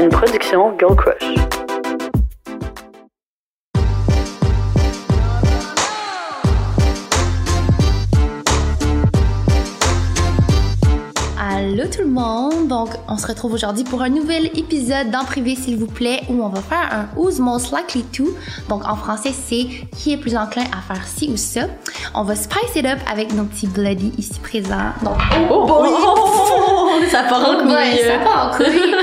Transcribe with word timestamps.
Une 0.00 0.10
production 0.10 0.78
Girl 0.78 0.94
Crush. 0.94 1.24
Allô 11.40 11.84
tout 11.86 12.02
le 12.02 12.06
monde! 12.06 12.68
Donc, 12.68 12.90
on 13.08 13.16
se 13.16 13.26
retrouve 13.26 13.54
aujourd'hui 13.54 13.82
pour 13.82 14.02
un 14.02 14.08
nouvel 14.08 14.46
épisode 14.56 15.10
d'En 15.10 15.24
privé, 15.24 15.56
s'il 15.56 15.76
vous 15.76 15.86
plaît, 15.86 16.20
où 16.28 16.44
on 16.44 16.48
va 16.48 16.60
faire 16.60 16.88
un 16.92 17.18
Who's 17.18 17.40
Most 17.40 17.74
Likely 17.76 18.04
To. 18.04 18.28
Donc, 18.68 18.86
en 18.86 18.94
français, 18.94 19.32
c'est 19.32 19.66
qui 19.96 20.12
est 20.12 20.16
plus 20.16 20.36
enclin 20.36 20.64
à 20.76 20.94
faire 20.94 21.04
ci 21.06 21.28
ou 21.32 21.36
ça. 21.36 21.62
On 22.14 22.22
va 22.22 22.36
spice 22.36 22.76
it 22.76 22.86
up 22.86 22.98
avec 23.10 23.34
nos 23.34 23.44
petits 23.44 23.66
bloody 23.66 24.12
ici 24.16 24.38
présents. 24.40 24.92
Donc, 25.02 25.18
Oh, 25.50 25.66
oh, 25.68 26.77
ça 27.10 27.22
part 27.24 27.50
en 27.50 27.58
couille. 27.58 27.72
ouais, 27.72 27.98
ça 27.98 28.18
part 28.24 28.52
en 28.52 28.56
couille. 28.56 28.94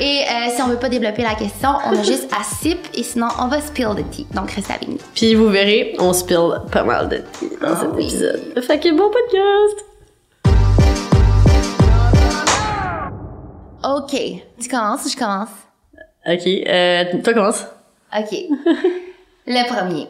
Et 0.00 0.22
euh, 0.22 0.54
si 0.54 0.62
on 0.62 0.66
veut 0.68 0.76
pas 0.78 0.88
développer 0.88 1.22
la 1.22 1.34
question, 1.34 1.70
on 1.86 1.98
a 1.98 2.02
juste 2.02 2.30
à 2.32 2.42
sip 2.42 2.78
et 2.94 3.02
sinon, 3.02 3.28
on 3.40 3.48
va 3.48 3.60
spill 3.60 3.88
the 3.96 4.10
tea. 4.10 4.26
Donc, 4.34 4.50
restez 4.52 4.72
avec 4.74 4.88
nous. 4.88 4.98
Puis 5.14 5.34
vous 5.34 5.48
verrez, 5.48 5.94
on 5.98 6.12
spill 6.12 6.60
pas 6.70 6.82
mal 6.84 7.08
de 7.08 7.16
tea 7.18 7.50
dans 7.60 7.68
Ah 7.68 7.76
cet 7.80 7.90
oui. 7.94 8.04
épisode. 8.06 8.62
Fait 8.62 8.78
que 8.80 8.90
bon 8.90 9.10
podcast! 9.10 9.84
OK. 13.84 14.16
Tu 14.60 14.68
commences 14.68 15.04
ou 15.04 15.08
je 15.10 15.16
commence? 15.16 15.48
Ok, 16.26 16.46
euh, 16.46 17.04
toi 17.22 17.34
commence. 17.34 17.66
OK. 18.16 18.38
Le 19.46 19.68
premier. 19.68 20.08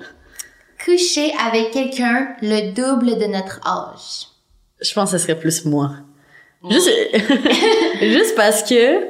Coucher 0.84 1.33
avec 1.45 1.73
quelqu'un 1.73 2.37
le 2.42 2.73
double 2.73 3.19
de 3.19 3.27
notre 3.27 3.59
âge. 3.66 4.28
Je 4.80 4.92
pense 4.95 5.11
que 5.12 5.19
ce 5.19 5.25
serait 5.25 5.39
plus 5.39 5.64
moi. 5.64 5.91
Juste, 6.70 6.91
juste 8.00 8.34
parce 8.36 8.62
que, 8.62 9.05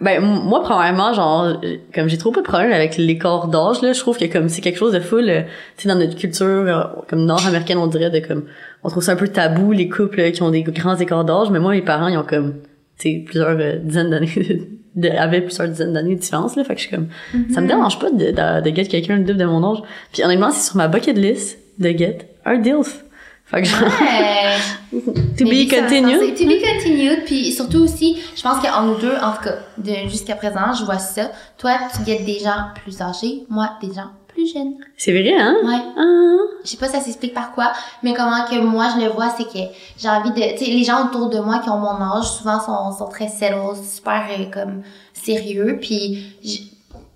ben, 0.00 0.20
moi, 0.20 0.62
premièrement, 0.62 1.12
genre, 1.12 1.60
comme 1.94 2.08
j'ai 2.08 2.18
trop 2.18 2.30
peu 2.30 2.40
de 2.40 2.46
problèmes 2.46 2.72
avec 2.72 2.96
l'écart 2.96 3.48
d'âge, 3.48 3.82
là, 3.82 3.92
je 3.92 4.00
trouve 4.00 4.16
que 4.16 4.24
comme 4.26 4.48
c'est 4.48 4.60
quelque 4.60 4.78
chose 4.78 4.92
de 4.92 5.00
full, 5.00 5.28
euh, 5.28 5.42
tu 5.76 5.82
sais, 5.82 5.88
dans 5.88 5.98
notre 5.98 6.16
culture, 6.16 6.46
euh, 6.46 6.82
comme 7.08 7.24
nord-américaine, 7.24 7.78
on 7.78 7.86
dirait 7.86 8.10
de 8.10 8.26
comme, 8.26 8.44
on 8.82 8.88
trouve 8.88 9.02
ça 9.02 9.12
un 9.12 9.16
peu 9.16 9.28
tabou, 9.28 9.72
les 9.72 9.88
couples 9.88 10.20
euh, 10.20 10.30
qui 10.30 10.42
ont 10.42 10.50
des 10.50 10.62
grands 10.62 10.96
écarts 10.96 11.24
d'âge, 11.24 11.50
mais 11.50 11.58
moi, 11.58 11.72
mes 11.72 11.82
parents, 11.82 12.08
ils 12.08 12.16
ont 12.16 12.24
comme, 12.24 12.54
tu 12.98 13.10
sais, 13.10 13.22
plusieurs 13.24 13.56
dizaines 13.82 14.10
d'années, 14.10 14.28
de, 14.96 15.08
avaient 15.10 15.42
plusieurs 15.42 15.68
dizaines 15.68 15.92
d'années 15.92 16.14
de 16.14 16.20
différence, 16.20 16.56
là, 16.56 16.64
fait 16.64 16.74
que 16.74 16.80
je 16.80 16.86
suis 16.86 16.96
comme, 16.96 17.08
ça 17.52 17.60
me 17.60 17.66
dérange 17.66 17.98
pas 17.98 18.10
de, 18.10 18.30
de, 18.30 18.70
de 18.70 18.76
get 18.76 18.86
quelqu'un 18.86 19.16
le 19.16 19.24
double 19.24 19.38
de 19.38 19.44
mon 19.44 19.62
âge. 19.70 19.82
Puis 20.12 20.24
honnêtement, 20.24 20.50
c'est 20.50 20.66
sur 20.66 20.76
ma 20.76 20.88
bucket 20.88 21.16
list 21.16 21.58
de 21.78 21.90
get 21.90 22.30
un 22.46 22.58
DILF. 22.58 23.04
Fait 23.50 23.62
que 23.62 23.68
Ouais. 23.68 24.56
to 25.38 25.44
be 25.44 25.68
continued. 25.68 26.36
To 26.36 26.44
be 26.46 26.60
continued. 26.60 27.24
Puis 27.24 27.52
surtout 27.52 27.78
aussi, 27.78 28.18
je 28.36 28.42
pense 28.42 28.62
qu'en 28.62 28.82
nous 28.82 28.96
deux, 28.96 29.14
en 29.16 29.32
tout 29.32 29.44
cas, 29.44 29.56
de 29.78 30.08
jusqu'à 30.08 30.36
présent, 30.36 30.72
je 30.78 30.84
vois 30.84 30.98
ça. 30.98 31.30
Toi, 31.58 31.72
tu 31.94 32.02
guettes 32.02 32.24
des 32.24 32.38
gens 32.38 32.68
plus 32.82 33.00
âgés. 33.00 33.44
Moi, 33.48 33.70
des 33.80 33.92
gens 33.92 34.10
plus 34.28 34.52
jeunes. 34.52 34.74
C'est 34.96 35.12
vrai, 35.12 35.34
hein? 35.36 35.56
Ouais. 35.64 35.82
Ah. 35.96 36.30
Je 36.64 36.70
sais 36.70 36.76
pas 36.76 36.88
ça 36.88 37.00
s'explique 37.00 37.34
par 37.34 37.52
quoi, 37.52 37.72
mais 38.02 38.12
comment 38.12 38.44
que 38.44 38.60
moi 38.60 38.88
je 38.94 39.02
le 39.04 39.10
vois, 39.10 39.30
c'est 39.36 39.44
que 39.44 39.72
j'ai 39.98 40.08
envie 40.08 40.30
de, 40.30 40.58
tu 40.58 40.64
sais, 40.64 40.70
les 40.70 40.84
gens 40.84 41.06
autour 41.06 41.30
de 41.30 41.38
moi 41.40 41.58
qui 41.60 41.70
ont 41.70 41.78
mon 41.78 42.00
âge, 42.02 42.30
souvent 42.30 42.60
sont, 42.60 42.96
sont 42.96 43.08
très 43.08 43.28
settled, 43.28 43.82
super 43.82 44.26
euh, 44.30 44.44
comme 44.52 44.82
sérieux, 45.14 45.78
puis 45.80 46.22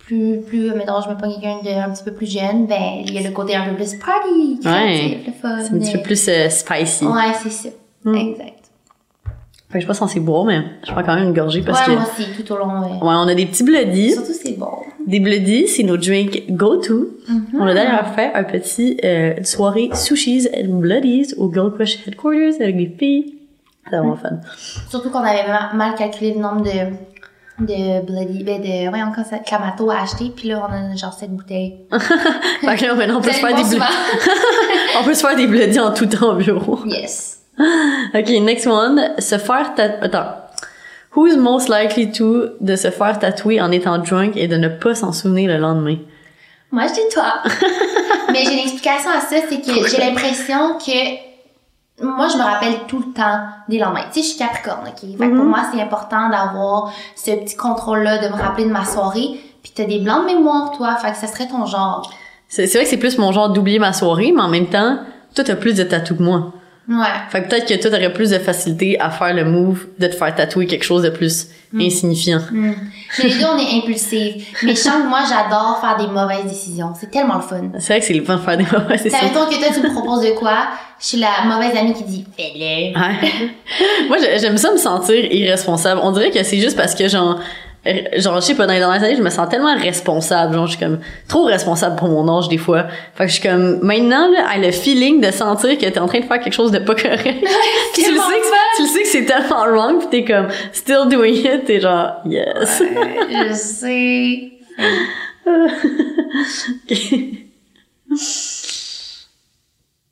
plus, 0.06 0.41
plus, 0.47 0.70
mettons, 0.74 1.00
je 1.02 1.08
me 1.08 1.14
prends 1.16 1.30
quelqu'un 1.30 1.58
de 1.64 1.70
un 1.70 1.91
petit 1.91 2.05
peu 2.05 2.12
plus 2.12 2.30
jeune, 2.30 2.66
ben, 2.66 3.02
il 3.05 3.12
y 3.14 3.19
a 3.19 3.22
le 3.28 3.34
côté 3.34 3.55
un 3.55 3.69
peu 3.69 3.74
plus 3.74 3.94
party, 3.94 4.60
créatif, 4.62 5.27
le 5.27 5.33
fun. 5.33 5.58
C'est 5.62 5.74
un 5.74 5.78
petit 5.78 5.92
peu 5.92 6.02
plus 6.02 6.28
euh, 6.28 6.48
spicy. 6.48 7.06
Ouais, 7.06 7.33
c'est 7.42 7.50
ça. 7.50 7.69
Mm. 8.05 8.14
Exact. 8.14 8.50
Fait 9.70 9.78
que 9.78 9.80
je 9.80 9.86
suis 9.86 9.86
pas 9.88 9.94
censée 9.94 10.20
boire, 10.20 10.44
mais 10.44 10.62
je 10.86 10.92
prends 10.92 11.02
quand 11.02 11.16
même 11.16 11.25
une 11.28 11.32
gorgée 11.34 11.62
parce 11.62 11.80
ouais, 11.80 11.94
que... 11.94 11.98
moi 12.00 12.08
aussi, 12.16 12.28
tout 12.44 12.52
au 12.52 12.58
long. 12.58 12.80
ouais. 12.82 12.91
Ouais, 12.92 13.14
on 13.16 13.27
a 13.27 13.34
des 13.34 13.47
petits 13.47 13.64
bloodies. 13.64 14.12
Surtout, 14.12 14.32
c'est 14.32 14.56
bon. 14.56 14.69
Des 15.06 15.19
bloodies, 15.19 15.66
c'est 15.66 15.82
nos 15.82 15.97
drinks 15.97 16.44
go-to. 16.50 17.08
Mhm. 17.28 17.47
On 17.58 17.66
a 17.66 17.75
d'ailleurs 17.75 18.06
fait 18.14 18.32
un 18.34 18.44
petit 18.44 18.98
euh, 19.05 19.34
une 19.36 19.44
soirée 19.44 19.91
sushis 19.94 20.47
and 20.54 20.69
bloodies 20.75 21.34
au 21.38 21.53
Girl 21.53 21.72
Crush 21.75 22.06
Headquarters 22.06 22.54
avec 22.60 22.76
des 22.76 22.87
filles. 22.97 23.34
C'est 23.84 23.97
vraiment 23.97 24.14
fun. 24.16 24.38
Surtout 24.88 25.10
qu'on 25.10 25.19
avait 25.19 25.47
ma- 25.48 25.72
mal 25.75 25.94
calculé 25.97 26.34
le 26.34 26.41
nombre 26.41 26.62
de, 26.62 26.70
de 27.59 28.04
bloody, 28.04 28.42
ben 28.42 28.60
de, 28.60 28.91
ouais, 28.91 29.03
encore 29.03 29.25
ça, 29.25 29.38
Clamato 29.38 29.88
à 29.91 30.03
acheter, 30.03 30.32
puis 30.34 30.48
là, 30.48 30.66
on 30.69 30.72
a 30.72 30.97
genre 30.97 31.12
cette 31.12 31.31
bouteille. 31.31 31.76
fait 31.92 32.76
que 32.76 32.84
là, 32.84 32.94
maintenant, 32.94 33.19
on 33.19 33.20
peut, 33.20 33.31
se 33.31 33.38
faire 33.38 33.54
des 33.54 33.62
voir 33.62 33.65
blo- 33.65 33.72
souvent. 33.72 34.31
on 35.00 35.04
peut 35.04 35.15
se 35.15 35.20
faire 35.20 35.37
des 35.37 35.47
bloodies 35.47 35.81
en 35.81 35.93
tout 35.93 36.06
temps 36.06 36.32
au 36.32 36.37
bureau. 36.37 36.81
Yes. 36.87 37.41
Ok, 38.14 38.28
next 38.43 38.66
one. 38.66 39.00
Se 39.19 39.38
faire 39.38 39.75
tatouer... 39.76 39.98
Attends. 40.03 40.26
Who's 41.14 41.37
most 41.37 41.69
likely 41.69 42.10
to 42.10 42.48
de 42.60 42.75
se 42.75 42.91
faire 42.91 43.16
tatouer 43.20 43.60
en 43.60 43.70
étant 43.70 43.98
drunk 43.98 44.37
et 44.37 44.48
de 44.48 44.56
ne 44.56 44.69
pas 44.69 44.97
s'en 44.97 45.12
souvenir 45.12 45.48
le 45.48 45.59
lendemain? 45.59 45.98
Moi, 46.72 46.88
je 46.88 46.94
dis 46.94 47.09
toi. 47.12 47.34
Mais 48.32 48.44
j'ai 48.44 48.54
une 48.54 48.59
explication 48.59 49.10
à 49.10 49.20
ça, 49.20 49.37
c'est 49.48 49.60
que 49.60 49.88
j'ai 49.88 49.98
l'impression 49.98 50.76
que 50.78 51.34
moi, 52.03 52.28
je 52.28 52.37
me 52.37 52.43
rappelle 52.43 52.75
tout 52.88 52.99
le 52.99 53.12
temps 53.12 53.41
des 53.69 53.78
lendemains. 53.78 54.05
Tu 54.12 54.21
sais, 54.21 54.22
je 54.22 54.27
suis 54.31 54.38
Capricorne, 54.38 54.87
OK? 54.88 55.00
Fait 55.00 55.06
que 55.28 55.34
pour 55.34 55.44
Mhm. 55.44 55.49
moi, 55.49 55.60
c'est 55.72 55.81
important 55.81 56.28
d'avoir 56.28 56.93
ce 57.16 57.31
petit 57.31 57.56
contrôle-là, 57.56 58.19
de 58.19 58.28
me 58.28 58.41
rappeler 58.41 58.65
de 58.65 58.72
ma 58.72 58.84
soirée. 58.84 59.41
Puis 59.62 59.72
t'as 59.75 59.84
des 59.84 59.99
blancs 60.00 60.22
de 60.22 60.34
mémoire, 60.34 60.72
toi. 60.72 60.97
Fait 60.97 61.12
que 61.12 61.16
ça 61.16 61.27
serait 61.27 61.47
ton 61.49 61.65
genre. 61.66 62.10
C'est 62.49 62.66
vrai 62.72 62.82
que 62.84 62.91
c'est 62.91 62.97
plus 62.99 63.16
mon 63.19 63.32
genre 63.32 63.49
d'oublier 63.50 63.78
ma 63.78 63.93
soirée, 63.93 64.32
mais 64.34 64.43
en 64.43 64.49
même 64.49 64.66
temps, 64.66 64.99
toi, 65.34 65.44
t'as 65.44 65.56
plus 65.56 65.75
de 65.75 65.84
tatous 65.84 66.19
que 66.19 66.22
moi. 66.22 66.53
Ouais. 66.87 66.97
Fait 67.31 67.43
que 67.43 67.49
peut-être 67.49 67.67
que 67.67 67.75
toi, 67.81 67.91
t'aurais 67.91 68.12
plus 68.12 68.31
de 68.31 68.39
facilité 68.39 69.00
à 69.00 69.09
faire 69.11 69.33
le 69.34 69.45
move 69.45 69.87
de 69.99 70.06
te 70.06 70.15
faire 70.15 70.34
tatouer 70.34 70.67
quelque 70.67 70.84
chose 70.84 71.03
de 71.03 71.09
plus 71.09 71.49
insignifiant. 71.75 72.41
Hmm. 72.53 72.72
Mais 73.19 73.25
les 73.28 73.34
deux, 73.39 73.45
on 73.47 73.59
est 73.59 73.78
impulsifs. 73.78 74.62
Mais 74.62 74.72
je 74.75 74.81
sens 74.81 75.03
que 75.03 75.09
moi, 75.09 75.21
j'adore 75.28 75.78
faire 75.81 75.97
des 75.97 76.12
mauvaises 76.12 76.44
décisions. 76.44 76.93
C'est 76.99 77.11
tellement 77.11 77.37
le 77.37 77.41
fun. 77.43 77.62
C'est 77.78 77.87
vrai 77.94 78.00
que 78.00 78.06
c'est 78.06 78.12
le 78.15 78.25
fun 78.25 78.37
de 78.37 78.43
faire 78.43 78.56
des 78.59 78.65
mauvaises 78.65 79.03
décisions. 79.03 79.27
mettons 79.28 79.47
que 79.47 79.55
toi, 79.56 79.69
tu 79.75 79.81
me 79.81 79.93
proposes 79.93 80.23
de 80.23 80.33
quoi? 80.33 80.69
Je 81.00 81.06
suis 81.06 81.19
la 81.19 81.31
mauvaise 81.47 81.77
amie 81.77 81.94
qui 81.94 82.05
dit, 82.05 82.25
fais-le. 82.37 82.99
Ouais. 82.99 83.49
moi, 84.09 84.19
j'ai- 84.21 84.39
j'aime 84.39 84.59
ça 84.59 84.71
me 84.71 84.77
sentir 84.78 85.17
irresponsable. 85.33 86.00
On 86.05 86.11
dirait 86.12 86.31
que 86.31 86.43
c'est 86.43 86.59
juste 86.61 86.77
parce 86.77 86.94
que, 86.94 87.09
genre, 87.09 87.41
genre, 88.17 88.41
je 88.41 88.47
sais 88.47 88.55
pas, 88.55 88.67
dans 88.67 88.72
les 88.72 88.78
dernières 88.78 89.03
années, 89.03 89.17
je 89.17 89.22
me 89.22 89.31
sens 89.31 89.49
tellement 89.49 89.77
responsable. 89.77 90.55
Genre, 90.55 90.67
je 90.67 90.77
suis 90.77 90.81
comme 90.81 91.00
trop 91.28 91.45
responsable 91.45 91.97
pour 91.97 92.09
mon 92.09 92.39
âge, 92.39 92.49
des 92.49 92.59
fois. 92.59 92.87
Fait 93.15 93.25
que 93.25 93.31
je 93.31 93.41
suis 93.41 93.49
comme, 93.49 93.81
maintenant, 93.83 94.31
là, 94.31 94.47
elle 94.55 94.65
a 94.65 94.69
le 94.69 94.72
feeling 94.72 95.21
de 95.21 95.31
sentir 95.31 95.77
que 95.77 95.84
t'es 95.84 95.99
en 95.99 96.06
train 96.06 96.21
de 96.21 96.25
faire 96.25 96.41
quelque 96.41 96.55
chose 96.55 96.71
de 96.71 96.78
pas 96.78 96.94
correct. 96.94 97.25
tu, 97.94 98.00
le 98.00 98.06
sais 98.06 98.12
que, 98.12 98.77
tu 98.77 98.83
le 98.83 98.89
sais 98.89 99.03
que 99.03 99.09
c'est 99.09 99.25
tellement 99.25 99.65
wrong, 99.67 100.00
pis 100.00 100.09
t'es 100.09 100.25
comme, 100.25 100.49
still 100.73 101.09
doing 101.11 101.34
it, 101.34 101.67
t'es 101.67 101.81
genre, 101.81 102.23
yes. 102.27 102.83
Je 103.31 103.53
sais. 103.53 104.53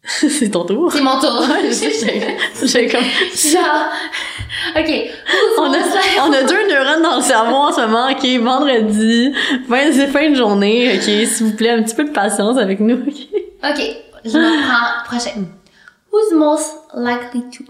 c'est 0.06 0.50
ton 0.50 0.64
tour. 0.64 0.92
C'est 0.92 1.00
mon 1.00 1.20
tour. 1.20 1.44
J'ai 2.64 2.88
comme, 2.88 3.02
Genre, 3.02 3.86
ok. 4.76 5.10
on 5.58 5.72
a, 5.72 5.78
on 6.26 6.32
a 6.32 6.42
deux 6.42 6.68
neurones 6.68 7.02
dans 7.02 7.16
le 7.16 7.22
cerveau 7.22 7.54
en 7.54 7.72
ce 7.72 7.80
moment, 7.82 8.10
ok, 8.10 8.42
vendredi, 8.42 9.32
fin, 9.68 9.92
c'est 9.92 10.08
fin 10.08 10.30
de 10.30 10.34
journée, 10.34 10.96
ok, 10.96 11.02
s'il 11.02 11.46
vous 11.46 11.56
plaît, 11.56 11.70
un 11.70 11.82
petit 11.82 11.94
peu 11.94 12.04
de 12.04 12.10
patience 12.10 12.58
avec 12.58 12.80
nous, 12.80 12.96
ok. 12.96 13.40
Ok, 13.64 13.80
je 14.24 14.38
me 14.38 14.66
prends 14.66 15.04
prochaine. 15.04 15.46
Who's 16.10 16.32
most 16.32 16.72
likely 16.94 17.42
to 17.52 17.64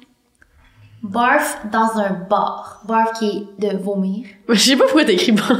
barf 1.02 1.58
dans 1.70 1.98
un 1.98 2.10
bar? 2.28 2.80
Barf 2.86 3.12
qui 3.18 3.28
est 3.60 3.60
de 3.60 3.76
vomir. 3.76 4.26
Je 4.48 4.54
sais 4.58 4.76
pas 4.76 4.84
pourquoi 4.84 5.04
t'écris 5.04 5.32
bar. 5.32 5.52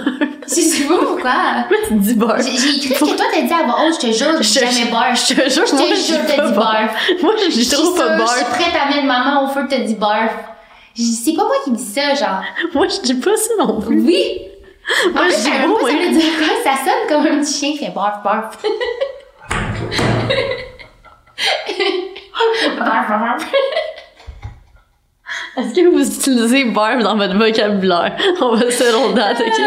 Je 0.43 0.55
sais 0.55 0.85
pas 0.85 0.99
pourquoi. 0.99 1.33
Pourquoi 1.69 1.87
tu 1.89 1.95
dis 1.95 2.15
bar? 2.15 2.37
J'ai 2.41 2.51
écrit 2.51 2.95
que 2.95 3.17
toi 3.17 3.27
t'as 3.33 3.43
dit 3.43 3.53
à 3.53 3.65
voix 3.65 3.87
haute, 3.87 3.95
je 3.95 4.07
te 4.09 4.13
jure, 4.13 4.43
je 4.43 4.43
jamais 4.43 4.91
barf. 4.91 5.29
Je 5.29 5.35
te 5.35 5.49
jure, 5.51 5.67
Je 5.67 5.75
moi, 5.75 5.85
te 5.85 5.95
je 5.95 6.03
jure, 6.03 6.19
t'as 6.27 6.37
pas 6.37 6.49
dit 6.49 6.55
barf. 6.55 6.95
Moi, 7.23 7.33
je 7.45 7.51
dis 7.51 7.69
trop 7.69 7.91
pas 7.93 8.19
sûre, 8.19 8.27
je 8.27 8.35
suis 8.37 8.45
prête 8.47 8.75
à 8.81 8.89
mettre 8.89 9.05
ma 9.05 9.19
main 9.25 9.41
au 9.45 9.49
feu 9.49 9.67
t'as 9.69 9.79
dit 9.79 9.95
barf. 9.95 10.35
C'est 10.95 11.33
pas 11.33 11.45
moi 11.45 11.55
qui 11.65 11.71
dis 11.71 11.83
ça, 11.83 12.15
genre. 12.15 12.43
Moi, 12.75 12.87
je 12.89 13.01
dis 13.01 13.15
pas 13.15 13.37
ça 13.37 13.55
non 13.59 13.81
plus. 13.81 14.01
Oui! 14.01 14.43
Moi, 15.15 15.23
en 15.23 15.29
je 15.31 15.35
dis 15.37 15.41
savais 15.41 15.67
oh, 15.69 15.79
pas 15.81 15.87
ça 15.89 15.97
veut 15.97 16.11
dire 16.11 16.33
quoi? 16.39 16.49
Ça 16.65 16.85
sonne 16.85 17.09
comme 17.09 17.27
un 17.33 17.41
petit 17.41 17.53
chien 17.53 17.73
qui 17.73 17.79
fait 17.79 17.93
barf, 17.93 18.23
barf. 18.23 18.59
barf, 22.79 23.09
barf, 23.09 23.09
barf. 23.09 23.47
Est-ce 25.57 25.75
que 25.75 25.87
vous 25.89 26.07
utilisez 26.07 26.65
barf 26.65 27.03
dans 27.03 27.17
votre 27.17 27.37
vocabulaire? 27.37 28.17
On 28.41 28.55
va 28.55 28.71
se 28.71 28.95
rendre 28.95 29.15
date, 29.15 29.41
ok? 29.41 29.61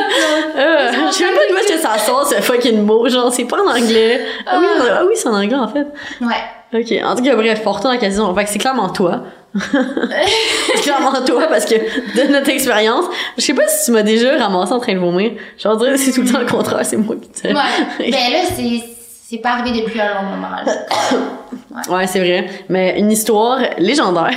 Euh, 0.58 0.92
je 1.10 1.14
sais 1.14 1.24
pas 1.26 1.42
d'où 1.50 1.58
est-ce 1.58 1.74
que 1.74 1.80
ça 1.80 1.98
sort, 2.00 2.28
ce 2.28 2.42
fucking 2.42 2.82
mot. 2.82 3.08
Genre, 3.08 3.32
c'est 3.32 3.46
pas 3.46 3.62
en 3.62 3.70
anglais. 3.70 4.22
Ah 4.48 4.58
oui, 4.60 4.66
ah 4.90 5.04
oui 5.06 5.14
c'est 5.16 5.28
en 5.28 5.36
anglais, 5.36 5.56
en 5.56 5.68
fait. 5.68 5.88
Ouais. 6.22 6.44
Ok, 6.74 6.92
en 7.04 7.16
tout 7.16 7.24
cas, 7.24 7.36
bref, 7.36 7.62
à 7.66 7.88
la 7.90 7.98
question. 7.98 8.34
Fait 8.36 8.44
que 8.44 8.50
c'est 8.50 8.60
clairement 8.60 8.90
toi. 8.90 9.24
c'est 9.56 10.82
clairement 10.82 11.14
toi, 11.26 11.44
parce 11.48 11.66
que 11.66 11.76
de 11.76 12.32
notre 12.32 12.50
expérience, 12.50 13.06
je 13.38 13.44
sais 13.44 13.54
pas 13.54 13.68
si 13.68 13.86
tu 13.86 13.92
m'as 13.92 14.02
déjà 14.02 14.38
ramassé 14.38 14.74
en 14.74 14.80
train 14.80 14.94
de 14.94 15.00
vomir. 15.00 15.32
Dire, 15.58 15.78
c'est 15.98 16.12
tout 16.12 16.24
le 16.24 16.32
temps 16.32 16.40
le 16.40 16.46
contraire, 16.46 16.84
c'est 16.84 16.98
moi 16.98 17.16
qui 17.16 17.30
te... 17.30 17.48
Ouais. 17.48 17.54
ben 18.00 18.12
là, 18.12 18.40
c'est, 18.56 18.84
c'est 19.27 19.39
pas 19.39 19.54
arrivé 19.54 19.81
depuis 19.81 20.00
un 20.00 20.22
long 20.22 20.30
moment. 20.30 20.48
Ouais, 21.89 22.07
c'est 22.07 22.19
vrai. 22.19 22.48
Mais 22.69 22.98
une 22.98 23.12
histoire 23.12 23.60
légendaire 23.77 24.31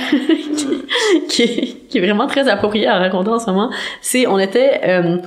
qui, 0.57 0.85
qui 1.29 1.41
est, 1.43 1.87
qui 1.87 1.97
est 1.97 2.01
vraiment 2.01 2.27
très 2.27 2.49
appropriée 2.49 2.87
à 2.87 2.99
raconter 2.99 3.29
en 3.29 3.39
ce 3.39 3.49
moment, 3.49 3.71
c'est 4.01 4.27
on 4.27 4.37
était 4.37 4.81
euh, 4.83 5.19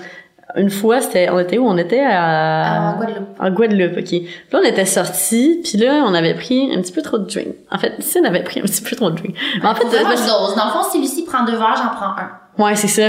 une 0.57 0.69
fois, 0.69 1.01
c'était, 1.01 1.31
on 1.31 1.39
était 1.39 1.57
où? 1.57 1.67
On 1.67 1.79
était 1.79 2.05
à... 2.05 2.93
En 2.95 2.99
Guadeloupe. 2.99 3.29
En 3.41 3.51
Guadeloupe, 3.51 3.97
ok. 3.97 4.05
Puis 4.05 4.29
là, 4.53 4.59
on 4.63 4.65
était 4.65 4.85
sortis, 4.85 5.63
puis 5.65 5.79
là, 5.79 6.05
on 6.07 6.13
avait 6.13 6.35
pris 6.35 6.71
un 6.75 6.83
petit 6.83 6.93
peu 6.93 7.01
trop 7.01 7.17
de 7.17 7.25
drink. 7.25 7.55
En 7.71 7.79
fait, 7.79 7.95
si 8.01 8.19
on 8.19 8.25
avait 8.25 8.43
pris 8.43 8.61
un 8.61 8.65
petit 8.65 8.83
peu 8.83 8.95
trop 8.95 9.11
de 9.11 9.17
drink. 9.17 9.35
Mais 9.63 9.69
en 9.69 9.75
fait, 9.75 9.87
vraiment 9.87 10.11
euh, 10.11 10.13
que 10.13 10.19
je 10.19 10.27
dose. 10.27 10.55
Dans 10.55 10.67
le 10.67 10.71
fond, 10.71 10.91
si 10.91 11.01
Lucie 11.01 11.25
prend 11.25 11.45
deux 11.47 11.57
verres, 11.57 11.77
j'en 11.77 11.97
prends 11.97 12.15
un. 12.19 12.31
ouais, 12.63 12.77
c'est 12.77 12.89
ça. 12.89 13.09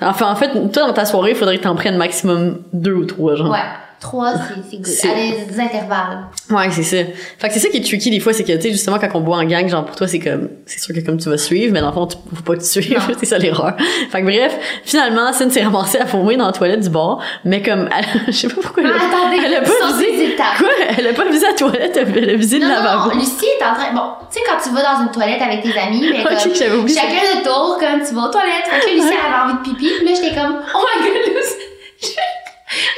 Enfin, 0.00 0.30
en 0.30 0.36
fait, 0.36 0.48
toi, 0.72 0.86
dans 0.86 0.94
ta 0.94 1.04
soirée, 1.04 1.32
il 1.32 1.36
faudrait 1.36 1.58
que 1.58 1.64
t'en 1.64 1.74
prennes 1.74 1.98
maximum 1.98 2.62
deux 2.72 2.94
ou 2.94 3.04
trois, 3.04 3.34
genre. 3.34 3.50
Ouais. 3.50 3.58
Trois, 4.00 4.32
c'est 4.70 4.78
good. 4.78 5.12
À 5.12 5.52
des 5.52 5.60
intervalles. 5.60 6.20
Ouais, 6.48 6.70
c'est 6.70 6.82
ça. 6.82 6.96
Fait 7.38 7.48
que 7.48 7.52
c'est 7.54 7.60
ça 7.60 7.68
qui 7.68 7.76
est 7.76 7.84
tricky 7.84 8.10
des 8.10 8.18
fois, 8.18 8.32
c'est 8.32 8.44
que, 8.44 8.52
tu 8.52 8.62
sais, 8.62 8.70
justement, 8.70 8.98
quand 8.98 9.10
on 9.14 9.20
boit 9.20 9.36
en 9.36 9.44
gang, 9.44 9.68
genre, 9.68 9.84
pour 9.84 9.94
toi, 9.94 10.08
c'est 10.08 10.18
comme, 10.18 10.48
c'est 10.64 10.80
sûr 10.80 10.94
que 10.94 11.00
comme 11.00 11.18
tu 11.18 11.28
vas 11.28 11.36
suivre, 11.36 11.72
mais 11.74 11.80
dans 11.82 11.88
le 11.88 11.92
fond, 11.92 12.06
tu, 12.06 12.16
faut 12.34 12.42
pas 12.42 12.54
que 12.54 12.60
tu 12.60 12.66
suives, 12.66 12.92
Non. 12.96 13.14
c'est 13.20 13.26
ça 13.26 13.36
l'erreur. 13.36 13.76
Fait 14.10 14.20
que 14.22 14.24
bref, 14.26 14.56
finalement, 14.84 15.30
Cyn 15.34 15.50
s'est 15.50 15.62
ramassée 15.62 15.98
à 15.98 16.04
vomir 16.06 16.38
dans 16.38 16.46
la 16.46 16.52
toilette 16.52 16.80
du 16.80 16.88
bar, 16.88 17.18
mais 17.44 17.60
comme, 17.62 17.90
elle- 17.96 18.22
je 18.28 18.32
sais 18.32 18.48
pas 18.48 18.60
pourquoi 18.62 18.82
elle 18.84 18.90
a, 18.90 18.94
Ah, 18.98 19.04
attendez, 19.16 19.36
elle 19.44 19.54
a 19.56 19.60
pas 19.60 19.92
visé, 19.98 20.36
quoi? 20.36 20.68
Elle 20.98 21.06
a 21.06 21.12
pas 21.12 21.24
visé 21.30 21.46
la 21.46 21.52
toilette, 21.54 21.96
elle 21.96 22.30
a 22.30 22.34
visé 22.36 22.58
le 22.58 22.68
lavabo. 22.68 23.10
non, 23.12 23.20
Lucie 23.20 23.44
est 23.60 23.62
en 23.64 23.74
train. 23.74 23.92
Bon, 23.92 24.12
tu 24.32 24.38
sais, 24.38 24.44
quand 24.48 24.56
tu 24.62 24.74
vas 24.74 24.82
dans 24.82 25.02
une 25.02 25.10
toilette 25.10 25.42
avec 25.42 25.62
tes 25.62 25.78
amis, 25.78 26.08
mais 26.10 26.22
comme. 26.24 26.38
ça. 26.38 26.48
Chacun 26.48 27.38
de 27.38 27.44
tour, 27.44 27.76
comme 27.78 28.00
tu 28.06 28.14
vas 28.14 28.22
aux 28.28 28.30
toilettes. 28.32 28.64
Fait 28.70 28.80
que 28.80 28.94
Lucie, 28.96 29.08
elle 29.12 29.34
avait 29.34 29.52
envie 29.52 29.58
de 29.58 29.74
pipi. 29.74 29.92
Puis 29.98 30.06
là, 30.08 30.12
j'étais 30.14 30.34
comme, 30.34 30.56
oh 30.74 30.78
my 30.78 31.04
god, 31.06 31.36
Lucie. 31.36 32.16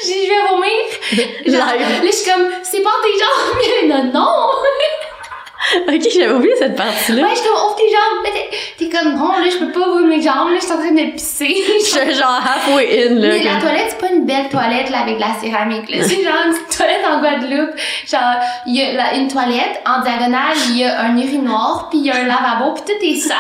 J'ai 0.07 0.13
dit, 0.15 0.27
je 0.27 0.31
vais 0.31 0.49
vomir. 0.49 1.29
Genre, 1.59 1.73
Live. 1.75 1.89
là, 2.05 2.11
je 2.11 2.11
suis 2.17 2.31
comme, 2.31 2.47
c'est 2.63 2.83
pas 2.83 2.91
tes 3.03 3.19
jambes. 3.19 3.89
Non, 4.13 4.21
non. 4.21 4.29
Ok, 5.89 6.03
j'avais 6.13 6.33
oublié 6.33 6.55
cette 6.59 6.75
partie-là. 6.77 7.23
Ouais, 7.23 7.29
je 7.31 7.37
suis 7.39 7.49
comme, 7.49 7.57
ouvre 7.67 7.77
tes 7.77 7.89
jambes. 7.89 8.25
Là, 8.25 8.31
t'es- 8.35 8.51
t'es 8.85 8.89
comme, 8.99 9.15
non, 9.15 9.29
là, 9.29 9.47
je 9.51 9.59
peux 9.65 9.71
pas 9.73 9.89
ouvrir 9.89 10.07
mes 10.07 10.21
jambes. 10.21 10.51
Là, 10.51 10.57
je 10.57 10.65
suis 10.65 10.73
en 10.73 10.77
train 10.79 10.91
de 10.91 11.13
pisser. 11.13 11.57
J'étais 11.85 12.15
genre 12.15 12.41
halfway 12.45 13.07
in, 13.07 13.15
là. 13.15 13.29
Mais 13.29 13.43
la 13.45 13.51
comme- 13.53 13.61
toilette, 13.61 13.87
c'est 13.91 13.99
pas 13.99 14.13
une 14.13 14.27
belle 14.27 14.49
toilette 14.51 14.91
là, 14.91 14.99
avec 15.03 15.17
de 15.17 15.21
la 15.21 15.35
céramique. 15.41 15.89
là. 15.89 16.03
C'est 16.03 16.23
genre 16.23 16.35
une 16.47 16.53
petite 16.53 16.77
toilette 16.77 17.05
en 17.09 17.21
Guadeloupe. 17.21 17.71
Genre, 18.11 18.21
il 18.67 18.77
y 18.77 18.83
a 18.83 18.93
la- 18.93 19.15
une 19.15 19.29
toilette, 19.29 19.81
en 19.87 20.01
diagonale, 20.03 20.57
il 20.71 20.79
y 20.79 20.85
a 20.85 21.01
un 21.01 21.17
urinoir, 21.17 21.89
puis 21.91 22.01
il 22.01 22.07
y 22.07 22.11
a 22.11 22.17
un 22.17 22.25
lavabo, 22.27 22.75
puis 22.75 22.83
tout 22.85 23.05
est 23.07 23.17
sale. 23.17 23.37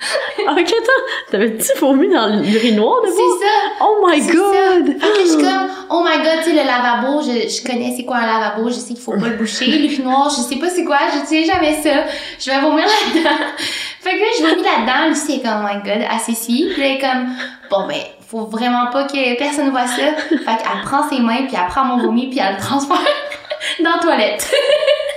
Ok, 0.00 0.58
attends, 0.58 1.32
t'avais-tu 1.32 1.78
vomi 1.80 2.08
dans 2.08 2.28
l'urinoir 2.40 3.02
de 3.02 3.08
C'est 3.08 3.44
ça. 3.44 3.84
Oh 3.84 4.06
my 4.06 4.20
god! 4.20 4.86
ça. 4.86 5.06
Fait 5.06 5.12
que 5.12 5.20
je 5.22 5.28
suis 5.28 5.42
comme, 5.42 5.68
oh 5.90 6.04
my 6.04 6.18
god, 6.24 6.38
tu 6.44 6.50
sais, 6.50 6.52
le 6.52 6.66
lavabo, 6.66 7.20
je, 7.20 7.48
je 7.48 7.66
connais 7.66 7.94
c'est 7.96 8.04
quoi 8.04 8.18
un 8.18 8.26
lavabo, 8.26 8.68
je 8.68 8.74
sais 8.74 8.94
qu'il 8.94 9.02
faut 9.02 9.18
pas 9.18 9.26
le 9.26 9.36
boucher. 9.36 9.66
L'urinoir, 9.66 10.30
je 10.30 10.40
sais 10.40 10.56
pas 10.56 10.70
c'est 10.70 10.84
quoi, 10.84 10.98
je 11.12 11.26
sais 11.26 11.44
jamais 11.44 11.82
ça. 11.82 12.04
Je 12.38 12.50
vais 12.50 12.60
vomir 12.60 12.84
là-dedans. 12.84 13.36
Fait 14.00 14.12
que 14.12 14.20
là, 14.20 14.26
je 14.38 14.44
vomis 14.44 14.62
là-dedans, 14.62 15.08
Lucie 15.08 15.40
est 15.40 15.42
comme, 15.42 15.64
oh 15.64 15.68
my 15.68 15.82
god, 15.82 16.06
assis 16.08 16.68
Puis 16.72 16.80
là, 16.80 16.88
elle 16.88 16.96
est 16.96 17.00
comme, 17.00 17.28
bon, 17.68 17.88
ben, 17.88 18.00
faut 18.30 18.46
vraiment 18.46 18.86
pas 18.92 19.04
que 19.04 19.36
personne 19.36 19.70
voit 19.70 19.86
ça. 19.86 20.14
Fait 20.28 20.36
qu'elle 20.38 20.82
prend 20.84 21.08
ses 21.08 21.20
mains, 21.20 21.46
puis 21.48 21.56
elle 21.60 21.68
prend 21.68 21.84
mon 21.84 21.98
vomi, 21.98 22.30
puis 22.30 22.38
elle 22.38 22.54
le 22.54 22.60
transfère 22.60 22.98
dans 23.82 23.96
la 23.96 23.98
toilette. 24.00 24.50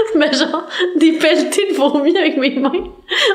Mais 0.14 0.32
genre, 0.32 0.66
des 0.96 1.12
pelletés 1.12 1.68
de 1.70 1.76
vomi 1.76 2.16
avec 2.16 2.36
mes 2.36 2.50
mains. 2.50 2.72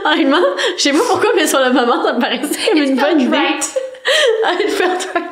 Honnêtement, 0.06 0.38
je 0.78 0.82
sais 0.84 0.92
pas 0.92 1.00
pourquoi, 1.08 1.30
mais 1.36 1.48
sur 1.48 1.60
le 1.60 1.72
moment, 1.72 2.04
ça 2.04 2.14
me 2.14 2.20
paraissait 2.20 2.70
comme 2.72 2.82
une 2.84 2.96
bonne 2.96 3.22
idée. 3.22 3.38
right. 3.38 3.66
Ah, 4.46 4.54
it 4.60 4.70
felt 4.70 5.08
right. 5.16 5.24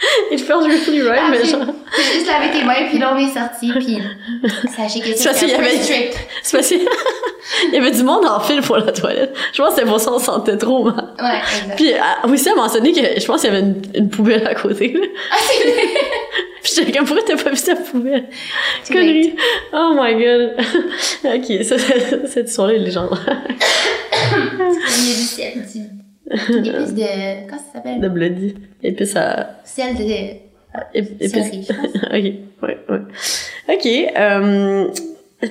It 0.30 0.40
felt 0.40 0.64
really 0.66 1.02
right, 1.02 1.22
mais 1.30 1.38
Après, 1.38 1.48
genre... 1.50 1.66
J'ai 1.96 2.18
juste 2.18 2.26
lavé 2.26 2.50
tes 2.52 2.64
mains, 2.64 2.88
puis 2.88 2.98
là, 2.98 3.14
on 3.14 3.18
est 3.18 3.32
sortis, 3.34 3.72
puis 3.78 3.98
sachez 4.74 5.00
que 5.00 5.06
C'est 5.14 5.34
c'est 5.34 5.46
qu'il 5.46 5.48
y 5.50 5.54
avait-. 5.54 6.10
C'est 6.42 6.56
parce 6.56 6.68
qu'il 6.68 6.80
il 7.68 7.74
y 7.74 7.76
avait 7.78 7.90
du 7.90 8.02
monde 8.04 8.24
en 8.26 8.40
file 8.40 8.62
pour 8.62 8.76
la 8.78 8.92
toilette. 8.92 9.34
Je 9.52 9.60
pense 9.60 9.70
que 9.70 9.80
c'était 9.80 9.88
pour 9.88 10.00
ça 10.00 10.10
qu'on 10.10 10.18
se 10.18 10.26
sentait 10.26 10.56
trop 10.56 10.84
mal. 10.84 11.14
Ouais, 11.20 11.40
exact. 11.40 11.76
Puis 11.76 11.92
aussi, 12.32 12.46
elle 12.48 12.52
a 12.52 12.56
mentionné 12.62 12.92
que 12.92 13.20
je 13.20 13.26
pense 13.26 13.40
qu'il 13.40 13.52
y 13.52 13.56
avait 13.56 13.62
une, 13.66 13.82
une 13.94 14.08
poubelle 14.10 14.46
à 14.46 14.54
côté. 14.54 14.92
Là. 14.92 15.06
Ah, 15.32 15.36
c'est 15.40 15.64
j'étais 16.74 16.92
comme, 16.92 17.06
pourquoi 17.06 17.24
t'as 17.26 17.42
pas 17.42 17.50
vu 17.50 17.56
sa 17.56 17.76
poubelle? 17.76 18.28
Connerie. 18.86 19.34
Oh 19.72 19.94
my 19.98 20.14
god. 20.14 20.56
ok, 21.24 21.64
ça, 21.64 21.76
cette 22.26 22.48
histoire-là 22.48 22.74
est 22.74 22.78
légendaire. 22.78 23.42
Il 24.22 25.08
y 25.08 25.12
a 25.12 25.14
du 25.14 25.22
sel, 25.22 25.64
épices 26.30 26.94
de, 26.94 27.46
comment 27.48 27.58
ça 27.62 27.72
s'appelle? 27.74 28.00
De 28.00 28.08
bloody. 28.08 28.54
Épice 28.82 29.16
à... 29.16 29.60
Sel 29.64 29.94
de, 29.96 30.02
ép- 30.02 30.40
Épice. 30.94 31.30
céleri, 31.32 31.62
je 31.68 31.72
pense. 31.72 31.94
ok, 32.04 32.12
ouais, 32.62 32.78
ouais. 32.88 33.74
Ok, 33.74 33.86
euh, 34.16 34.88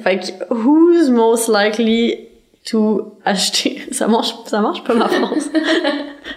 fait 0.04 0.19
que, 0.19 0.54
who's 0.54 1.10
most 1.10 1.50
likely 1.50 2.26
to 2.69 3.18
acheter? 3.25 3.88
Ça 3.92 4.08
marche, 4.08 4.34
ça 4.46 4.60
marche 4.60 4.84
pas 4.84 4.94
ma 4.94 5.08
phrase. 5.08 5.50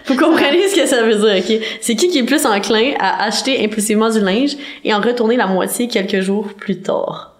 Vous 0.05 0.15
comprenez 0.17 0.67
ce 0.69 0.75
que 0.75 0.85
ça 0.87 1.03
veut 1.03 1.15
dire, 1.15 1.43
ok? 1.43 1.65
C'est 1.81 1.95
qui 1.95 2.09
qui 2.09 2.19
est 2.19 2.23
plus 2.23 2.45
enclin 2.45 2.93
à 2.99 3.23
acheter 3.25 3.63
impulsivement 3.63 4.09
du 4.09 4.19
linge 4.21 4.55
et 4.83 4.93
en 4.93 5.01
retourner 5.01 5.35
la 5.35 5.47
moitié 5.47 5.87
quelques 5.87 6.21
jours 6.21 6.47
plus 6.57 6.81
tard? 6.81 7.33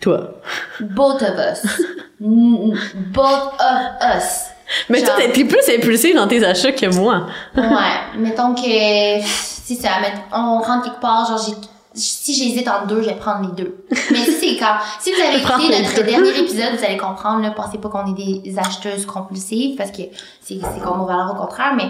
Toi. 0.00 0.34
Both 0.80 1.22
of 1.22 1.34
us. 1.38 1.80
Both 2.20 3.52
of 3.60 4.16
us. 4.16 4.46
Mais 4.88 4.98
Genre- 4.98 5.14
toi, 5.16 5.24
t'es 5.32 5.44
plus 5.44 5.68
impulsif 5.76 6.14
dans 6.14 6.28
tes 6.28 6.44
achats 6.44 6.72
que 6.72 6.86
moi. 6.94 7.26
Ouais, 7.56 8.18
mettons 8.18 8.54
que, 8.54 9.22
si 9.24 9.76
ça, 9.76 9.90
on 10.32 10.58
rentre 10.60 10.84
quelque 10.84 11.00
part, 11.00 11.26
genre, 11.26 11.40
j'ai, 11.46 11.54
si 11.98 12.34
j'hésite 12.34 12.66
entre 12.68 12.86
deux, 12.86 13.02
je 13.02 13.08
vais 13.08 13.16
prendre 13.16 13.48
les 13.48 13.62
deux. 13.64 13.84
Mais 14.10 14.18
si 14.24 14.32
c'est 14.32 14.56
quand, 14.58 14.76
si 15.00 15.12
vous 15.12 15.20
avez 15.20 15.38
écouté 15.38 15.82
notre 15.82 16.02
dernier 16.04 16.38
épisode, 16.38 16.76
vous 16.78 16.84
allez 16.84 16.96
comprendre, 16.96 17.42
là, 17.42 17.50
pensez 17.50 17.78
pas 17.78 17.88
qu'on 17.88 18.14
est 18.14 18.42
des 18.42 18.58
acheteuses 18.58 19.04
compulsives, 19.06 19.76
parce 19.76 19.90
que 19.90 20.02
c'est, 20.40 20.58
c'est 20.60 20.80
comme 20.82 20.98
nos 20.98 21.06
valeurs 21.06 21.34
au 21.36 21.40
contraire, 21.40 21.74
mais 21.76 21.88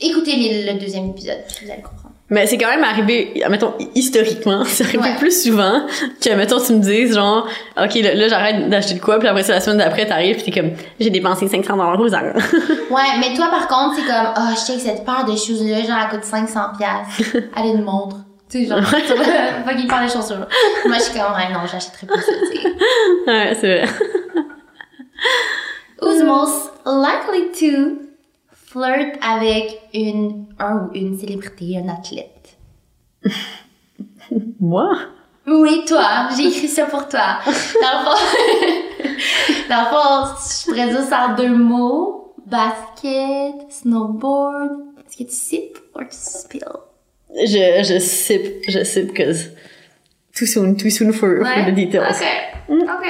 écoutez 0.00 0.36
les- 0.36 0.72
le 0.72 0.78
deuxième 0.78 1.10
épisode, 1.10 1.38
puis 1.48 1.66
vous 1.66 1.72
allez 1.72 1.82
comprendre. 1.82 1.96
Mais 2.32 2.46
c'est 2.46 2.58
quand 2.58 2.68
même 2.68 2.84
arrivé, 2.84 3.42
mettons, 3.50 3.72
historiquement, 3.96 4.62
c'est 4.64 4.84
arrivé 4.84 5.02
Ouais. 5.02 5.16
plus 5.18 5.42
souvent 5.42 5.82
que, 6.24 6.30
mettons, 6.36 6.60
tu 6.60 6.74
me 6.74 6.78
dises, 6.78 7.14
genre, 7.16 7.44
OK, 7.76 7.94
là, 7.96 8.14
là, 8.14 8.28
j'arrête 8.28 8.70
d'acheter 8.70 8.94
de 8.94 9.00
quoi, 9.00 9.18
puis 9.18 9.26
après 9.26 9.42
ça, 9.42 9.54
la 9.54 9.60
semaine 9.60 9.78
d'après, 9.78 10.06
t'arrives, 10.06 10.36
pis 10.36 10.44
t'es 10.44 10.60
comme, 10.60 10.70
j'ai 11.00 11.10
dépensé 11.10 11.48
500 11.48 11.76
dollars 11.76 11.98
aux 12.00 12.14
angles. 12.14 12.34
Ouais, 12.90 13.18
mais 13.20 13.34
toi, 13.34 13.48
par 13.50 13.66
contre, 13.68 13.96
c'est 13.96 14.06
comme, 14.06 14.32
oh, 14.36 14.50
je 14.52 14.58
sais 14.60 14.74
que 14.74 14.80
cette 14.80 15.04
paire 15.04 15.24
de 15.24 15.34
shoes-là, 15.36 15.82
genre, 15.82 15.96
elle 16.04 16.08
coûte 16.16 16.24
500 16.24 16.60
piastres. 16.78 17.36
Elle 17.56 17.66
une 17.76 17.82
montre. 17.84 18.16
Tu 18.50 18.64
sais, 18.64 18.66
genre, 18.66 18.84
faut 18.84 19.76
qu'il 19.76 19.86
parle 19.86 20.06
des 20.06 20.12
chaussures. 20.12 20.46
Moi, 20.86 20.96
je 20.98 21.02
suis 21.02 21.12
comme, 21.12 21.32
ouais, 21.34 21.52
non, 21.52 21.60
j'achèterais 21.70 22.06
pas 22.06 22.20
ça, 22.20 22.32
tu 22.50 22.60
sais. 22.60 22.66
ouais, 23.26 23.56
c'est 23.60 23.84
vrai. 23.84 23.88
Who's 26.02 26.22
most 26.24 26.72
likely 26.84 27.52
to 27.60 27.98
flirt 28.52 29.18
avec 29.22 29.80
une, 29.94 30.46
un 30.58 30.76
ou 30.76 30.90
une 30.94 31.18
célébrité, 31.18 31.78
un 31.78 31.88
athlète? 31.88 32.56
Moi? 34.60 34.96
Oui, 35.46 35.84
toi, 35.86 36.28
j'ai 36.36 36.48
écrit 36.48 36.68
ça 36.68 36.86
pour 36.86 37.08
toi. 37.08 37.38
Dans 37.44 37.52
le 37.52 38.04
fond, 38.04 38.16
dans 39.68 39.80
le 39.80 39.86
fond, 39.86 40.34
je 40.38 40.64
pourrais 40.66 40.88
dire 40.88 41.02
ça 41.02 41.28
en 41.28 41.34
deux 41.36 41.54
mots. 41.54 42.34
Basket, 42.46 43.70
snowboard. 43.70 44.72
Est-ce 45.06 45.16
que 45.18 45.22
tu 45.24 45.34
sip 45.36 45.78
ou 45.94 46.00
tu 46.00 46.08
spill? 46.10 46.64
Je, 47.34 47.82
je 47.84 47.98
sip, 47.98 48.64
je 48.68 48.84
sip, 48.84 49.14
cause 49.16 49.50
too 50.34 50.46
soon, 50.46 50.76
too 50.76 50.90
soon 50.90 51.12
for, 51.12 51.44
for 51.44 51.64
the 51.64 51.72
details. 51.72 52.16
Ok. 52.16 52.26
Ok. 52.68 53.06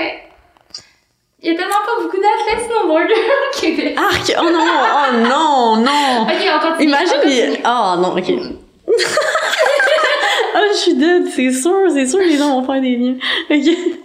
Il 1.43 1.53
y 1.53 1.55
a 1.55 1.57
tellement 1.57 1.81
pas 1.87 2.03
beaucoup 2.03 2.19
d'athlètes 2.19 2.67
snowboarders 2.67 3.17
au 3.17 3.61
Québec. 3.61 3.97
Arc! 3.99 4.33
Oh 4.39 4.51
non! 4.51 4.61
Oh 4.61 5.17
non! 5.17 5.77
Non! 5.77 6.23
Ok, 6.25 6.47
on 6.55 6.69
continue. 6.69 6.89
Imagine. 6.91 7.57
Oh 7.65 7.97
non, 7.99 8.15
ok. 8.15 8.31
Ah, 10.55 10.61
je 10.73 10.77
suis 10.77 10.95
dead, 10.95 11.27
c'est 11.29 11.51
sûr, 11.51 11.91
c'est 11.95 12.07
sûr 12.07 12.19
les 12.19 12.37
gens 12.37 12.61
vont 12.61 12.67
faire 12.67 12.83
des 12.83 12.97
liens. 12.97 13.17
Ok. 13.51 14.00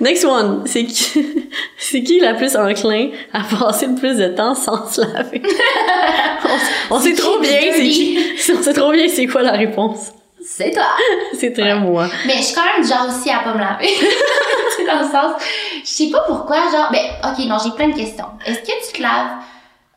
Next 0.00 0.24
one, 0.24 0.62
c'est 0.66 0.84
qui, 0.84 1.50
c'est 1.78 2.02
qui 2.02 2.20
la 2.20 2.34
plus 2.34 2.56
enclin 2.56 3.10
à 3.32 3.40
passer 3.42 3.86
le 3.86 3.94
plus 3.94 4.16
de 4.16 4.28
temps 4.28 4.54
sans 4.54 4.88
se 4.90 5.00
laver? 5.00 5.42
on, 6.90 6.94
on 6.96 7.00
sait 7.00 7.14
trop 7.14 7.38
bien, 7.38 7.60
c'est 7.74 7.82
qui, 7.88 8.18
on 8.58 8.62
sait 8.62 8.72
trop 8.72 8.92
bien 8.92 9.08
c'est 9.08 9.26
quoi 9.26 9.42
la 9.42 9.52
réponse. 9.52 10.12
C'est 10.44 10.72
toi. 10.72 10.88
C'est 11.38 11.52
très 11.52 11.78
moi. 11.78 12.08
Mais 12.26 12.38
je 12.38 12.42
suis 12.42 12.54
quand 12.54 12.64
même 12.64 12.84
genre 12.84 13.06
aussi 13.08 13.30
à 13.30 13.38
pas 13.44 13.54
me 13.54 13.60
laver. 13.60 13.88
C'est 14.76 14.84
dans 14.84 14.98
le 14.98 15.04
sens, 15.04 15.40
je 15.84 15.88
sais 15.88 16.10
pas 16.10 16.24
pourquoi, 16.26 16.56
genre, 16.72 16.90
ben, 16.90 17.00
ok, 17.24 17.44
non, 17.46 17.56
j'ai 17.62 17.70
plein 17.70 17.88
de 17.88 17.96
questions. 17.96 18.26
Est-ce 18.44 18.58
que 18.60 18.86
tu 18.86 18.92
te 18.94 19.02
laves, 19.02 19.36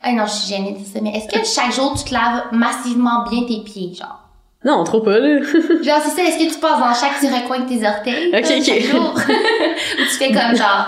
ah 0.02 0.12
non, 0.12 0.24
je 0.26 0.32
suis 0.32 0.54
gênée 0.54 0.72
de 0.72 0.84
ça, 0.84 1.00
mais 1.02 1.16
est-ce 1.16 1.26
que 1.26 1.44
chaque 1.44 1.72
jour 1.74 1.94
tu 1.98 2.04
te 2.04 2.14
laves 2.14 2.44
massivement 2.52 3.24
bien 3.28 3.42
tes 3.42 3.62
pieds, 3.64 3.92
genre? 3.94 4.20
Non, 4.66 4.82
trop 4.84 5.00
pas, 5.00 5.18
là. 5.18 5.38
Genre, 5.82 6.00
c'est 6.04 6.10
ça, 6.20 6.22
est-ce 6.28 6.38
que 6.44 6.52
tu 6.52 6.58
passes 6.60 6.80
dans 6.80 6.92
chaque 6.94 7.18
petit 7.20 7.28
recoin 7.28 7.60
de 7.60 7.68
tes 7.68 7.86
orteils? 7.86 8.28
Ok, 8.34 8.44
ok. 8.58 8.64
Chaque 8.64 8.82
jour? 8.82 9.14
Ou 9.98 10.02
tu 10.02 10.16
fais 10.18 10.28
comme 10.28 10.56
genre, 10.56 10.86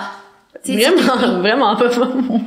Vraiment, 0.67 1.41
vraiment 1.41 1.77
pas 1.77 1.89
pas 1.89 2.09
moi. 2.29 2.41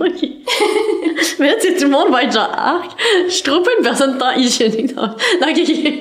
Mais 1.39 1.47
là, 1.47 1.53
tu 1.59 1.67
sais, 1.67 1.75
tout 1.77 1.85
le 1.85 1.89
monde 1.89 2.11
va 2.11 2.23
être 2.23 2.33
genre 2.33 2.51
arc. 2.55 2.91
Je 3.27 3.31
suis 3.31 3.43
trop 3.43 3.61
pas 3.61 3.71
une 3.77 3.83
personne 3.83 4.17
tant 4.17 4.31
hygiénique 4.33 4.93
dans. 4.93 5.07
Non, 5.07 5.47
ok, 5.49 5.59
ok. 5.59 5.91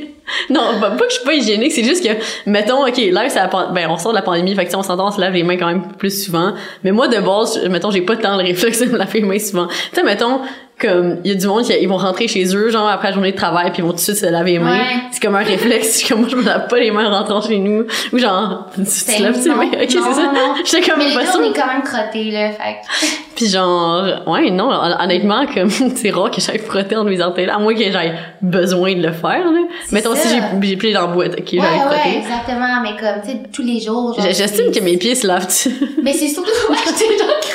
Non, 0.49 0.61
pas 0.81 0.91
que 0.91 1.05
je 1.09 1.15
suis 1.17 1.25
pas 1.25 1.35
hygiénique, 1.35 1.73
c'est 1.73 1.83
juste 1.85 2.05
que, 2.05 2.13
mettons, 2.49 2.87
ok, 2.87 2.97
là, 3.11 3.27
pan- 3.49 3.73
ben, 3.73 3.89
on 3.91 3.97
sort 3.97 4.13
de 4.13 4.17
la 4.17 4.23
pandémie, 4.23 4.55
fait 4.55 4.65
que, 4.67 4.77
on 4.77 4.83
s'entend, 4.83 5.09
on 5.09 5.11
se 5.11 5.21
lave 5.21 5.33
les 5.33 5.43
mains 5.43 5.57
quand 5.57 5.67
même 5.67 5.83
plus 5.99 6.25
souvent. 6.25 6.53
Mais 6.85 6.93
moi, 6.93 7.09
de 7.09 7.19
base, 7.19 7.61
mettons, 7.69 7.91
j'ai 7.91 8.03
pas 8.03 8.17
tant 8.17 8.37
le 8.37 8.45
réflexe 8.45 8.81
de 8.81 8.87
me 8.87 8.97
laver 8.99 9.21
les 9.21 9.27
mains 9.27 9.39
souvent. 9.39 9.67
Tu 9.67 9.75
sais, 9.95 10.03
mettons, 10.03 10.41
comme 10.81 11.19
il 11.25 11.31
y 11.33 11.35
a 11.35 11.39
du 11.39 11.47
monde 11.47 11.65
qui 11.65 11.73
ils 11.81 11.89
vont 11.89 11.97
rentrer 11.97 12.27
chez 12.29 12.45
eux 12.57 12.71
genre 12.71 12.89
après 12.89 13.09
la 13.09 13.15
journée 13.15 13.33
de 13.33 13.37
travail 13.37 13.71
puis 13.73 13.81
ils 13.81 13.85
vont 13.85 13.91
tout 13.91 13.97
de 13.97 14.01
suite 14.01 14.17
se 14.17 14.27
laver 14.27 14.53
les 14.53 14.59
mains 14.59 14.71
Ouais. 14.73 14.87
c'est 15.13 15.21
comme 15.23 15.35
un 15.37 15.43
réflexe 15.45 16.03
que 16.09 16.15
moi 16.15 16.29
je 16.31 16.37
me 16.37 16.43
lave 16.43 16.67
pas 16.69 16.79
les 16.79 16.91
mains 16.91 17.11
en 17.11 17.19
rentrant 17.19 17.41
chez 17.43 17.59
nous 17.59 17.85
ou 18.13 18.19
genre 18.19 18.67
tu 18.75 18.83
te 18.85 19.23
laves 19.23 19.43
tes 19.43 19.51
mains? 19.51 19.67
Ok 19.73 19.89
c'est 19.89 19.99
ça 19.99 20.33
j'étais 20.65 20.91
comme 20.91 20.99
Mais 20.99 21.09
les 21.09 21.15
pas 21.15 21.27
sûre. 21.27 21.41
on 21.43 21.51
est 21.51 21.55
quand 21.55 21.67
même 21.67 21.83
crottés, 21.83 22.31
là. 22.31 22.51
Fait 22.51 22.77
Puis 23.37 23.49
genre, 23.49 24.05
ouais, 24.27 24.51
non, 24.51 24.69
hon- 24.71 25.03
honnêtement, 25.03 25.47
comme 25.47 25.71
c'est 25.71 26.11
rare 26.11 26.31
que 26.31 26.43
j'aille 26.43 26.59
frotter 26.59 26.95
entre 26.97 27.09
mes 27.09 27.23
orteils, 27.23 27.49
à 27.49 27.59
moins 27.59 27.73
que 27.75 27.91
j'aille 27.91 28.13
besoin 28.43 28.95
de 28.95 29.01
le 29.07 29.13
faire, 29.13 29.51
là. 29.51 29.61
Mettons, 29.93 30.15
si 30.15 30.29
ça. 30.29 30.35
j'ai, 30.61 30.69
j'ai 30.69 30.77
plié 30.77 30.93
dans 30.93 31.03
la 31.03 31.07
boîte, 31.07 31.33
ok, 31.39 31.49
Ouais, 31.55 31.59
j'allais 31.59 31.79
ouais, 31.79 31.97
frotter. 31.97 32.19
exactement. 32.19 32.81
Mais 32.83 32.91
comme, 33.01 33.23
tu 33.25 33.31
sais, 33.31 33.43
tous 33.51 33.63
les 33.63 33.81
jours. 33.81 34.15
J'estime 34.19 34.71
que 34.73 34.81
mes 34.81 34.99
pieds 34.99 35.15
se 35.15 35.27
lavent-tu? 35.27 35.71
Mais 36.03 36.13
c'est 36.13 36.29
surtout, 36.29 36.51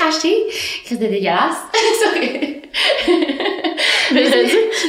craché. 0.10 0.46
Crise 0.86 1.00
de 1.00 1.08
dégueulasse. 1.08 1.58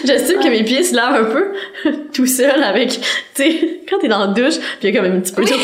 J'estime 0.05 0.41
que 0.41 0.49
mes 0.49 0.63
pieds 0.65 0.83
se 0.85 0.95
lavent 0.95 1.15
un 1.15 1.25
peu 1.25 1.53
tout 2.15 2.27
seul 2.27 2.63
avec, 2.63 2.91
tu 2.91 3.01
sais, 3.35 3.81
quand 3.89 3.99
t'es 3.99 4.09
dans 4.09 4.19
la 4.19 4.27
douche, 4.29 4.57
pis 4.81 4.89
il 4.89 4.95
y 4.95 4.99
a 4.99 5.01
comme 5.03 5.11
un 5.13 5.21
petit 5.21 5.33
peu 5.33 5.45
de... 5.45 5.51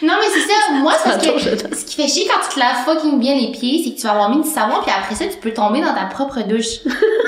Non, 0.00 0.14
mais 0.20 0.26
c'est 0.32 0.46
ça. 0.46 0.54
Moi, 0.74 0.92
c'est 1.02 1.10
parce 1.10 1.26
que 1.26 1.76
ce 1.76 1.84
qui 1.84 1.96
fait 2.00 2.06
chier 2.06 2.28
quand 2.28 2.38
tu 2.48 2.54
te 2.54 2.60
laves 2.60 2.84
fucking 2.84 3.18
bien 3.18 3.34
les 3.34 3.50
pieds, 3.50 3.82
c'est 3.84 3.90
que 3.90 3.96
tu 4.00 4.06
vas 4.06 4.12
avoir 4.12 4.30
mis 4.30 4.40
du 4.42 4.48
savon, 4.48 4.74
puis 4.86 4.92
après 4.96 5.16
ça, 5.16 5.24
tu 5.26 5.36
peux 5.38 5.50
tomber 5.50 5.80
dans 5.80 5.92
ta 5.92 6.04
propre 6.04 6.38
douche. 6.46 6.84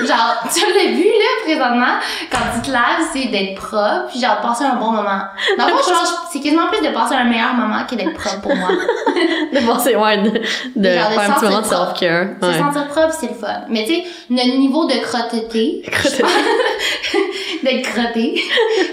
genre, 0.07 0.37
tu 0.53 0.61
l'as 0.61 0.91
vu, 0.93 1.03
là, 1.03 1.43
présentement, 1.43 1.95
quand 2.31 2.37
tu 2.55 2.61
te 2.69 2.71
laves, 2.71 3.05
c'est 3.11 3.25
d'être 3.27 3.55
propre, 3.55 4.07
puis 4.09 4.21
genre, 4.21 4.37
de 4.41 4.47
passer 4.47 4.63
un 4.63 4.75
bon 4.75 4.91
moment. 4.91 5.19
Dans 5.57 5.65
le 5.67 5.73
fond, 5.73 5.91
c'est 6.31 6.39
quasiment 6.39 6.67
plus 6.71 6.79
de 6.87 6.93
passer 6.93 7.15
un 7.15 7.25
meilleur 7.25 7.53
moment 7.55 7.85
que 7.89 7.95
d'être 7.95 8.13
propre 8.13 8.39
pour 8.41 8.55
moi. 8.55 8.69
de 8.71 9.67
passer, 9.67 9.95
ouais, 9.97 10.17
de, 10.19 10.29
de 10.29 10.89
Genre 10.97 11.09
de 11.09 11.13
faire 11.13 11.29
un 11.29 11.33
petit 11.33 11.45
moment 11.45 11.59
de 11.61 11.65
self-care. 11.65 12.25
Se 12.41 12.45
Ouais. 12.47 12.57
sentir 12.57 12.87
propre, 12.87 13.13
c'est 13.19 13.27
le 13.27 13.33
fun. 13.35 13.47
Mais 13.67 13.83
tu 13.83 13.95
sais, 13.95 14.03
notre 14.29 14.57
niveau 14.57 14.85
de 14.85 14.93
crotteté, 15.41 15.81
Crotteté. 15.91 16.23
d'être 17.63 17.89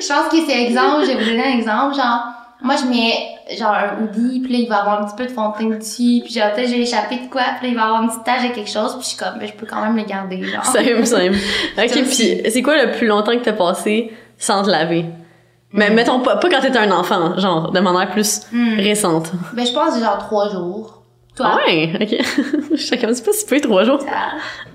je 0.00 0.08
pense 0.08 0.28
que 0.30 0.36
c'est 0.46 0.62
exemple, 0.62 1.02
je 1.04 1.08
vais 1.12 1.14
vous 1.24 1.30
donner 1.30 1.44
un 1.44 1.58
exemple, 1.58 1.94
genre, 1.94 2.20
moi 2.62 2.74
je 2.76 2.86
mets 2.88 3.14
genre 3.58 3.72
un 3.72 4.02
hoodie, 4.02 4.40
puis 4.40 4.52
là 4.52 4.58
il 4.58 4.68
va 4.68 4.76
y 4.76 4.78
avoir 4.80 5.02
un 5.02 5.06
petit 5.06 5.16
peu 5.16 5.24
de 5.24 5.30
fond 5.30 5.50
de 5.50 5.56
teint 5.58 5.76
dessus, 5.78 6.20
puis 6.24 6.32
genre 6.34 6.52
peut-être 6.52 6.68
j'ai 6.68 6.82
échappé 6.82 7.16
de 7.16 7.30
quoi, 7.30 7.42
puis 7.58 7.68
là 7.68 7.72
il 7.72 7.74
va 7.74 7.80
y 7.82 7.84
avoir 7.84 8.02
une 8.02 8.08
petite 8.08 8.24
tache 8.24 8.48
de 8.48 8.54
quelque 8.54 8.70
chose, 8.70 8.92
puis 8.94 9.02
je 9.02 9.08
suis 9.08 9.16
comme, 9.16 9.38
ben, 9.38 9.46
je 9.48 9.52
peux 9.54 9.66
quand 9.66 9.80
même 9.82 9.96
le 9.96 10.04
garder, 10.04 10.42
genre. 10.44 10.64
Simple, 10.64 11.06
simple. 11.06 11.36
Ok, 11.78 11.92
puis 12.10 12.42
c'est 12.50 12.62
quoi 12.62 12.84
le 12.84 12.92
plus 12.92 13.06
longtemps 13.06 13.32
que 13.32 13.44
t'as 13.44 13.52
passé 13.52 14.12
sans 14.36 14.62
te 14.64 14.70
laver? 14.70 15.06
Mais 15.72 15.90
Hmm. 15.90 15.94
mettons 15.94 16.20
pas, 16.20 16.36
pas 16.36 16.48
quand 16.48 16.60
t'étais 16.60 16.78
un 16.78 16.90
enfant, 16.92 17.38
genre, 17.38 17.70
de 17.72 17.80
manière 17.80 18.10
plus 18.10 18.40
Hmm. 18.52 18.76
récente. 18.78 19.30
Ben 19.52 19.66
je 19.66 19.72
pense 19.72 19.98
genre 20.00 20.18
trois 20.18 20.48
jours. 20.50 20.97
Toi? 21.38 21.58
Ouais, 21.66 21.90
ok. 22.00 23.00
Comme, 23.00 23.14
c'est 23.14 23.24
pas 23.24 23.32
si 23.32 23.46
peu 23.46 23.60
trois 23.60 23.84
jours. 23.84 24.04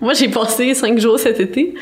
Moi, 0.02 0.14
j'ai 0.14 0.30
passé 0.30 0.74
cinq 0.74 0.98
jours 0.98 1.20
cet 1.20 1.40
été. 1.40 1.76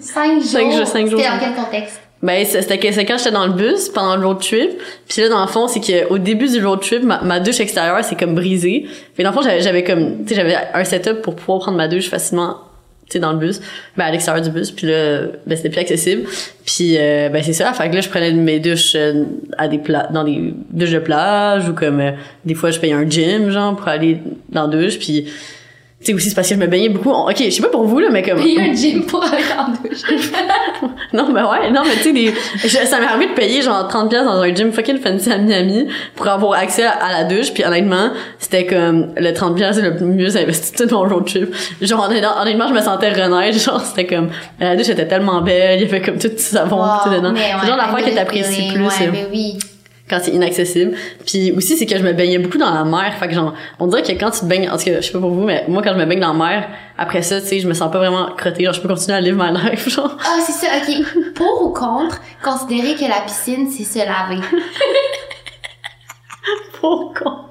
Cinq 0.00 0.34
jours. 0.40 0.44
Cinq 0.44 0.72
jours, 0.72 0.86
cinq 0.86 1.08
jours. 1.08 1.20
C'était 1.20 1.32
dans 1.32 1.38
quel 1.38 1.54
contexte? 1.64 2.00
Ben, 2.22 2.44
c'était 2.44 2.76
que- 2.78 2.86
quand 3.06 3.16
j'étais 3.16 3.30
dans 3.30 3.46
le 3.46 3.54
bus 3.54 3.88
pendant 3.88 4.14
le 4.16 4.26
road 4.26 4.40
trip. 4.40 4.72
Puis 5.08 5.22
là, 5.22 5.30
dans 5.30 5.40
le 5.40 5.46
fond, 5.46 5.66
c'est 5.68 5.80
qu'au 5.80 6.18
début 6.18 6.48
du 6.48 6.62
road 6.64 6.80
trip, 6.80 7.02
ma, 7.02 7.22
ma 7.22 7.40
douche 7.40 7.60
extérieure, 7.60 8.04
c'est 8.04 8.18
comme 8.18 8.34
brisée. 8.34 8.86
Puis 9.14 9.24
dans 9.24 9.30
le 9.30 9.34
fond, 9.34 9.42
j'avais 9.42 9.84
comme, 9.84 10.24
tu 10.24 10.28
sais, 10.28 10.34
j'avais 10.34 10.54
un 10.74 10.84
setup 10.84 11.22
pour 11.22 11.34
pouvoir 11.34 11.60
prendre 11.60 11.78
ma 11.78 11.88
douche 11.88 12.10
facilement, 12.10 12.56
tu 13.10 13.18
dans 13.18 13.32
le 13.32 13.38
bus. 13.38 13.60
Ben, 13.96 14.04
à 14.04 14.10
l'extérieur 14.10 14.42
du 14.42 14.50
bus. 14.50 14.70
Puis 14.70 14.86
là, 14.86 15.22
ben, 15.46 15.56
c'était 15.56 15.68
plus 15.68 15.80
accessible. 15.80 16.22
Puis, 16.64 16.96
euh, 16.98 17.28
ben, 17.28 17.42
c'est 17.42 17.52
ça. 17.52 17.72
Fait 17.72 17.90
que 17.90 17.94
là, 17.94 18.00
je 18.00 18.08
prenais 18.08 18.32
mes 18.32 18.60
douches 18.60 18.94
euh, 18.94 19.24
à 19.58 19.68
des 19.68 19.78
pla 19.78 20.08
dans 20.12 20.24
des 20.24 20.54
douches 20.70 20.92
de 20.92 20.98
plage 20.98 21.68
ou 21.68 21.74
comme, 21.74 22.00
euh, 22.00 22.12
des 22.44 22.54
fois, 22.54 22.70
je 22.70 22.78
payais 22.78 22.92
un 22.92 23.08
gym, 23.08 23.50
genre, 23.50 23.76
pour 23.76 23.88
aller 23.88 24.18
dans 24.48 24.66
la 24.66 24.76
douche. 24.76 24.98
Puis, 24.98 25.26
tu 26.00 26.06
sais, 26.06 26.14
aussi, 26.14 26.30
c'est 26.30 26.34
parce 26.34 26.48
que 26.48 26.54
je 26.54 26.60
me 26.60 26.66
baignais 26.66 26.88
beaucoup. 26.88 27.10
Ok, 27.10 27.36
je 27.38 27.50
sais 27.50 27.60
pas 27.60 27.68
pour 27.68 27.84
vous, 27.84 27.98
là, 27.98 28.08
mais 28.10 28.22
comme... 28.22 28.38
Il 28.40 28.54
y 28.54 28.58
a 28.58 28.62
un 28.62 28.72
gym 28.74 29.02
pour 29.04 29.20
douche. 29.20 29.98
Non, 31.12 31.28
mais 31.32 31.42
ouais, 31.42 31.70
non, 31.72 31.82
mais 31.84 31.94
tu 31.96 32.02
sais, 32.04 32.12
des... 32.12 32.32
je- 32.62 32.86
ça 32.86 33.00
m'est 33.00 33.06
arrivé 33.06 33.26
de 33.26 33.34
payer 33.34 33.60
genre 33.62 33.86
30 33.88 34.08
pièces 34.08 34.24
dans 34.24 34.40
un 34.40 34.54
gym 34.54 34.70
fucking 34.72 34.98
fancy 34.98 35.30
à 35.30 35.38
Miami 35.38 35.88
pour 36.14 36.28
avoir 36.28 36.58
accès 36.58 36.84
à, 36.84 37.10
la 37.12 37.24
douche, 37.24 37.52
puis 37.52 37.64
honnêtement, 37.64 38.10
c'était 38.38 38.64
comme 38.64 39.12
le 39.16 39.32
30 39.32 39.56
pièces 39.56 39.78
le 39.78 39.90
mieux 40.06 40.36
investi 40.36 40.86
de 40.86 40.90
mon 40.92 41.00
road 41.02 41.26
trip. 41.26 41.54
Genre, 41.82 42.08
honnêtement, 42.08 42.68
je 42.68 42.74
me 42.74 42.80
sentais 42.80 43.10
renaître, 43.10 43.58
genre, 43.58 43.80
c'était 43.84 44.06
comme, 44.06 44.30
la 44.60 44.76
douche 44.76 44.88
était 44.88 45.06
tellement 45.08 45.40
belle, 45.42 45.80
il 45.80 45.86
y 45.86 45.88
avait 45.88 46.00
comme 46.00 46.18
tout 46.18 46.28
du 46.28 46.38
savon, 46.38 46.76
Wow, 46.80 46.86
tout 47.04 47.10
dedans. 47.10 47.32
mais 47.32 47.40
C'est 47.60 47.66
genre 47.66 47.76
l'affaire 47.76 48.04
que 48.06 48.14
t'apprécies 48.14 48.72
plus. 48.72 48.84
Ouais, 48.84 49.08
ben 49.12 49.26
oui. 49.32 49.58
Quand 50.10 50.18
c'est 50.20 50.32
inaccessible. 50.32 50.96
Puis 51.24 51.52
aussi, 51.52 51.76
c'est 51.76 51.86
que 51.86 51.96
je 51.96 52.02
me 52.02 52.12
baignais 52.12 52.38
beaucoup 52.38 52.58
dans 52.58 52.74
la 52.74 52.84
mer. 52.84 53.14
Fait 53.18 53.28
que 53.28 53.34
genre, 53.34 53.54
on 53.78 53.86
dirait 53.86 54.02
que 54.02 54.12
quand 54.12 54.30
tu 54.30 54.40
te 54.40 54.44
baignes, 54.44 54.68
en 54.68 54.76
tout 54.76 54.84
cas, 54.84 55.00
je 55.00 55.06
sais 55.06 55.12
pas 55.12 55.20
pour 55.20 55.30
vous, 55.30 55.44
mais 55.44 55.64
moi, 55.68 55.82
quand 55.82 55.92
je 55.92 55.98
me 55.98 56.04
baigne 56.04 56.20
dans 56.20 56.32
la 56.32 56.44
mer, 56.50 56.68
après 56.98 57.22
ça, 57.22 57.40
tu 57.40 57.46
sais, 57.46 57.60
je 57.60 57.68
me 57.68 57.74
sens 57.74 57.90
pas 57.90 57.98
vraiment 57.98 58.32
crottée. 58.36 58.64
Genre, 58.64 58.74
je 58.74 58.80
peux 58.80 58.88
continuer 58.88 59.16
à 59.16 59.20
live 59.20 59.36
my 59.38 59.52
life, 59.52 59.88
genre. 59.94 60.16
Ah, 60.20 60.38
c'est 60.44 60.52
ça, 60.52 60.66
ok. 60.76 61.32
Pour 61.34 61.62
ou 61.62 61.70
contre, 61.72 62.20
considérer 62.42 62.96
que 62.96 63.08
la 63.08 63.20
piscine, 63.24 63.70
c'est 63.70 63.84
se 63.84 63.98
laver. 63.98 64.42
Pourquoi? 66.80 67.46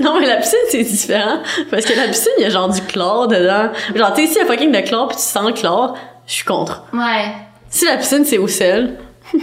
Non, 0.00 0.18
mais 0.18 0.26
la 0.26 0.36
piscine, 0.36 0.58
c'est 0.70 0.82
différent. 0.82 1.38
Parce 1.70 1.84
que 1.84 1.94
la 1.94 2.08
piscine, 2.08 2.32
il 2.38 2.42
y 2.42 2.46
a 2.46 2.50
genre 2.50 2.68
du 2.68 2.80
chlore 2.82 3.28
dedans. 3.28 3.70
Genre, 3.94 4.12
tu 4.14 4.22
sais, 4.22 4.26
s'il 4.28 4.38
y 4.38 4.40
a 4.40 4.46
fucking 4.46 4.72
de 4.72 4.80
chlore 4.80 5.08
pis 5.08 5.16
tu 5.16 5.22
sens 5.22 5.46
le 5.46 5.52
chlore, 5.52 5.96
je 6.26 6.32
suis 6.32 6.44
contre. 6.44 6.84
Ouais. 6.92 7.32
Si 7.70 7.84
la 7.84 7.96
piscine, 7.96 8.24
c'est 8.24 8.38
au 8.38 8.48
sel, 8.48 8.98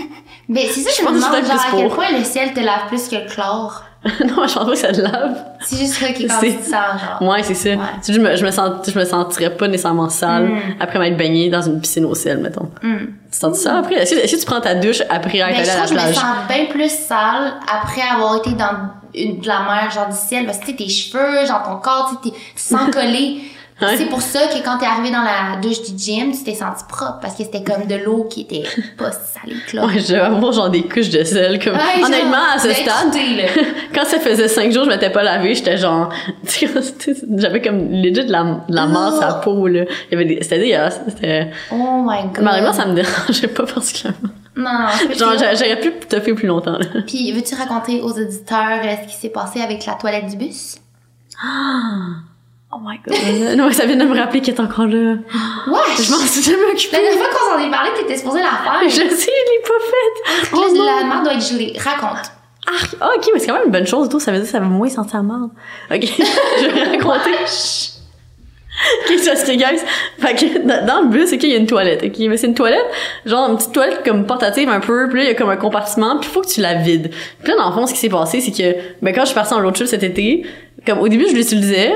Mais 0.47 0.67
c'est 0.71 0.81
ça, 0.81 0.89
Je 0.91 1.01
je 1.01 1.01
me 1.03 1.15
demande, 1.15 1.45
genre, 1.45 1.55
à 1.55 1.75
quel 1.75 1.89
point 1.89 2.11
le 2.17 2.23
ciel 2.23 2.53
te 2.53 2.59
lave 2.59 2.87
plus 2.87 3.07
que 3.07 3.15
le 3.15 3.25
chlore. 3.29 3.83
non, 4.05 4.47
je 4.47 4.53
pense 4.53 4.65
pas 4.65 4.71
que 4.71 4.75
ça 4.75 4.91
te 4.91 5.01
lave. 5.01 5.35
C'est 5.61 5.77
juste 5.77 5.93
ça 5.95 6.09
qui 6.09 6.25
est 6.25 6.27
sens, 6.27 6.43
genre. 6.71 7.27
Ouais, 7.27 7.41
c'est 7.41 7.55
ça. 7.55 7.69
Ouais. 7.69 7.77
Tu 8.03 8.03
sais, 8.03 8.13
Je, 8.13 8.19
me, 8.21 8.35
je, 8.35 8.45
me 8.45 8.51
sens, 8.51 8.87
je 8.87 8.99
me 8.99 9.03
sentirais 9.03 9.49
pas 9.57 9.67
nécessairement 9.67 10.09
sale 10.09 10.45
Mm. 10.49 10.59
après 10.79 10.99
m'être 10.99 11.17
baignée 11.17 11.49
dans 11.49 11.63
une 11.63 11.81
piscine 11.81 12.05
au 12.05 12.13
sel, 12.13 12.37
mettons. 12.37 12.69
Hmm. 12.83 12.97
Tu 13.31 13.39
sens 13.39 13.57
ça 13.57 13.79
après? 13.79 13.95
Est-ce 13.95 14.13
que, 14.13 14.21
que 14.35 14.39
tu 14.39 14.45
prends 14.45 14.61
ta 14.61 14.75
douche 14.75 15.01
après 15.09 15.39
être 15.39 15.47
Ben, 15.47 15.59
allé 15.59 15.69
à 15.69 15.75
la 15.77 15.81
que 15.81 15.87
je 15.89 15.93
me 15.95 15.99
plage? 15.99 16.13
sens 16.15 16.23
bien 16.47 16.65
plus 16.69 16.89
sale 16.91 17.53
après 17.67 18.01
avoir 18.13 18.35
été 18.37 18.51
dans 18.51 18.91
une, 19.15 19.39
de 19.39 19.47
la 19.47 19.61
mer, 19.61 19.89
genre 19.89 20.09
du 20.09 20.15
ciel. 20.15 20.45
Parce 20.45 20.59
que, 20.59 20.69
tes 20.71 20.87
cheveux, 20.87 21.43
genre 21.47 21.63
ton 21.63 21.77
corps, 21.77 22.09
tu 22.21 22.29
sais, 22.29 22.35
t'es- 22.35 22.39
tu 22.55 22.61
sens 22.61 22.91
collé. 22.93 23.39
Ouais. 23.81 23.97
C'est 23.97 24.05
pour 24.05 24.21
ça 24.21 24.47
que 24.47 24.63
quand 24.63 24.77
t'es 24.77 24.85
arrivé 24.85 25.11
dans 25.11 25.21
la 25.21 25.57
douche 25.61 25.81
du 25.83 25.97
gym, 25.97 26.31
tu 26.31 26.45
t'es 26.45 26.53
senti 26.55 26.85
propre. 26.87 27.19
Parce 27.21 27.35
que 27.35 27.43
c'était 27.43 27.61
comme 27.61 27.85
de 27.87 27.95
l'eau 27.95 28.23
qui 28.29 28.41
était 28.41 28.63
pas 28.97 29.11
salée, 29.11 29.57
là. 29.73 29.85
Ouais, 29.85 29.99
je 29.99 30.07
devais 30.07 30.19
avoir 30.21 30.53
genre 30.53 30.69
des 30.69 30.83
couches 30.83 31.09
de 31.09 31.23
sel. 31.25 31.59
Comme, 31.61 31.73
Ouais, 31.73 31.99
genre, 31.99 32.05
honnêtement, 32.07 32.37
à 32.55 32.57
ce 32.57 32.71
stade, 32.71 33.13
excité, 33.13 33.49
quand 33.93 34.05
ça 34.05 34.19
faisait 34.19 34.47
cinq 34.47 34.71
jours, 34.71 34.85
je 34.85 34.89
m'étais 34.89 35.09
pas 35.09 35.23
lavé, 35.23 35.55
j'étais 35.55 35.75
genre, 35.75 36.07
j'avais 37.37 37.61
comme 37.61 37.89
legit 37.91 38.25
de 38.25 38.31
la, 38.31 38.43
de 38.67 38.75
la 38.75 38.85
masse 38.85 39.21
à 39.21 39.27
la 39.27 39.33
peau, 39.35 39.67
là. 39.67 39.83
Il 39.83 40.11
y 40.11 40.15
avait 40.15 40.25
des, 40.25 40.41
c'était 40.41 40.59
dégueulasse. 40.59 41.01
C'était, 41.09 41.51
Oh 41.71 42.01
my 42.05 42.23
god. 42.33 42.47
honnêtement, 42.47 42.73
ça 42.73 42.85
me 42.85 42.93
dérangeait 42.95 43.47
pas 43.47 43.65
particulièrement. 43.65 44.29
Non, 44.57 44.63
non, 44.71 45.13
Genre, 45.17 45.33
te- 45.33 45.39
j'a- 45.39 45.53
j'aurais 45.53 45.79
pu 45.81 45.91
toffer 46.07 46.33
plus 46.33 46.47
longtemps, 46.47 46.77
là. 46.77 46.85
Puis, 47.05 47.29
veux-tu 47.33 47.55
raconter 47.55 47.99
aux 48.01 48.11
auditeurs 48.11 48.79
euh, 48.85 48.95
ce 49.03 49.11
qui 49.13 49.19
s'est 49.19 49.29
passé 49.29 49.59
avec 49.59 49.85
la 49.85 49.95
toilette 49.95 50.27
du 50.27 50.37
bus? 50.37 50.77
Oh 52.75 52.79
my 52.83 52.99
god. 53.05 53.55
non, 53.57 53.71
ça 53.71 53.85
vient 53.85 53.95
de 53.95 54.03
me 54.03 54.17
rappeler 54.17 54.41
qu'elle 54.41 54.55
est 54.55 54.59
encore 54.59 54.87
là. 54.87 55.15
Wesh! 55.67 56.05
Je 56.05 56.11
m'en 56.11 56.17
suis 56.17 56.41
jamais 56.41 56.65
occupée. 56.73 56.97
La 56.97 57.03
dernière 57.03 57.19
fois 57.19 57.27
qu'on 57.29 57.57
s'en 57.57 57.65
est 57.65 57.71
parlé, 57.71 57.91
t'étais 57.97 58.17
supposée 58.17 58.39
la 58.39 58.49
faire. 58.49 58.81
Je 58.83 59.15
sais, 59.15 59.31
je 59.31 59.51
l'ai 59.51 59.61
pas 59.63 59.79
faite. 59.79 60.51
Là, 60.51 60.59
Oh 60.61 61.01
la 61.01 61.07
merde 61.07 61.23
doit 61.23 61.33
être 61.35 61.47
gelée. 61.47 61.73
Raconte. 61.77 62.31
Ah, 62.67 62.71
ah, 62.99 63.09
ok, 63.15 63.29
mais 63.33 63.39
c'est 63.39 63.47
quand 63.47 63.53
même 63.53 63.67
une 63.67 63.71
bonne 63.71 63.87
chose, 63.87 64.09
tout. 64.09 64.19
Ça 64.19 64.31
veut 64.31 64.39
dire 64.39 64.45
que 64.45 64.51
ça 64.51 64.59
va 64.59 64.65
moins 64.65 64.89
sentir 64.89 65.17
la 65.17 65.23
merde. 65.23 65.51
Ok, 65.89 66.01
je 66.61 66.67
vais 66.67 66.83
raconter. 66.83 67.29
Ok, 69.05 69.19
ça 69.19 69.37
c'est 69.37 69.55
guys. 69.55 69.79
Fait 70.19 70.35
que 70.35 70.85
dans, 70.85 71.03
le 71.03 71.07
bus, 71.07 71.31
ok, 71.31 71.43
il 71.43 71.51
y 71.51 71.53
a 71.53 71.57
une 71.57 71.67
toilette, 71.67 72.03
ok. 72.03 72.27
Mais 72.27 72.35
c'est 72.35 72.47
une 72.47 72.55
toilette, 72.55 72.85
genre 73.25 73.49
une 73.51 73.55
petite 73.55 73.71
toilette 73.71 74.03
comme 74.03 74.25
portative 74.25 74.67
un 74.67 74.81
peu, 74.81 75.07
puis 75.07 75.19
là, 75.19 75.23
il 75.23 75.27
y 75.27 75.31
a 75.31 75.35
comme 75.35 75.49
un 75.49 75.55
compartiment, 75.55 76.17
puis 76.19 76.29
faut 76.29 76.41
que 76.41 76.49
tu 76.49 76.59
la 76.59 76.73
vides. 76.73 77.09
Puis 77.41 77.53
là, 77.53 77.57
dans 77.57 77.69
le 77.69 77.73
fond, 77.73 77.87
ce 77.87 77.93
qui 77.93 77.99
s'est 77.99 78.09
passé, 78.09 78.41
c'est 78.41 78.51
que, 78.51 78.77
ben, 79.01 79.15
quand 79.15 79.21
je 79.21 79.27
suis 79.27 79.35
partie 79.35 79.53
en 79.53 79.61
road 79.61 79.73
trip 79.73 79.87
cet 79.87 80.03
été, 80.03 80.45
comme 80.85 80.99
au 80.99 81.07
début, 81.07 81.25
je 81.29 81.35
l'utilisais, 81.35 81.93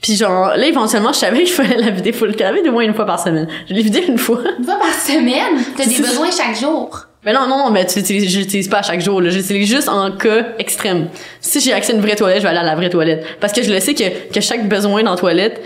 puis 0.00 0.16
genre, 0.16 0.48
là, 0.56 0.66
éventuellement, 0.66 1.12
je 1.12 1.18
savais 1.18 1.44
qu'il 1.44 1.52
fallait 1.52 1.76
la 1.76 1.90
vider. 1.90 2.12
Le 2.12 2.32
laver 2.38 2.68
au 2.68 2.72
moins 2.72 2.84
une 2.84 2.94
fois 2.94 3.06
par 3.06 3.20
semaine. 3.20 3.46
Je 3.68 3.74
l'ai 3.74 3.82
vidé 3.82 4.02
une 4.06 4.18
fois. 4.18 4.40
Une 4.58 4.64
fois 4.64 4.78
par 4.78 4.94
semaine, 4.94 5.62
t'as 5.76 5.84
des 5.84 5.96
besoins 5.96 6.30
chaque 6.30 6.58
jour. 6.58 7.06
Mais 7.24 7.34
non, 7.34 7.46
non, 7.46 7.58
non, 7.58 7.70
mais 7.70 7.84
tu 7.84 7.98
l'utilises, 7.98 8.32
je 8.32 8.38
l'utilise 8.38 8.68
pas 8.68 8.78
à 8.78 8.82
chaque 8.82 9.02
jour, 9.02 9.20
là. 9.20 9.28
Je 9.28 9.36
l'utilise 9.36 9.68
juste 9.68 9.90
en 9.90 10.10
cas 10.12 10.46
extrême. 10.58 11.08
Si 11.40 11.60
j'ai 11.60 11.74
accès 11.74 11.92
à 11.92 11.96
une 11.96 12.00
vraie 12.00 12.16
toilette, 12.16 12.38
je 12.38 12.44
vais 12.44 12.48
aller 12.48 12.58
à 12.58 12.62
la 12.62 12.74
vraie 12.74 12.88
toilette. 12.88 13.26
Parce 13.40 13.52
que 13.52 13.62
je 13.62 13.70
le 13.70 13.78
sais 13.78 13.92
que, 13.92 14.32
que 14.32 14.40
chaque 14.40 14.66
besoin 14.66 15.02
dans 15.02 15.10
la 15.10 15.16
toilette 15.18 15.60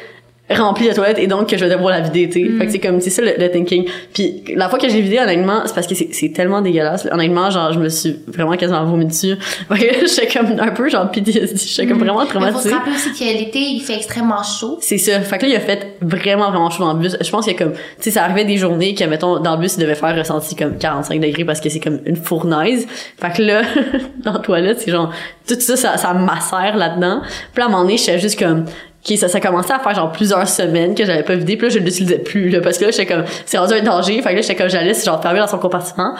remplit 0.50 0.86
la 0.86 0.94
toilette 0.94 1.18
et 1.18 1.26
donc 1.26 1.48
que 1.48 1.56
je 1.56 1.64
vais 1.64 1.70
devoir 1.70 1.90
la 1.90 2.00
vider, 2.00 2.28
tu 2.28 2.44
sais. 2.44 2.48
Mm. 2.48 2.58
Fait 2.58 2.66
que 2.66 2.72
c'est 2.72 2.78
comme, 2.78 3.00
c'est 3.00 3.10
ça 3.10 3.22
le, 3.22 3.32
le 3.38 3.50
thinking. 3.50 3.86
Puis 4.12 4.44
la 4.54 4.68
fois 4.68 4.78
que 4.78 4.88
je 4.88 4.94
l'ai 4.94 5.00
vidé, 5.00 5.18
honnêtement, 5.18 5.62
c'est 5.64 5.74
parce 5.74 5.86
que 5.86 5.94
c'est, 5.94 6.08
c'est 6.12 6.28
tellement 6.30 6.60
dégueulasse. 6.60 7.08
Honnêtement, 7.10 7.50
genre, 7.50 7.72
je 7.72 7.78
me 7.78 7.88
suis 7.88 8.16
vraiment 8.26 8.54
quasiment 8.56 8.84
vomi 8.84 9.06
dessus. 9.06 9.36
Fait 9.72 9.78
que 9.78 10.06
j'étais 10.06 10.26
comme 10.38 10.58
un 10.60 10.70
peu 10.72 10.88
genre 10.90 11.10
PTSD. 11.10 11.56
J'étais 11.56 11.86
comme 11.86 11.98
vraiment 11.98 12.20
Mais 12.20 12.26
faut 12.26 12.32
se 12.32 12.38
traumatisée. 12.38 12.74
rappeler 12.74 12.94
aussi 12.94 13.12
que 13.12 13.24
l'été, 13.24 13.58
il 13.58 13.80
fait 13.80 13.96
extrêmement 13.96 14.42
chaud. 14.42 14.78
C'est 14.80 14.98
ça. 14.98 15.18
Fait 15.20 15.38
que 15.38 15.46
là, 15.46 15.48
il 15.48 15.56
a 15.56 15.60
fait 15.60 15.96
vraiment, 16.02 16.50
vraiment 16.50 16.68
chaud 16.68 16.84
dans 16.84 16.92
le 16.92 17.00
bus. 17.00 17.16
Je 17.18 17.30
pense 17.30 17.44
qu'il 17.44 17.54
y 17.54 17.56
a 17.56 17.58
comme, 17.58 17.72
tu 17.72 17.78
sais, 18.00 18.10
ça 18.10 18.24
arrivait 18.24 18.44
des 18.44 18.58
journées 18.58 18.94
que, 18.94 19.04
mettons, 19.04 19.40
dans 19.40 19.54
le 19.54 19.62
bus, 19.62 19.76
il 19.76 19.80
devait 19.80 19.94
faire 19.94 20.14
ressenti 20.14 20.54
comme 20.54 20.76
45 20.76 21.20
degrés 21.20 21.44
parce 21.46 21.60
que 21.60 21.70
c'est 21.70 21.80
comme 21.80 22.00
une 22.04 22.16
fournaise. 22.16 22.86
Fait 23.18 23.34
que 23.34 23.42
là, 23.42 23.62
dans 24.24 24.34
la 24.34 24.38
toilette, 24.40 24.80
c'est 24.80 24.90
genre, 24.90 25.10
tout 25.48 25.58
ça, 25.58 25.76
ça, 25.76 25.96
ça 25.96 26.12
macère 26.12 26.76
là-dedans. 26.76 27.22
Puis 27.52 27.60
là, 27.60 27.64
à 27.64 27.68
un 27.68 27.70
moment 27.70 27.84
donné, 27.84 27.96
j'étais 27.96 28.18
juste 28.18 28.38
comme, 28.38 28.66
Ok, 29.06 29.18
ça, 29.18 29.28
ça 29.28 29.40
commençait 29.40 29.72
à 29.72 29.78
faire 29.78 29.94
genre 29.94 30.12
plusieurs 30.12 30.48
semaines 30.48 30.94
que 30.94 31.04
j'avais 31.04 31.22
pas 31.22 31.34
vidé, 31.34 31.56
puis 31.56 31.68
là, 31.68 31.74
je 31.74 31.78
l'utilisais 31.78 32.18
plus, 32.18 32.48
là, 32.48 32.60
parce 32.62 32.78
que 32.78 32.86
là, 32.86 32.90
j'étais 32.90 33.06
comme, 33.06 33.24
c'est 33.44 33.58
rendu 33.58 33.74
un 33.74 33.82
danger, 33.82 34.22
fait 34.22 34.30
que 34.30 34.36
là, 34.36 34.40
j'étais 34.40 34.56
comme, 34.56 34.70
j'allais, 34.70 34.94
genre, 34.94 35.20
fermer 35.20 35.40
dans 35.40 35.46
son 35.46 35.58
compartiment. 35.58 36.14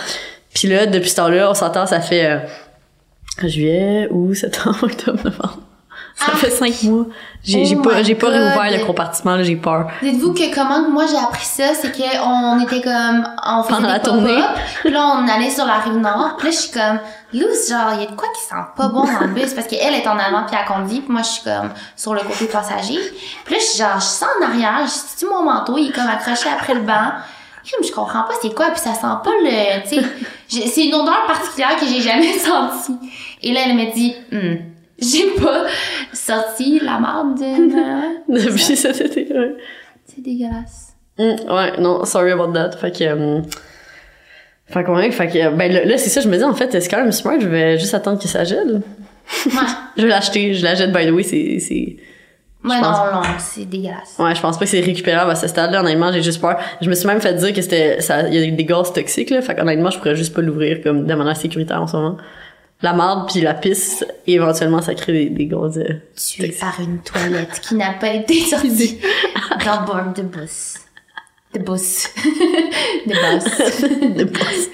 Puis 0.54 0.68
là, 0.68 0.86
depuis 0.86 1.08
ce 1.08 1.16
temps-là, 1.16 1.50
on 1.50 1.54
s'entend, 1.54 1.86
ça 1.86 2.00
fait, 2.00 2.26
euh, 2.26 2.38
juillet, 3.48 4.08
août, 4.10 4.34
septembre, 4.34 4.78
octobre, 4.82 5.18
novembre. 5.24 5.60
Ça 6.16 6.26
Ah. 6.32 6.36
fait 6.36 6.50
cinq 6.50 6.82
mois. 6.84 7.06
J'ai, 7.42 7.76
Oh 7.76 7.82
pas, 7.82 8.02
j'ai 8.02 8.14
pas 8.14 8.28
réouvert 8.28 8.70
le 8.70 8.84
compartiment, 8.86 9.42
j'ai 9.42 9.56
peur. 9.56 9.88
Dites-vous 10.00 10.32
que 10.32 10.54
comment 10.54 10.88
moi 10.88 11.04
j'ai 11.10 11.16
appris 11.18 11.44
ça, 11.44 11.74
c'est 11.74 11.90
que 11.90 12.02
on 12.24 12.60
était 12.64 12.80
comme 12.80 13.26
on 13.44 13.62
faisait 13.64 13.74
Pendant 13.74 13.88
la 13.88 13.98
des 13.98 14.04
tournée. 14.04 14.34
pop-up, 14.36 14.56
puis 14.82 14.90
là 14.92 15.16
on 15.18 15.28
allait 15.28 15.50
sur 15.50 15.66
la 15.66 15.78
rive 15.80 15.96
nord, 15.98 16.36
puis 16.38 16.46
là 16.48 16.52
je 16.52 16.56
suis 16.56 16.70
comme 16.70 17.00
Luce, 17.32 17.68
genre 17.68 17.94
il 17.94 18.00
y 18.02 18.06
a 18.06 18.10
de 18.10 18.14
quoi 18.16 18.28
qui 18.34 18.40
sent 18.42 18.54
pas 18.76 18.88
bon 18.88 19.04
dans 19.04 19.20
le 19.20 19.34
bus? 19.34 19.52
Parce 19.54 19.66
qu'elle 19.66 19.92
est 19.92 20.06
en 20.06 20.16
avant 20.18 20.44
puis 20.46 20.56
elle 20.58 20.66
conduit, 20.72 21.00
puis 21.00 21.12
moi 21.12 21.22
je 21.22 21.28
suis 21.30 21.42
comme 21.42 21.70
sur 21.96 22.14
le 22.14 22.20
côté 22.20 22.46
passager. 22.46 22.98
Puis 23.44 23.54
là 23.54 23.60
je 23.60 23.64
suis 23.66 23.78
genre 23.78 23.96
je 23.96 24.04
sens 24.04 24.28
en 24.40 24.44
arrière, 24.44 24.86
je 24.86 25.18
dis 25.18 25.26
mon 25.30 25.42
manteau, 25.42 25.76
il 25.76 25.88
est 25.88 25.92
comme 25.92 26.06
accroché 26.08 26.48
après 26.48 26.74
le 26.74 26.80
banc. 26.82 27.10
Je 27.64 27.90
comprends 27.92 28.22
pas 28.22 28.34
c'est 28.40 28.54
quoi 28.54 28.66
puis 28.70 28.78
ça 28.80 28.94
sent 28.94 29.00
pas 29.00 29.30
le 29.42 29.82
tu 29.88 29.96
sais 29.96 30.68
c'est 30.68 30.84
une 30.86 30.94
odeur 30.94 31.26
particulière 31.26 31.76
que 31.78 31.86
j'ai 31.86 32.00
jamais 32.00 32.32
sentie. 32.38 32.96
Et 33.42 33.52
là 33.52 33.60
elle 33.66 33.74
me 33.74 33.92
dit 33.92 34.14
Hum, 34.32 34.58
j'ai 34.98 35.30
pas 35.40 35.66
sorti 36.12 36.80
la 36.82 36.98
marde 36.98 37.38
de 37.38 37.74
ma... 37.74 38.02
Depuis 38.40 38.60
cet 38.76 39.00
été, 39.00 39.26
ouais. 39.32 39.54
C'est 40.06 40.22
dégueulasse. 40.22 40.94
Mm, 41.18 41.52
ouais, 41.52 41.80
non, 41.80 42.04
sorry 42.04 42.32
about 42.32 42.52
that. 42.52 42.72
Fait 42.72 42.90
que, 42.96 43.04
euh, 43.04 43.40
fait 44.66 44.84
que, 44.84 44.90
ouais, 44.90 45.10
fait 45.10 45.28
que, 45.28 45.50
ben 45.56 45.72
là, 45.72 45.84
là, 45.84 45.98
c'est 45.98 46.10
ça, 46.10 46.20
je 46.20 46.28
me 46.28 46.36
dis, 46.36 46.44
en 46.44 46.54
fait, 46.54 46.70
c'est 46.80 46.88
quand 46.88 46.98
même 47.02 47.12
smart, 47.12 47.38
je 47.40 47.48
vais 47.48 47.78
juste 47.78 47.94
attendre 47.94 48.20
que 48.20 48.28
ça 48.28 48.44
gèle. 48.44 48.82
Ouais. 49.46 49.52
Je 49.96 50.02
vais 50.02 50.08
l'acheter, 50.08 50.52
je 50.54 50.62
l'achète, 50.64 50.92
by 50.92 51.06
the 51.06 51.10
way, 51.10 51.22
c'est, 51.22 51.58
c'est, 51.58 51.96
Ouais, 52.64 52.80
pense- 52.80 52.98
non, 53.12 53.20
non, 53.20 53.26
c'est 53.38 53.64
dégueulasse. 53.66 54.16
ouais, 54.18 54.34
je 54.34 54.40
pense 54.40 54.58
pas 54.58 54.64
que 54.64 54.70
c'est 54.70 54.80
récupérable 54.80 55.30
à 55.30 55.34
ce 55.34 55.46
stade-là, 55.46 55.80
honnêtement, 55.80 56.10
j'ai 56.12 56.22
juste 56.22 56.40
peur. 56.40 56.58
Je 56.80 56.88
me 56.90 56.94
suis 56.94 57.06
même 57.06 57.20
fait 57.20 57.32
dire 57.34 57.52
que 57.52 57.60
c'était, 57.62 58.00
ça, 58.00 58.26
il 58.28 58.34
y 58.34 58.42
a 58.42 58.50
des 58.50 58.64
gaz 58.64 58.92
toxiques, 58.92 59.30
là, 59.30 59.40
fait 59.42 59.54
qu'honnêtement, 59.54 59.90
je 59.90 59.98
pourrais 59.98 60.16
juste 60.16 60.34
pas 60.34 60.40
l'ouvrir 60.42 60.80
comme 60.82 61.06
de 61.06 61.14
manière 61.14 61.36
sécuritaire 61.36 61.80
en 61.82 61.86
ce 61.86 61.96
moment. 61.96 62.16
La 62.82 62.92
marde 62.92 63.30
puis 63.30 63.40
la 63.40 63.54
pisse, 63.54 64.04
éventuellement, 64.26 64.82
ça 64.82 64.94
crée 64.94 65.12
des, 65.12 65.30
des 65.30 65.46
gaz, 65.46 65.78
euh, 65.78 66.02
Tué 66.16 66.54
par 66.60 66.78
une 66.80 66.98
toilette 67.00 67.60
qui 67.60 67.76
n'a 67.76 67.92
pas 67.92 68.12
été 68.12 68.40
sortie 68.40 69.00
dans 69.64 69.80
le 69.80 69.86
bord 69.86 70.12
de 70.14 70.22
bus. 70.22 70.74
De 71.54 71.60
bus. 71.60 72.08
de 73.06 73.12
bus. 73.12 74.16
de 74.16 74.24
pisse. 74.24 74.70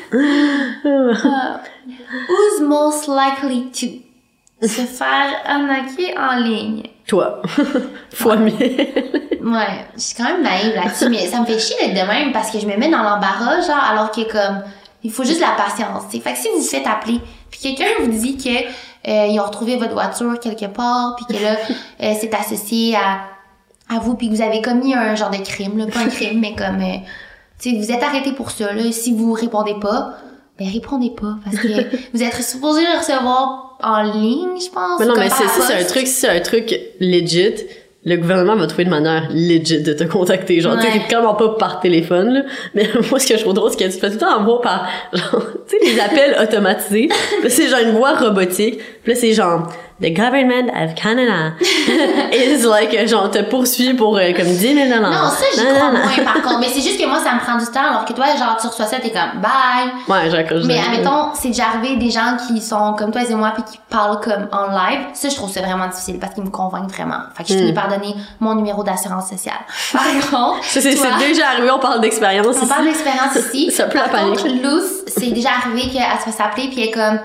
Who's 2.29 2.61
most 2.63 3.07
likely 3.07 3.71
to 3.71 4.67
se 4.67 4.83
faire 4.83 5.31
arnaquer 5.45 6.17
en 6.19 6.41
ligne? 6.41 6.83
Toi. 7.07 7.43
Fois 8.13 8.37
mille. 8.37 8.57
Ouais, 8.59 9.87
je 9.97 10.01
suis 10.01 10.15
quand 10.17 10.25
même 10.25 10.43
naïve 10.43 10.75
là-dessus, 10.75 11.09
mais 11.09 11.27
ça 11.27 11.41
me 11.41 11.47
fait 11.47 11.59
chier 11.59 11.77
d'être 11.81 12.03
de 12.03 12.09
même 12.09 12.33
parce 12.33 12.51
que 12.51 12.59
je 12.59 12.67
me 12.67 12.77
mets 12.77 12.91
dans 12.91 13.03
l'embarras, 13.03 13.61
genre, 13.63 13.83
alors 13.83 14.11
que 14.11 14.31
comme, 14.31 14.63
il 15.03 15.11
faut 15.11 15.25
juste 15.25 15.41
la 15.41 15.53
patience, 15.53 16.05
tu 16.11 16.17
sais. 16.17 16.23
Fait 16.23 16.33
que 16.33 16.39
si 16.39 16.49
vous 16.49 16.61
vous 16.61 16.69
faites 16.69 16.87
appeler, 16.87 17.21
quelqu'un 17.61 17.87
vous 18.01 18.11
dit 18.11 18.37
que 18.37 18.49
euh, 19.09 19.27
ils 19.29 19.41
ont 19.41 19.45
retrouvé 19.45 19.77
votre 19.77 19.93
voiture 19.93 20.39
quelque 20.41 20.67
part, 20.67 21.17
puis 21.17 21.37
que 21.37 21.43
là, 21.43 21.57
euh, 22.03 22.15
c'est 22.21 22.33
associé 22.35 22.97
à, 22.97 23.21
à 23.95 23.99
vous, 24.01 24.15
puis 24.15 24.29
que 24.29 24.35
vous 24.35 24.43
avez 24.43 24.61
commis 24.61 24.95
un 24.95 25.15
genre 25.15 25.31
de 25.31 25.39
crime, 25.39 25.79
là, 25.79 25.87
pas 25.87 26.01
un 26.01 26.09
crime, 26.09 26.41
mais 26.41 26.55
comme, 26.55 26.81
euh, 26.81 26.97
tu 27.59 27.71
sais, 27.71 27.77
vous 27.77 27.91
êtes 27.91 28.03
arrêté 28.03 28.33
pour 28.33 28.51
ça, 28.51 28.73
là. 28.73 28.93
Si 28.93 29.13
vous 29.13 29.33
répondez 29.33 29.75
pas, 29.81 30.15
ben 30.59 30.69
répondez 30.69 31.11
pas, 31.11 31.37
parce 31.45 31.57
que 31.57 31.69
vous 32.15 32.23
êtes 32.23 32.43
supposé 32.43 32.83
le 32.83 32.99
recevoir 32.99 33.79
en 33.83 34.03
ligne, 34.03 34.61
je 34.61 34.71
pense. 34.71 35.01
Mais 35.01 35.07
non, 35.07 35.15
mais 35.17 35.31
si 35.31 35.43
c'est 35.67 35.75
un 35.75 35.85
truc, 35.85 36.07
si 36.07 36.13
c'est 36.13 36.29
un 36.29 36.41
truc 36.41 36.79
legit, 37.01 37.55
le 38.03 38.17
gouvernement 38.17 38.57
va 38.57 38.67
trouver 38.67 38.85
une 38.85 38.91
manière 38.91 39.29
legit 39.31 39.83
de 39.83 39.93
te 39.93 40.05
contacter. 40.05 40.61
Genre, 40.61 40.79
tu 40.79 40.91
sais, 40.91 41.01
clairement 41.07 41.35
pas 41.35 41.51
par 41.51 41.81
téléphone, 41.81 42.33
là. 42.33 42.43
Mais 42.75 42.89
moi, 43.11 43.19
ce 43.19 43.27
que 43.27 43.37
je 43.37 43.43
trouve 43.43 43.53
drôle, 43.53 43.71
c'est 43.71 43.77
que 43.77 43.93
tu 43.93 43.99
fais 43.99 44.09
tout 44.09 44.15
le 44.15 44.21
temps 44.21 44.39
envoyer 44.39 44.63
par, 44.63 44.89
genre, 45.13 45.47
tu 45.69 45.77
sais, 45.77 45.85
les 45.85 46.01
appels 46.01 46.37
automatisés. 46.43 47.09
C'est 47.49 47.69
genre 47.69 47.81
une 47.81 47.93
voix 47.93 48.15
robotique. 48.15 48.81
Puis 49.03 49.15
là, 49.15 49.19
c'est 49.19 49.33
genre, 49.33 49.63
the 50.03 50.13
government 50.15 50.69
of 50.77 50.95
Canada 50.95 51.55
is 52.33 52.65
like, 52.67 53.07
genre, 53.09 53.31
te 53.31 53.39
poursuit 53.43 53.95
pour, 53.95 54.17
euh, 54.19 54.33
comme 54.37 54.47
10 54.47 54.59
000 54.89 55.01
Non, 55.01 55.11
ça, 55.31 55.45
j'y 55.55 55.65
crois 55.65 55.91
moins, 55.91 56.25
par 56.25 56.43
contre. 56.43 56.59
Mais 56.61 56.69
c'est 56.69 56.83
juste 56.83 57.01
que 57.01 57.07
moi, 57.07 57.19
ça 57.25 57.33
me 57.35 57.41
prend 57.41 57.57
du 57.57 57.65
temps, 57.67 57.81
alors 57.89 58.05
que 58.05 58.13
toi, 58.13 58.27
genre, 58.39 58.57
tu 58.61 58.67
reçois 58.67 58.85
ça, 58.87 58.99
t'es 58.99 59.11
comme, 59.11 59.41
bye. 59.41 59.91
Ouais, 60.09 60.31
j'accroche. 60.31 60.65
Mais 60.65 60.79
admettons, 60.79 61.31
c'est 61.35 61.49
déjà 61.49 61.65
arrivé 61.75 61.97
des 61.97 62.11
gens 62.11 62.37
qui 62.47 62.61
sont 62.61 62.95
comme 62.95 63.11
toi 63.11 63.23
et 63.29 63.35
moi 63.35 63.53
puis 63.55 63.63
qui 63.73 63.79
parlent 63.89 64.21
comme 64.21 64.49
en 64.53 64.67
live. 64.67 65.01
Ça, 65.15 65.29
je 65.31 65.35
trouve 65.35 65.51
ça 65.51 65.61
vraiment 65.63 65.89
difficile 65.89 66.19
parce 66.19 66.35
qu'ils 66.35 66.45
me 66.45 66.51
convainquent 66.51 66.91
vraiment. 66.91 67.21
Fait 67.35 67.45
que 67.45 67.49
je 67.49 67.55
Hmm. 67.55 67.59
finis 67.61 67.73
par 67.73 67.89
donner 67.89 68.15
mon 68.39 68.55
numéro 68.55 68.83
d'assurance 68.85 69.29
sociale. 69.31 69.55
Par 69.93 70.03
contre, 70.31 70.63
Ça, 70.65 70.81
c'est, 70.81 70.95
déjà 70.95 71.49
arrivé, 71.53 71.71
on 71.71 71.79
parle 71.79 72.01
d'expérience 72.01 72.47
on 72.49 72.61
ici. 72.61 72.67
parle 72.69 72.85
d'expérience 72.85 73.35
ici. 73.37 73.71
Ça 73.71 73.85
peut 73.85 73.99
la 73.99 74.09
panique. 74.09 74.43
Luce, 74.45 75.05
c'est 75.07 75.31
déjà 75.31 75.51
arrivé 75.65 75.89
qu'elle 75.91 76.03
se 76.19 76.31
fasse 76.31 76.41
appeler 76.41 76.69
puis 76.69 76.83
elle 76.83 76.89
est 76.89 76.93
comme, 76.93 77.19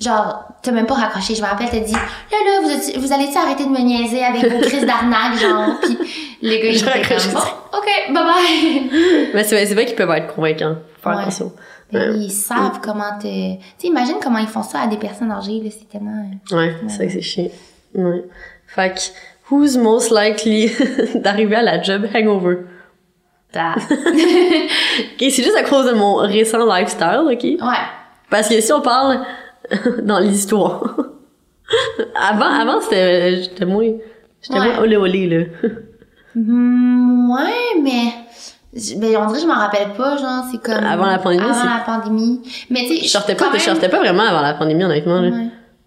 genre, 0.00 0.44
t'as 0.62 0.72
même 0.72 0.86
pas 0.86 0.94
raccroché. 0.94 1.34
Je 1.34 1.42
me 1.42 1.46
rappelle, 1.46 1.68
t'as 1.70 1.78
dit, 1.80 1.92
là, 1.92 1.98
là, 2.30 2.60
vous, 2.62 2.70
êtes- 2.70 2.96
vous 2.98 3.12
allez-tu 3.12 3.36
arrêter 3.38 3.64
de 3.64 3.70
me 3.70 3.78
niaiser 3.80 4.22
avec 4.24 4.44
vos 4.50 4.60
crises 4.68 4.84
d'arnaque, 4.86 5.38
genre, 5.40 5.78
puis 5.82 5.98
le 6.42 6.48
gars, 6.56 6.68
il 6.70 6.72
J'ai 6.74 6.80
était 6.80 6.90
raccroché. 6.90 7.30
comme, 7.32 7.40
bon, 7.42 7.78
ok, 7.78 8.14
bye 8.14 8.24
bye. 8.24 9.30
Mais 9.34 9.44
c'est, 9.44 9.72
vrai 9.74 9.86
qu'ils 9.86 9.96
peuvent 9.96 10.10
être 10.10 10.34
convaincants. 10.34 10.76
Faut 11.00 11.08
Faire 11.10 11.16
Ouais. 11.16 11.22
attention. 11.22 11.52
Ouais. 11.92 12.08
Ils 12.16 12.30
savent 12.30 12.80
comment 12.82 13.18
te... 13.20 13.54
Tu 13.78 13.86
imagine 13.86 14.16
comment 14.22 14.38
ils 14.38 14.48
font 14.48 14.62
ça 14.64 14.80
à 14.80 14.86
des 14.88 14.96
personnes 14.96 15.30
âgées, 15.30 15.60
là, 15.62 15.70
c'est 15.70 15.88
tellement... 15.88 16.24
euh, 16.52 16.56
Ouais, 16.56 16.74
c'est 16.88 16.96
vrai 16.96 17.06
que 17.06 17.12
c'est 17.12 17.20
chiant. 17.20 17.48
Ouais. 17.94 18.24
Fait 18.66 18.90
que, 18.94 19.00
who's 19.54 19.76
most 19.76 20.10
likely 20.10 20.72
d'arriver 21.14 21.56
à 21.56 21.62
la 21.62 21.82
job 21.82 22.06
hangover? 22.14 22.56
bah. 23.52 23.74
Ok, 23.78 25.18
c'est 25.20 25.42
juste 25.42 25.56
à 25.56 25.62
cause 25.62 25.86
de 25.86 25.92
mon 25.92 26.16
récent 26.16 26.64
lifestyle, 26.66 27.22
ok? 27.24 27.42
Ouais. 27.42 27.58
Parce 28.30 28.48
que 28.48 28.60
si 28.60 28.72
on 28.72 28.80
parle 28.80 29.20
dans 30.02 30.18
l'histoire. 30.18 30.96
avant, 32.14 32.46
avant, 32.60 32.80
c'était, 32.80 33.42
j'étais 33.42 33.64
moins, 33.64 33.90
j'étais 34.42 34.58
Ouais. 34.58 34.66
moins 34.74 34.78
olé 34.80 34.96
olé, 34.96 35.26
là. 35.28 35.70
Hmm, 36.34 37.30
ouais, 37.30 37.80
mais... 37.82 38.12
Ben, 38.96 39.16
on 39.16 39.26
dirait 39.26 39.34
que 39.34 39.42
je 39.42 39.46
m'en 39.46 39.54
rappelle 39.54 39.92
pas, 39.96 40.16
genre, 40.16 40.44
c'est 40.50 40.60
comme... 40.60 40.84
Avant 40.84 41.06
la 41.06 41.18
pandémie, 41.18 41.44
Avant 41.44 41.64
la 41.64 41.82
pandémie. 41.86 42.40
Mais 42.70 42.80
tu 42.80 42.96
sais... 42.96 43.04
Je 43.04 43.08
sortais 43.08 43.36
pas, 43.36 43.50
je 43.54 43.60
sortais 43.60 43.88
pas 43.88 43.98
vraiment 44.00 44.24
avant 44.24 44.40
la 44.42 44.54
pandémie, 44.54 44.82
honnêtement, 44.82 45.20
là. 45.20 45.28
Ouais. 45.28 45.46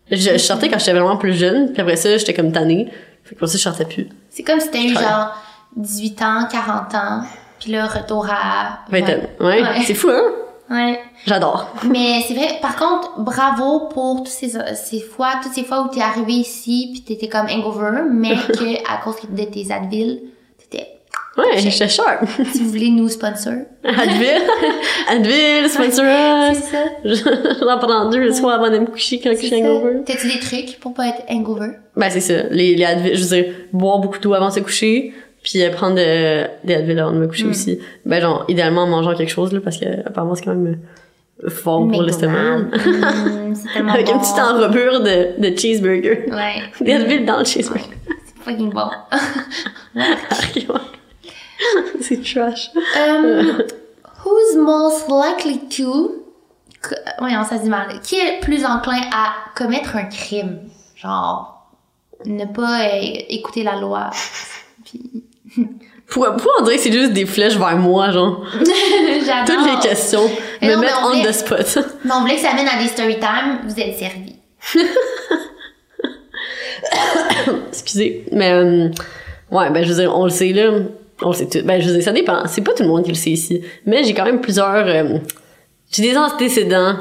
Je, 0.09 0.15
je 0.15 0.37
sortais 0.37 0.69
quand 0.69 0.79
j'étais 0.79 0.93
vraiment 0.93 1.17
plus 1.17 1.33
jeune, 1.33 1.73
puis 1.73 1.81
après 1.81 1.97
ça, 1.97 2.15
j'étais 2.17 2.33
comme 2.33 2.53
tannée. 2.53 2.89
Fait 3.25 3.35
que 3.35 3.39
pour 3.39 3.49
ça, 3.49 3.57
je 3.57 3.63
sortais 3.63 3.83
plus. 3.83 4.07
C'est 4.29 4.43
comme 4.43 4.61
si 4.61 4.71
t'as 4.71 4.79
eu, 4.79 4.93
genre, 4.93 5.35
18 5.75 6.21
ans, 6.21 6.47
40 6.49 6.95
ans, 6.95 7.21
puis 7.59 7.73
là, 7.73 7.87
retour 7.87 8.25
à... 8.29 8.79
Vingtaine. 8.89 9.27
Ouais. 9.41 9.61
Ouais. 9.61 9.81
C'est 9.85 9.93
fou, 9.95 10.07
hein? 10.09 10.31
Ouais. 10.69 10.99
J'adore. 11.25 11.73
Mais 11.89 12.21
c'est 12.27 12.33
vrai, 12.33 12.59
par 12.61 12.75
contre, 12.75 13.19
bravo 13.19 13.87
pour 13.89 14.17
toutes 14.17 14.27
ces, 14.27 14.51
ces 14.75 14.99
fois, 14.99 15.33
toutes 15.41 15.53
ces 15.53 15.63
fois 15.63 15.83
où 15.83 15.87
t'es 15.93 16.01
arrivé 16.01 16.33
ici 16.33 16.89
puis 16.91 17.01
t'étais 17.01 17.27
comme 17.29 17.47
hangover, 17.47 18.01
mais 18.11 18.35
que 18.47 18.77
à 18.91 19.01
cause 19.03 19.15
de 19.29 19.43
tes 19.43 19.71
Advil, 19.71 20.21
t'étais, 20.57 20.97
Ouais, 21.37 21.57
j'étais 21.57 21.87
sharp. 21.87 22.25
si 22.51 22.63
vous 22.63 22.69
voulez 22.69 22.89
nous 22.89 23.09
sponsor. 23.09 23.53
Advil? 23.83 24.41
Advil, 25.07 25.69
sponsor. 25.69 26.55
C'est 26.55 26.71
ça. 26.71 26.83
J'en 27.61 27.77
prends 27.77 28.09
deux 28.09 28.19
le 28.19 28.33
soir 28.33 28.55
avant 28.55 28.71
de 28.71 28.79
me 28.79 28.87
coucher 28.87 29.19
quand 29.19 29.29
je 29.31 29.45
suis 29.45 29.55
hangover. 29.55 29.99
T'as-tu 30.03 30.27
des 30.27 30.39
trucs 30.39 30.79
pour 30.79 30.95
pas 30.95 31.09
être 31.09 31.21
hangover? 31.29 31.73
Ben, 31.95 32.09
c'est 32.09 32.21
ça. 32.21 32.43
Les, 32.49 32.75
les 32.75 32.85
Advil, 32.85 33.15
je 33.15 33.23
veux 33.23 33.41
dire, 33.43 33.53
boire 33.71 33.99
beaucoup 33.99 34.17
d'eau 34.17 34.33
avant 34.33 34.47
de 34.49 34.53
se 34.53 34.61
coucher, 34.61 35.13
puis 35.49 35.63
euh, 35.63 35.71
prendre 35.71 35.95
de- 35.95 36.45
des 36.65 36.75
Advil 36.75 36.99
avant 36.99 37.13
de 37.13 37.19
me 37.19 37.27
coucher 37.27 37.45
Mm. 37.45 37.49
aussi. 37.51 37.79
Ben, 38.05 38.21
genre, 38.21 38.43
idéalement 38.49 38.83
en 38.83 38.87
mangeant 38.87 39.15
quelque 39.15 39.31
chose, 39.31 39.53
là, 39.53 39.61
parce 39.63 39.77
que 39.77 39.85
apparemment, 40.05 40.35
c'est 40.35 40.43
quand 40.43 40.53
même 40.55 40.79
fort 41.47 41.87
pour 41.87 42.01
l'estomac. 42.03 42.57
Mm, 43.47 43.55
c'est 43.55 43.79
Avec 43.79 44.07
bon. 44.07 44.13
une 44.13 44.19
petite 44.19 44.39
enrobure 44.39 44.99
de, 45.01 45.39
de 45.39 45.57
cheeseburger. 45.57 46.25
Ouais. 46.29 46.61
Des 46.81 46.93
Advil 46.93 47.25
dans 47.25 47.39
le 47.39 47.45
cheeseburger. 47.45 47.85
C'est 48.25 48.43
fucking 48.43 48.71
bon. 48.71 48.89
c'est 52.01 52.21
trash. 52.23 52.69
Um, 52.97 53.61
who's 54.25 54.55
most 54.57 55.07
likely 55.09 55.67
to... 55.69 56.23
Voyons, 57.19 57.43
ça 57.43 57.57
se 57.57 57.63
dit 57.63 57.69
mal. 57.69 57.87
Qui 58.03 58.17
est 58.19 58.35
le 58.35 58.39
plus 58.41 58.65
enclin 58.65 59.01
à 59.13 59.33
commettre 59.55 59.95
un 59.95 60.05
crime? 60.05 60.59
Genre, 60.95 61.67
ne 62.25 62.45
pas 62.45 62.89
écouter 63.29 63.63
la 63.63 63.75
loi. 63.79 64.09
Puis... 64.85 65.23
Pourquoi, 66.09 66.37
pourquoi 66.37 66.53
on 66.61 66.63
dirait 66.63 66.77
que 66.77 66.83
c'est 66.83 66.91
juste 66.93 67.11
des 67.11 67.25
flèches 67.25 67.57
vers 67.57 67.75
moi, 67.75 68.11
genre? 68.11 68.45
Toutes 68.59 69.65
les 69.65 69.79
questions. 69.81 70.21
Me 70.61 70.73
non, 70.73 70.79
mettre 70.79 71.01
on 71.03 71.07
on 71.07 71.17
voulait- 71.17 71.27
the 71.29 71.33
spot. 71.33 71.79
Mais 72.05 72.11
on 72.13 72.21
voulait 72.21 72.35
que 72.35 72.41
ça 72.41 72.53
mène 72.53 72.65
à 72.65 72.81
des 72.81 72.87
story 72.87 73.17
time, 73.19 73.59
vous 73.67 73.77
êtes 73.77 73.97
servis. 73.97 74.37
Excusez. 77.69 78.25
Mais, 78.31 78.51
euh, 78.53 78.89
ouais, 79.51 79.69
ben, 79.69 79.83
je 79.83 79.89
veux 79.89 79.95
dire, 80.01 80.15
on 80.15 80.23
le 80.23 80.29
sait, 80.29 80.53
là. 80.53 80.71
On 81.21 81.29
le 81.29 81.33
sait 81.35 81.47
tout. 81.47 81.59
Ben, 81.65 81.81
je 81.81 81.87
veux 81.87 81.93
dire, 81.95 82.03
ça 82.03 82.11
dépend. 82.13 82.43
C'est 82.47 82.61
pas 82.61 82.73
tout 82.73 82.83
le 82.83 82.89
monde 82.89 83.03
qui 83.03 83.09
le 83.09 83.15
sait 83.15 83.31
ici. 83.31 83.61
Mais 83.85 84.03
j'ai 84.03 84.13
quand 84.13 84.25
même 84.25 84.39
plusieurs, 84.39 84.87
euh, 84.87 85.17
j'ai 85.91 86.03
des 86.03 86.17
antécédents 86.17 86.95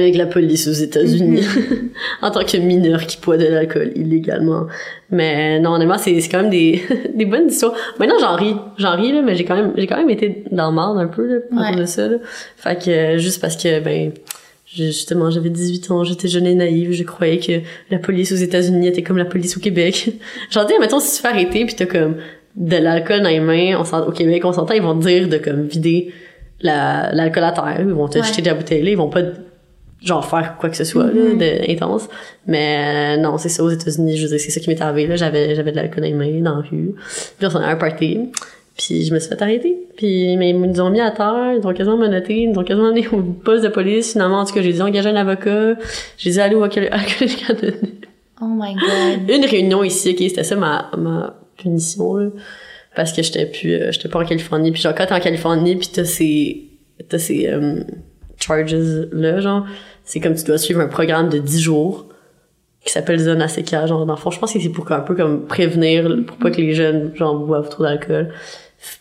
avec 0.00 0.16
la 0.16 0.26
police 0.26 0.66
aux 0.68 0.72
États-Unis 0.72 1.42
en 2.22 2.30
tant 2.30 2.44
que 2.44 2.56
mineur 2.56 3.06
qui 3.06 3.18
boit 3.20 3.36
de 3.36 3.46
l'alcool 3.46 3.92
illégalement. 3.96 4.66
Mais 5.10 5.60
non, 5.60 5.70
honnêtement, 5.72 5.98
c'est 5.98 6.20
c'est 6.20 6.28
quand 6.28 6.42
même 6.42 6.50
des 6.50 6.82
des 7.14 7.24
bonnes 7.26 7.48
histoires. 7.48 7.74
Maintenant, 7.98 8.16
j'en 8.20 8.34
ris, 8.36 8.54
j'en 8.78 8.96
ris 8.96 9.12
là, 9.12 9.22
mais 9.22 9.34
j'ai 9.36 9.44
quand 9.44 9.56
même 9.56 9.72
j'ai 9.76 9.86
quand 9.86 9.96
même 9.96 10.10
été 10.10 10.44
dans 10.50 10.68
le 10.70 10.74
marde 10.74 10.98
un 10.98 11.06
peu 11.06 11.26
là, 11.26 11.36
à 11.56 11.70
Ouais. 11.72 11.76
de 11.80 11.84
ça. 11.84 12.08
Là. 12.08 12.16
Fait 12.56 12.76
que 12.84 12.90
euh, 12.90 13.18
juste 13.18 13.40
parce 13.40 13.56
que 13.56 13.80
ben 13.80 14.12
justement 14.66 15.30
j'avais 15.30 15.50
18 15.50 15.90
ans, 15.90 16.04
j'étais 16.04 16.28
jeune 16.28 16.46
et 16.46 16.54
naïve, 16.54 16.92
je 16.92 17.04
croyais 17.04 17.38
que 17.38 17.60
la 17.90 17.98
police 17.98 18.32
aux 18.32 18.36
États-Unis 18.36 18.88
était 18.88 19.02
comme 19.02 19.16
la 19.18 19.24
police 19.24 19.56
au 19.56 19.60
Québec. 19.60 20.10
Genre 20.50 20.64
dire 20.66 20.80
mettons 20.80 20.98
si 21.00 21.16
tu 21.16 21.22
fais 21.22 21.28
arrêter 21.28 21.64
puis 21.64 21.74
t'as 21.76 21.86
comme 21.86 22.16
de 22.56 22.76
l'alcool 22.76 23.20
dans 23.22 23.28
les 23.28 23.38
mains, 23.40 23.78
on 23.80 23.98
au 24.08 24.12
Québec, 24.12 24.42
on 24.44 24.52
s'entend, 24.52 24.74
ils 24.74 24.82
vont 24.82 24.98
te 24.98 25.06
dire 25.06 25.28
de 25.28 25.36
comme 25.38 25.62
vider 25.66 26.12
la 26.60 27.12
l'alcool 27.12 27.44
à 27.44 27.52
terre, 27.52 27.76
ils 27.80 27.86
vont 27.86 28.08
te 28.08 28.18
Ouais. 28.18 28.24
jeter 28.24 28.42
de 28.42 28.46
la 28.48 28.54
bouteille 28.54 28.82
là, 28.82 28.90
ils 28.90 28.96
vont 28.96 29.10
pas 29.10 29.22
genre 30.06 30.24
faire 30.24 30.56
quoi 30.58 30.70
que 30.70 30.76
ce 30.76 30.84
soit 30.84 31.04
là, 31.06 31.12
Mhm. 31.12 31.38
de 31.38 31.70
intense 31.70 32.08
mais 32.46 33.16
euh, 33.18 33.20
non 33.20 33.36
c'est 33.38 33.48
ça 33.48 33.62
aux 33.64 33.70
États-Unis 33.70 34.16
je 34.16 34.26
veux 34.26 34.38
c'est 34.38 34.50
ça 34.50 34.60
qui 34.60 34.68
m'est 34.70 34.80
arrivé 34.80 35.06
là 35.06 35.16
j'avais 35.16 35.54
j'avais 35.54 35.72
de 35.72 35.76
l'alcool 35.76 36.02
dans 36.02 36.08
les 36.08 36.14
mains 36.14 36.40
dans 36.40 36.56
la 36.56 36.60
rue 36.62 36.94
puis 37.38 37.46
on 37.46 37.50
s'en 37.50 37.60
a 37.60 37.66
un 37.66 37.76
party 37.76 38.20
puis 38.78 39.04
je 39.04 39.12
me 39.14 39.18
suis 39.18 39.28
fait 39.28 39.42
arrêter 39.42 39.76
puis 39.96 40.36
mais 40.36 40.50
ils 40.50 40.60
nous 40.60 40.80
ont 40.80 40.90
mis 40.90 41.00
à 41.00 41.10
terre 41.10 41.52
ils 41.54 41.60
nous 41.60 41.66
ont 41.68 41.74
quasiment 41.74 41.96
menotté 41.96 42.42
ils 42.42 42.50
nous 42.52 42.58
ont 42.60 42.64
quasiment 42.64 42.88
amené 42.88 43.06
au 43.08 43.20
poste 43.22 43.64
de 43.64 43.68
police 43.68 44.12
finalement 44.12 44.38
en 44.40 44.44
tout 44.44 44.54
cas 44.54 44.62
j'ai 44.62 44.72
dit 44.72 44.82
engager 44.82 45.08
un 45.10 45.16
avocat 45.16 45.74
j'ai 46.18 46.30
dit 46.30 46.40
aller 46.40 46.54
au 46.54 46.66
Canadien 46.68 46.90
Oh 48.42 48.44
my 48.54 48.74
god. 48.74 49.30
une 49.30 49.46
réunion 49.46 49.82
ici, 49.82 50.10
ok, 50.10 50.16
c'était 50.18 50.44
ça 50.44 50.56
ma, 50.56 50.90
ma 50.98 51.40
punition, 51.56 52.16
là. 52.16 52.28
Parce 52.94 53.14
que 53.14 53.22
j'étais 53.22 53.46
plus, 53.46 53.72
euh, 53.72 53.92
j'étais 53.92 54.10
pas 54.10 54.18
en 54.20 54.26
Californie. 54.26 54.72
Puis 54.72 54.82
genre, 54.82 54.94
quand 54.94 55.06
t'es 55.06 55.14
en 55.14 55.20
Californie, 55.20 55.74
puis 55.76 55.88
t'as 55.90 56.04
ces, 56.04 56.64
t'as 57.08 57.16
ces, 57.18 57.48
euh, 57.48 57.80
charges 58.38 58.74
là, 59.12 59.40
genre, 59.40 59.66
c'est 60.04 60.20
comme 60.20 60.34
tu 60.34 60.44
dois 60.44 60.58
suivre 60.58 60.80
un 60.80 60.88
programme 60.88 61.28
de 61.28 61.38
10 61.38 61.60
jours 61.60 62.06
qui 62.84 62.92
s'appelle 62.92 63.18
Zone 63.18 63.42
ACK, 63.42 63.70
genre, 63.86 64.06
dans 64.06 64.14
le 64.14 64.18
fond, 64.20 64.30
je 64.30 64.38
pense 64.38 64.52
que 64.52 64.60
c'est 64.60 64.68
pour 64.68 64.90
un 64.92 65.00
peu 65.00 65.14
comme 65.16 65.46
prévenir, 65.46 66.08
pour 66.26 66.36
pas 66.36 66.50
que 66.50 66.58
les 66.60 66.74
jeunes, 66.74 67.10
genre, 67.16 67.34
boivent 67.34 67.68
trop 67.68 67.82
d'alcool. 67.82 68.32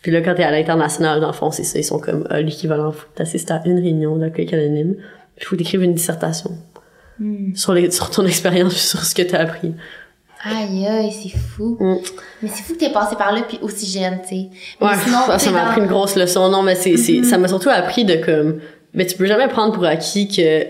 Puis 0.02 0.12
là, 0.12 0.22
quand 0.22 0.34
t'es 0.34 0.44
à 0.44 0.50
l'international, 0.52 1.20
dans 1.22 1.28
le 1.28 1.34
fond, 1.34 1.52
c'est 1.52 1.64
ça, 1.64 1.78
ils 1.78 1.84
sont 1.84 2.00
comme, 2.00 2.26
euh, 2.32 2.42
l'équivalent, 2.42 2.92
faut 2.92 3.06
que 3.14 3.18
t'assistes 3.18 3.52
à 3.52 3.62
une 3.66 3.78
réunion 3.80 4.16
d'alcoolique 4.16 4.54
anonyme, 4.54 4.96
puis 5.36 5.46
faut 5.46 5.56
t'écrire 5.56 5.82
une 5.82 5.94
dissertation 5.94 6.52
Hmm. 7.18 7.56
sur, 7.56 7.72
les, 7.74 7.92
sur 7.92 8.10
ton 8.10 8.26
expérience, 8.28 8.74
sur 8.76 9.00
ce 9.06 9.16
que 9.16 9.22
t'as 9.22 9.40
appris. 9.40 9.74
Aïe, 10.44 10.86
aïe, 10.86 11.12
c'est 11.14 11.30
fou. 11.38 11.78
Mm. 11.80 11.96
Mais 12.44 12.50
c'est 12.50 12.62
fou 12.64 12.74
que 12.74 12.80
t'aies 12.80 12.92
passé 12.92 13.16
par 13.16 13.34
là 13.34 13.42
puis 13.48 13.58
aussi 13.62 13.86
jeune, 13.90 14.20
tu 14.22 14.28
sais. 14.28 14.50
Ouais, 14.82 14.92
sinon, 15.02 15.20
ça, 15.28 15.38
t'es 15.38 15.50
m'a 15.52 15.70
appris 15.70 15.80
une 15.82 15.88
grosse 15.88 16.18
leçon. 16.18 16.50
Non, 16.50 16.62
mais 16.62 16.76
c'est, 16.76 16.98
c'est, 16.98 17.14
Mhm. 17.20 17.24
ça 17.24 17.38
m'a 17.38 17.48
surtout 17.48 17.70
appris 17.70 18.04
de 18.04 18.16
comme, 18.16 18.60
mais 18.96 19.06
tu 19.06 19.16
peux 19.18 19.26
jamais 19.26 19.48
prendre 19.48 19.74
pour 19.74 19.86
acquis 19.86 20.28
que, 20.28 20.66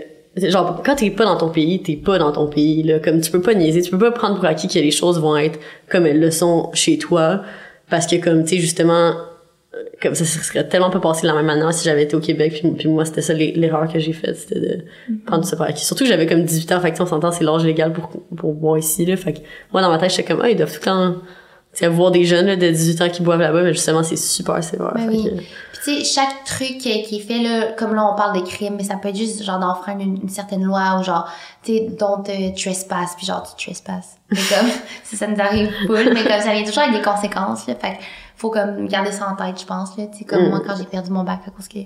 genre, 0.50 0.82
quand 0.86 0.96
t'es 0.96 1.10
pas 1.12 1.26
dans 1.26 1.38
ton 1.38 1.50
pays, 1.50 1.82
t'es 1.82 1.96
pas 1.96 2.18
dans 2.18 2.32
ton 2.32 2.48
pays, 2.48 2.84
là. 2.84 3.00
Comme, 3.00 3.22
tu 3.22 3.32
peux 3.32 3.42
pas 3.42 3.54
niaiser, 3.54 3.82
tu 3.82 3.92
peux 3.92 3.98
pas 4.00 4.12
prendre 4.12 4.36
pour 4.36 4.46
acquis 4.46 4.68
que 4.68 4.80
les 4.80 4.92
choses 4.92 5.20
vont 5.20 5.38
être 5.38 5.60
comme 5.90 6.06
elles 6.06 6.20
le 6.20 6.32
sont 6.32 6.70
chez 6.74 6.98
toi. 6.98 7.42
Parce 7.90 8.08
que 8.08 8.16
comme, 8.18 8.44
tu 8.44 8.56
sais, 8.56 8.62
justement, 8.62 9.14
euh, 9.76 9.84
comme 10.02 10.16
ça, 10.16 10.26
ça 10.26 10.40
serait 10.42 10.68
tellement 10.68 10.90
pas 10.90 11.00
passé 11.00 11.22
de 11.24 11.28
la 11.28 11.34
même 11.34 11.46
manière 11.46 11.72
si 11.74 11.86
j'avais 11.86 12.04
été 12.04 12.16
au 12.16 12.20
Québec 12.20 12.54
puis, 12.62 12.72
puis 12.72 12.88
moi 12.88 13.04
c'était 13.06 13.22
ça 13.22 13.34
l'e- 13.34 13.54
l'erreur 13.56 13.92
que 13.92 14.00
j'ai 14.00 14.14
faite 14.14 14.38
c'était 14.38 14.60
de 14.60 14.78
Mhm. 15.10 15.20
prendre 15.26 15.44
ça 15.46 15.56
pour 15.58 15.66
acquis 15.66 15.84
surtout 15.84 16.06
que 16.06 16.10
j'avais 16.10 16.26
comme 16.28 16.44
18 16.46 16.72
ans 16.72 16.80
fait 16.80 16.94
que 16.94 17.02
on 17.04 17.06
s'entend 17.06 17.32
c'est 17.34 17.44
l'âge 17.44 17.66
légal 17.66 17.92
pour 17.92 18.10
pour 18.38 18.54
boire 18.54 18.78
ici 18.78 19.06
là 19.06 19.18
fait 19.18 19.34
que 19.34 19.40
moi 19.74 19.82
dans 19.82 19.90
ma 19.90 19.98
tête 19.98 20.12
j'étais 20.12 20.24
comme 20.24 20.40
ah 20.42 20.50
ils 20.50 20.56
doivent 20.56 20.72
tout 20.72 20.80
le 20.80 20.86
temps 20.86 21.16
tu 21.74 21.80
sais, 21.80 21.88
voir 21.90 22.12
des 22.12 22.24
jeunes 22.24 22.46
là, 22.46 22.56
de 22.56 22.70
18 22.70 23.02
ans 23.02 23.10
qui 23.10 23.22
boivent 23.22 23.42
là-bas 23.42 23.64
mais 23.64 23.74
justement 23.74 24.02
c'est 24.02 24.16
super 24.16 24.64
sévère 24.64 24.94
Ben 24.96 25.10
oui. 25.10 25.26
que- 25.26 25.42
sais, 25.86 26.04
chaque 26.04 26.43
truc 26.45 26.78
qui 26.80 26.89
est 26.91 27.19
fait, 27.19 27.39
là, 27.41 27.71
comme 27.74 27.93
là, 27.93 28.06
on 28.12 28.15
parle 28.15 28.39
de 28.41 28.45
crime, 28.45 28.76
mais 28.78 28.84
ça 28.84 28.95
peut 28.98 29.10
être 29.10 29.15
juste, 29.15 29.43
genre, 29.43 29.60
d'enfreindre 29.60 30.02
une, 30.02 30.21
une 30.24 30.30
certaine 30.30 30.63
loi 30.63 30.98
ou 31.00 31.04
genre, 31.04 31.28
tu 31.63 31.74
sais, 31.74 31.88
dont 32.00 32.24
tu 32.24 32.54
trespass, 32.54 33.15
puis 33.17 33.26
genre, 33.26 33.43
tu 33.43 33.65
trespasses. 33.65 34.17
C'est 34.32 34.56
comme, 34.56 34.69
si 35.04 35.17
ça 35.17 35.28
nous 35.28 35.39
arrive 35.39 35.71
full, 35.86 36.13
mais 36.13 36.24
comme 36.24 36.41
ça 36.41 36.54
vient 36.54 36.63
toujours 36.63 36.84
avec 36.84 36.95
des 36.95 37.02
conséquences, 37.02 37.67
là. 37.67 37.76
Fait 37.76 37.93
que 37.98 38.04
faut 38.36 38.50
comme 38.52 38.88
garder 38.88 39.12
ça 39.12 39.30
en 39.30 39.36
tête, 39.36 39.60
je 39.60 39.65
pense, 39.65 39.98
là. 39.98 40.06
Tu 40.08 40.19
sais, 40.19 40.26
comme 40.26 40.45
Mm. 40.45 40.50
moi, 40.50 40.62
quand 40.65 40.76
j'ai 40.78 40.86
perdu 40.86 41.12
mon 41.12 41.24
bac 41.24 41.39
à 41.48 41.52
cause 41.52 41.67
que 41.67 41.80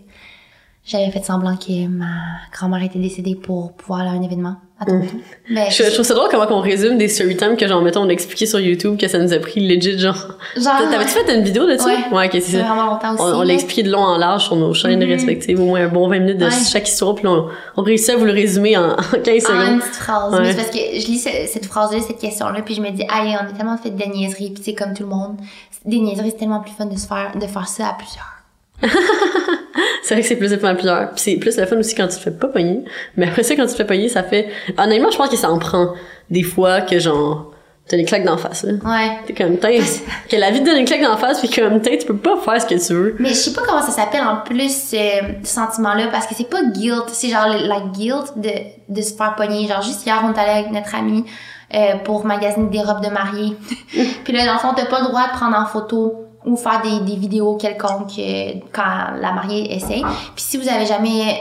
j'avais 0.85 1.11
fait 1.11 1.23
semblant 1.23 1.55
que 1.57 1.87
ma 1.87 2.07
grand-mère 2.51 2.81
était 2.83 2.99
décédée 2.99 3.35
pour 3.35 3.73
pouvoir 3.73 4.01
aller 4.01 4.09
à 4.09 4.13
un 4.13 4.21
événement 4.21 4.55
Mais 5.49 5.67
Mm. 5.67 5.71
Je, 5.71 5.83
je 5.83 5.89
trouve 5.93 6.05
ça 6.05 6.13
drôle 6.13 6.29
comment 6.29 6.45
on 6.51 6.61
résume 6.61 6.97
des 6.97 7.07
story 7.07 7.35
time 7.35 7.57
que 7.57 7.67
genre 7.67 7.81
mettons 7.81 8.01
on 8.01 8.09
a 8.09 8.11
expliqué 8.11 8.45
sur 8.45 8.59
YouTube 8.59 8.97
que 8.99 9.07
ça 9.07 9.17
nous 9.17 9.33
a 9.33 9.39
pris 9.39 9.67
legit 9.67 9.97
genre 9.97 10.15
genre, 10.55 10.73
t'avais-tu 10.91 11.09
fait 11.11 11.35
une 11.35 11.43
vidéo 11.43 11.65
de 11.65 11.75
ça? 11.75 11.85
Ouais. 11.87 11.97
ouais 12.17 12.25
ok 12.27 12.31
c'est 12.33 12.41
ça 12.41 12.59
vraiment 12.59 12.85
longtemps 12.91 13.13
aussi. 13.15 13.23
on, 13.23 13.39
on 13.39 13.41
l'a 13.41 13.53
expliqué 13.53 13.81
de 13.83 13.89
long 13.91 13.99
en 13.99 14.17
large 14.17 14.45
sur 14.45 14.55
nos 14.55 14.73
chaînes 14.75 15.03
Mhm. 15.03 15.09
respectives 15.09 15.59
au 15.59 15.65
moins 15.65 15.81
un 15.81 15.87
bon 15.87 16.07
20 16.07 16.19
minutes 16.19 16.37
de 16.37 16.45
Ouais. 16.45 16.51
chaque 16.71 16.87
histoire 16.87 17.15
puis 17.15 17.25
là, 17.25 17.31
on, 17.31 17.47
on 17.77 17.81
réussit 17.81 18.11
à 18.11 18.17
vous 18.17 18.25
le 18.25 18.31
résumer 18.31 18.77
en, 18.77 18.91
en 18.91 18.95
15 18.95 19.27
En 19.27 19.33
une 19.33 19.41
secondes 19.41 19.79
petite 19.79 19.95
phrase. 19.95 20.33
Ouais. 20.33 20.39
Mais 20.41 20.51
c'est 20.51 20.57
parce 20.57 20.69
que 20.69 20.77
je 20.77 21.07
lis 21.07 21.17
ce- 21.19 21.47
cette 21.51 21.65
phrase-là, 21.65 21.97
cette 22.07 22.19
question-là, 22.19 22.61
puis 22.61 22.75
je 22.75 22.81
me 22.81 22.91
dis, 22.91 23.03
allez, 23.09 23.31
on 23.41 23.49
a 23.49 23.51
tellement 23.51 23.77
fait 23.77 23.89
de 23.89 24.03
niaiseries, 24.03 24.51
puis 24.51 24.63
c'est 24.63 24.73
comme 24.75 24.93
tout 24.93 25.03
le 25.03 25.09
monde. 25.09 25.35
Des 25.85 25.99
niaiseries, 25.99 26.29
c'est 26.31 26.37
tellement 26.37 26.59
plus 26.61 26.73
fun 26.77 26.85
de 26.85 26.97
se 26.97 27.07
faire, 27.07 27.31
de 27.35 27.47
faire 27.47 27.67
ça 27.67 27.87
à 27.87 27.93
plusieurs. 27.93 28.38
c'est 30.03 30.13
vrai 30.15 30.21
que 30.21 30.27
c'est 30.27 30.35
plus 30.35 30.55
fun 30.57 30.69
à 30.69 30.73
plusieurs 30.75 31.09
Puis 31.11 31.19
c'est 31.21 31.35
plus 31.37 31.57
le 31.57 31.65
fun 31.65 31.77
aussi 31.77 31.95
quand 31.95 32.07
tu 32.07 32.15
te 32.15 32.21
fais 32.21 32.31
pas 32.31 32.47
pogner 32.47 32.83
mais 33.17 33.27
après 33.27 33.43
ça 33.43 33.55
quand 33.55 33.65
tu 33.65 33.71
te 33.71 33.75
fais 33.77 33.85
pogner 33.85 34.09
ça 34.09 34.23
fait 34.23 34.49
honnêtement 34.77 35.11
je 35.11 35.17
pense 35.17 35.29
que 35.29 35.37
ça 35.37 35.49
en 35.51 35.59
prend 35.59 35.93
des 36.29 36.43
fois 36.43 36.81
que 36.81 36.99
genre 36.99 37.51
t'as 37.87 37.97
des 37.97 38.05
claques 38.05 38.23
d'en 38.23 38.37
face 38.37 38.63
là 38.63 38.73
Ouais. 38.85 39.17
t'es 39.25 39.33
comme 39.33 39.57
t'es 39.57 39.79
que 40.29 40.35
la 40.35 40.51
vie 40.51 40.59
te 40.61 40.65
donne 40.65 40.77
une 40.77 40.85
claque 40.85 41.01
d'en 41.01 41.17
face 41.17 41.39
puis 41.39 41.49
comme 41.49 41.81
t'es 41.81 41.97
tu 41.97 42.05
peux 42.05 42.17
pas 42.17 42.37
faire 42.37 42.61
ce 42.61 42.67
que 42.67 42.75
tu 42.87 42.93
veux 42.93 43.15
Mais 43.19 43.29
je 43.29 43.33
sais 43.33 43.53
pas 43.53 43.61
comment 43.67 43.81
ça 43.81 43.91
s'appelle 43.91 44.21
en 44.21 44.37
plus, 44.45 44.89
ce 44.91 44.97
sentiment-là, 45.43 46.07
parce 46.11 46.27
que 46.27 46.35
c'est 46.35 46.49
pas 46.49 46.63
guilt, 46.63 47.03
c'est 47.07 47.29
genre 47.29 47.47
la 47.47 47.81
guilt 47.91 48.33
de, 48.37 48.49
de 48.89 49.01
se 49.01 49.13
faire 49.15 49.33
pogner. 49.35 49.67
Genre, 49.67 49.81
juste 49.81 50.05
hier, 50.05 50.21
on 50.23 50.33
est 50.33 50.39
allé 50.39 50.51
avec 50.59 50.71
notre 50.71 50.93
ami 50.95 51.25
euh, 51.73 51.95
pour 52.03 52.25
magasiner 52.27 52.69
des 52.69 52.79
robes 52.81 53.03
de 53.03 53.09
mariée. 53.09 53.57
Puis 54.23 54.33
là, 54.33 54.45
dans 54.45 54.53
le 54.53 54.59
fond, 54.59 54.73
t'as 54.75 54.85
pas 54.85 54.99
le 55.01 55.07
droit 55.07 55.27
de 55.27 55.31
prendre 55.33 55.57
en 55.57 55.65
photo 55.65 56.25
ou 56.49 56.57
faire 56.57 56.81
des, 56.81 56.99
des 57.11 57.17
vidéos 57.17 57.55
quelconques 57.55 58.17
euh, 58.19 58.51
quand 58.73 59.15
la 59.19 59.31
mariée 59.31 59.75
essaye. 59.75 60.01
Puis 60.35 60.43
si 60.43 60.57
vous 60.57 60.67
avez 60.67 60.85
jamais 60.85 61.39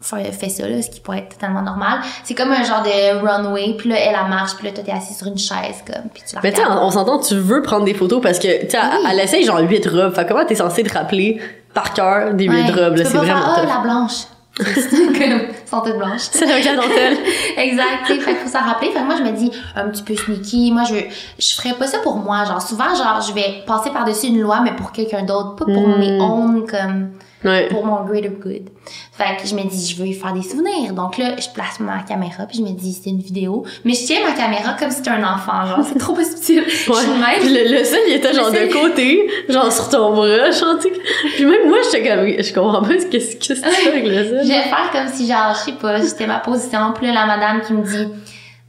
fait, 0.00 0.50
ça, 0.50 0.68
là, 0.68 0.82
ce 0.82 0.90
qui 0.90 1.00
pourrait 1.00 1.20
être 1.20 1.30
totalement 1.30 1.62
normal, 1.62 2.00
c'est 2.24 2.34
comme 2.34 2.52
un 2.52 2.62
genre 2.62 2.82
de 2.82 3.26
runway, 3.26 3.74
puis 3.78 3.88
là, 3.88 3.96
elle, 3.98 4.14
elle 4.22 4.28
marche, 4.28 4.54
puis 4.56 4.66
là, 4.66 4.72
toi, 4.74 4.84
t'es 4.84 4.92
assis 4.92 5.14
sur 5.14 5.26
une 5.28 5.38
chaise, 5.38 5.82
comme, 5.86 6.10
puis 6.12 6.22
tu 6.28 6.34
la 6.34 6.42
mais 6.42 6.52
tu 6.52 6.60
on, 6.60 6.84
on 6.84 6.90
s'entend 6.90 7.18
tu 7.20 7.36
veux 7.36 7.62
prendre 7.62 7.84
des 7.86 7.94
photos 7.94 8.20
parce 8.20 8.38
que 8.38 8.64
tu 8.64 8.70
sais 8.70 8.78
Oui. 8.78 9.06
elle 9.10 9.20
essaye 9.20 9.44
genre 9.44 9.60
8 9.60 9.86
robes 9.88 10.14
fait 10.14 10.26
comment 10.26 10.44
t'es 10.44 10.56
censé 10.56 10.82
te 10.82 10.92
rappeler 10.92 11.40
par 11.72 11.94
cœur 11.94 12.34
des 12.34 12.44
8 12.44 12.50
Ouais. 12.50 12.84
robes 12.84 12.96
là? 12.96 13.04
c'est 13.06 13.16
vraiment 13.16 13.54
faire, 13.54 13.64
oh, 13.64 13.66
la 13.66 13.78
blanche. 13.78 14.12
Comme, 14.58 15.40
sont 15.74 15.80
toutes 15.82 15.96
blanches. 15.98 16.20
c'est 16.32 16.46
la 16.46 16.76
dentelle 16.76 17.18
exact, 17.56 18.06
fait 18.06 18.18
qu'il 18.18 18.34
faut 18.36 18.48
s'en 18.48 18.64
rappeler. 18.64 18.90
Fait 18.90 19.00
que 19.00 19.04
moi, 19.04 19.16
je 19.18 19.22
me 19.22 19.32
dis, 19.32 19.50
un 19.76 19.88
petit 19.88 20.02
peu 20.02 20.14
sneaky, 20.16 20.72
moi, 20.72 20.82
je, 20.84 20.94
je 21.38 21.54
ferais 21.54 21.74
pas 21.74 21.86
ça 21.86 21.98
pour 21.98 22.16
moi. 22.16 22.44
Genre, 22.44 22.60
souvent, 22.62 22.94
genre, 22.94 23.20
je 23.26 23.32
vais 23.32 23.62
passer 23.66 23.90
par-dessus 23.90 24.26
une 24.28 24.40
loi, 24.40 24.60
mais 24.62 24.72
pour 24.74 24.92
quelqu'un 24.92 25.22
d'autre, 25.24 25.56
pas 25.56 25.64
pour 25.64 25.88
Mm. 25.88 25.98
mes 25.98 26.20
own, 26.20 26.66
comme, 26.68 27.10
ouais 27.44 27.68
pour 27.68 27.84
mon 27.84 28.04
greater 28.04 28.30
good. 28.30 28.68
Fait 29.12 29.40
que 29.40 29.46
je 29.48 29.54
me 29.54 29.62
dis, 29.68 29.88
je 29.90 29.96
veux 30.00 30.08
y 30.08 30.12
faire 30.14 30.32
des 30.32 30.42
souvenirs. 30.42 30.92
Donc 30.92 31.18
là, 31.18 31.36
je 31.38 31.48
place 31.54 31.78
ma 31.80 32.00
caméra, 32.02 32.44
puis 32.46 32.58
je 32.58 32.62
me 32.62 32.70
dis, 32.70 32.92
c'est 32.92 33.10
une 33.10 33.20
vidéo. 33.20 33.64
Mais 33.84 33.94
je 33.94 34.04
tiens 34.06 34.18
ma 34.24 34.32
caméra 34.32 34.74
comme 34.78 34.90
si 34.90 34.96
c'était 34.98 35.10
un 35.10 35.22
enfant, 35.24 35.64
genre, 35.66 35.84
c'est 35.86 35.98
trop 35.98 36.14
pas 36.14 36.24
subtil. 36.24 36.64
Je 36.68 36.90
Ouais. 36.90 37.06
même. 37.06 37.40
Puis 37.40 37.48
le, 37.48 37.78
le 37.78 37.84
seul, 37.84 38.00
il 38.08 38.14
était 38.14 38.34
genre 38.34 38.50
seul- 38.50 38.68
de 38.68 38.72
côté, 38.72 39.28
genre 39.48 39.72
sur 39.72 39.88
ton 39.88 40.14
bras, 40.14 40.50
sais. 40.80 40.92
Puis 41.36 41.44
même 41.46 41.68
moi, 41.68 41.78
j'étais 41.84 42.08
comme, 42.08 42.26
je 42.26 42.52
comprends 42.54 42.82
pas 42.82 42.98
ce 42.98 43.06
que 43.06 43.12
qu'est-ce 43.12 43.36
que 43.36 43.54
fais 43.54 43.88
avec 43.88 44.04
le 44.04 44.14
Je 44.24 44.28
seul. 44.28 44.46
vais 44.46 44.62
faire 44.62 44.90
comme 44.92 45.08
si, 45.12 45.26
genre, 45.26 45.54
je 45.54 45.70
sais 45.70 45.76
pas, 45.78 46.00
c'était 46.02 46.26
ma 46.26 46.38
position. 46.40 46.92
Puis 46.94 47.06
là, 47.06 47.12
la 47.14 47.26
madame 47.26 47.60
qui 47.62 47.72
me 47.72 47.82
dit, 47.82 48.08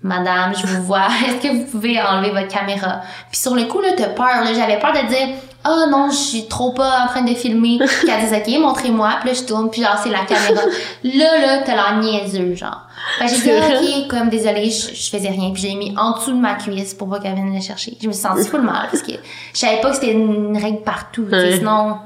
Madame, 0.06 0.54
je 0.56 0.68
vous 0.68 0.84
vois, 0.84 1.08
est-ce 1.28 1.48
que 1.48 1.52
vous 1.52 1.64
pouvez 1.66 2.00
enlever 2.00 2.30
votre 2.30 2.48
caméra? 2.48 3.02
Puis 3.32 3.40
sur 3.42 3.56
le 3.56 3.64
coup, 3.64 3.82
là, 3.82 3.90
t'as 3.98 4.10
peur, 4.10 4.44
là. 4.44 4.54
J'avais 4.54 4.78
peur 4.80 4.94
de 4.94 5.08
dire, 5.08 5.30
oh 5.68 5.86
non, 5.90 6.12
je 6.12 6.16
suis 6.16 6.48
trop 6.48 6.74
pas 6.74 7.06
en 7.06 7.08
train 7.08 7.24
de 7.24 7.34
filmer. 7.34 7.80
Puis 7.80 8.06
qu'elle 8.08 8.44
dit, 8.44 8.54
ok, 8.56 8.60
montrez-moi. 8.62 9.16
Puis 9.22 9.30
là, 9.30 9.36
je 9.36 9.44
tourne, 9.46 9.72
puis 9.72 9.82
genre, 9.82 9.98
c'est 10.04 10.12
la 10.12 10.20
caméra. 10.20 10.62
Là, 11.04 11.40
là, 11.42 11.64
t'as 11.66 11.74
l'air 11.74 11.98
niaiseux, 12.00 12.54
genre. 12.54 12.82
Fait 13.18 13.28
j'ai 13.28 13.36
dit, 13.42 13.50
ok, 13.52 14.08
comme 14.08 14.30
désolée, 14.30 14.70
je, 14.70 14.94
je 14.94 15.10
faisais 15.10 15.30
rien. 15.30 15.52
Puis 15.52 15.64
j'ai 15.64 15.74
mis 15.74 15.96
en 15.98 16.12
dessous 16.18 16.34
de 16.34 16.40
ma 16.40 16.54
cuisse 16.54 16.94
pour 16.94 17.10
pas 17.10 17.20
qu'elle 17.20 17.34
vienne 17.34 17.56
le 17.56 17.62
chercher. 17.62 17.98
Je 18.00 18.08
me 18.08 18.14
suis 18.14 18.22
sentie 18.22 18.48
full 18.48 18.62
mal 18.62 18.88
parce 18.92 19.02
que 19.02 19.14
je 19.14 19.60
savais 19.60 19.82
pas 19.82 19.90
que 19.90 19.96
c'était 19.96 20.12
une 20.12 20.56
règle 20.56 20.82
partout. 20.84 21.26
Ouais. 21.32 21.58
Sinon, 21.58 21.98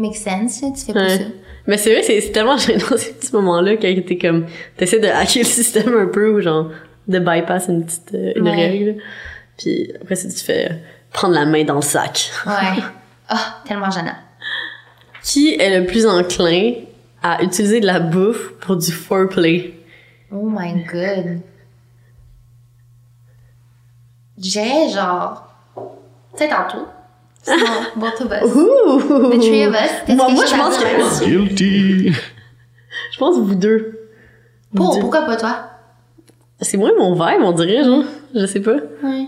make 0.00 0.16
sense, 0.16 0.60
tu 0.60 0.84
fais 0.86 0.92
pas 0.92 1.00
Ouais. 1.02 1.18
ça. 1.18 1.24
Mais 1.68 1.78
c'est 1.78 1.92
vrai, 1.92 2.02
c'est 2.02 2.20
c'est 2.20 2.32
tellement 2.32 2.56
gênant 2.58 2.84
ces 2.96 3.12
petits 3.12 3.32
moments-là 3.32 3.76
quand 3.76 3.94
t'es 4.06 4.18
comme, 4.18 4.46
t'essaies 4.76 4.98
de 4.98 5.06
hacker 5.08 5.42
le 5.44 5.48
système 5.48 5.96
un 5.96 6.06
peu 6.06 6.30
ou 6.30 6.40
genre, 6.40 6.66
de 7.08 7.18
bypass 7.18 7.66
une 7.68 7.84
petite, 7.84 8.14
euh, 8.14 8.32
une 8.36 8.44
Ouais. 8.48 8.54
règle. 8.68 9.02
Puis 9.58 9.92
après, 10.00 10.14
ça, 10.16 10.28
tu 10.28 10.34
te 10.34 10.40
fais 10.42 10.82
prendre 11.12 11.34
la 11.34 11.44
main 11.46 11.64
dans 11.64 11.76
le 11.76 11.82
sac. 11.82 12.30
Ouais. 12.46 12.82
Ah, 13.28 13.60
tellement 13.66 13.90
gênant. 13.90 14.16
Qui 15.22 15.54
est 15.54 15.80
le 15.80 15.86
plus 15.86 16.06
enclin 16.06 16.72
à 17.22 17.42
utiliser 17.42 17.80
de 17.80 17.86
la 17.86 18.00
bouffe 18.00 18.52
pour 18.60 18.76
du 18.76 18.92
foreplay? 18.92 19.74
Oh 20.32 20.48
my 20.50 20.84
god. 20.84 21.40
J'ai 24.38 24.88
genre. 24.92 25.48
Tu 26.36 26.38
sais, 26.38 26.48
tantôt. 26.48 26.86
Sinon, 27.42 27.66
both 27.96 28.20
of 28.20 28.32
us. 28.32 28.54
Ouh! 28.54 29.30
The 29.30 29.38
three 29.40 29.66
of 29.66 29.74
us. 29.74 29.90
T'as-tu 30.06 30.16
Moi, 30.34 30.44
je 30.46 30.56
pense 30.56 30.78
que? 30.78 31.24
Guilty. 31.24 32.12
je 33.12 33.18
pense 33.18 33.38
vous 33.38 33.54
deux. 33.54 34.08
Pour, 34.74 34.98
pourquoi 34.98 35.22
pas 35.22 35.36
toi? 35.36 35.70
C'est 36.64 36.76
moins 36.76 36.92
mon 36.98 37.12
vibe, 37.14 37.42
on 37.42 37.52
dirait, 37.52 37.84
genre. 37.84 38.02
Je 38.34 38.46
sais 38.46 38.60
pas. 38.60 38.72
Ouais. 39.02 39.26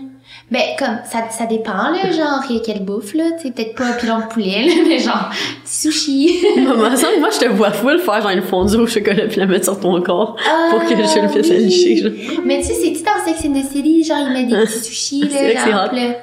Ben, 0.51 0.61
comme, 0.79 0.99
ça, 1.09 1.29
ça 1.29 1.45
dépend, 1.45 1.71
là, 1.91 2.09
genre, 2.11 2.41
il 2.49 2.55
y 2.55 2.59
a 2.59 2.61
quelle 2.61 2.79
bouffe, 2.83 3.13
là, 3.13 3.25
tu 3.37 3.47
sais, 3.47 3.51
peut-être 3.53 3.75
pas 3.75 3.85
un 3.85 3.93
pilon 3.93 4.19
de 4.19 4.23
poulet, 4.33 4.63
là, 4.65 4.73
mais 4.87 4.97
genre, 4.99 5.29
petit 5.63 5.91
sushi. 5.91 6.39
Maman, 6.57 6.95
ça, 6.95 7.07
moi, 7.19 7.29
je 7.33 7.39
te 7.39 7.49
vois 7.49 7.71
full 7.71 7.99
faire 7.99 8.21
genre 8.21 8.31
une 8.31 8.41
fondue 8.41 8.75
au 8.77 8.87
chocolat 8.87 9.27
puis 9.27 9.39
la 9.39 9.45
mettre 9.45 9.65
sur 9.65 9.79
ton 9.79 10.01
corps 10.01 10.37
pour 10.69 10.79
que 10.83 10.89
je 10.89 10.95
le 10.95 11.25
Ah, 11.25 11.27
fasse 11.29 11.49
oui. 11.49 11.57
licher, 11.57 11.97
genre. 11.97 12.11
Mais 12.45 12.59
tu 12.59 12.65
sais, 12.67 12.73
c'est-tu 12.75 13.03
dans 13.03 13.25
Sex 13.25 13.45
and 13.45 13.53
the 13.59 13.65
City, 13.71 14.03
genre, 14.05 14.17
ils 14.27 14.33
mettent 14.33 14.47
des 14.47 14.55
petits 14.65 14.79
sushis, 14.85 15.29
C'est 15.31 15.47
là, 15.47 15.53
que 15.53 15.59
c'est 15.65 15.71
genre, 15.71 15.89
pis 15.89 15.95
là, 15.97 16.15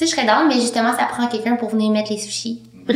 je 0.00 0.06
serais 0.06 0.26
down, 0.26 0.46
mais 0.48 0.54
justement, 0.54 0.92
ça 0.92 1.04
prend 1.10 1.26
quelqu'un 1.28 1.54
pour 1.56 1.68
venir 1.70 1.90
mettre 1.90 2.10
les 2.12 2.18
sushis. 2.18 2.62
Que 2.88 2.94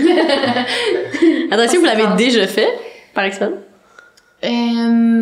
vous 1.79 1.85
l'avez 1.85 2.05
Ah. 2.09 2.15
déjà 2.17 2.47
fait, 2.47 2.69
par 3.15 3.25
exemple? 3.25 3.55
Euh, 4.45 4.49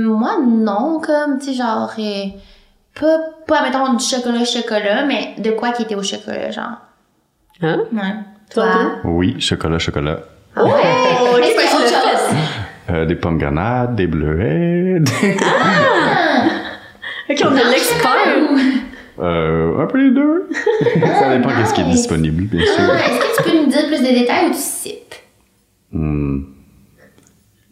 moi, 0.04 0.38
non, 0.42 1.00
comme, 1.00 1.38
tu 1.38 1.46
sais, 1.46 1.54
genre, 1.54 1.92
euh, 1.98 2.24
pas, 2.98 3.18
pas, 3.46 3.62
mettons, 3.62 3.92
du 3.94 4.04
chocolat-chocolat, 4.04 5.04
mais 5.04 5.34
de 5.38 5.50
quoi 5.50 5.72
qui 5.72 5.82
était 5.82 5.94
au 5.94 6.02
chocolat, 6.02 6.50
genre. 6.50 6.78
Hein? 7.62 7.82
Ouais. 7.92 8.14
Toi, 8.52 8.64
Toi? 8.72 8.90
Oui, 9.04 9.40
chocolat, 9.40 9.78
chocolat. 9.78 10.20
Oh, 10.56 10.62
Ouais. 10.64 11.42
fait. 11.42 11.68
chose. 11.70 12.36
Euh, 12.90 13.04
des 13.06 13.14
pommes 13.14 13.38
grenades, 13.38 13.94
des 13.94 14.06
bleuets, 14.08 14.98
des- 15.00 15.36
Ok, 17.30 17.38
on 17.44 17.56
a 17.56 17.62
l'expert. 17.70 18.48
euh, 19.20 19.82
un 19.82 19.86
peu 19.86 19.98
les 19.98 20.10
deux. 20.10 20.48
Ça 21.20 21.36
dépend 21.36 21.50
qu'est-ce 21.50 21.74
qui 21.74 21.82
est 21.82 21.84
nice. 21.84 21.96
disponible, 21.98 22.44
bien 22.44 22.64
sûr. 22.64 22.82
Ah, 22.90 22.96
Est-ce 22.98 23.20
que 23.20 23.36
tu 23.36 23.50
peux 23.50 23.56
nous 23.58 23.66
dire 23.70 23.86
plus 23.86 24.00
de 24.00 24.06
détails 24.18 24.46
ou 24.46 24.50
tu 24.50 24.56
sipes? 24.58 25.14
Hmm. 25.92 26.40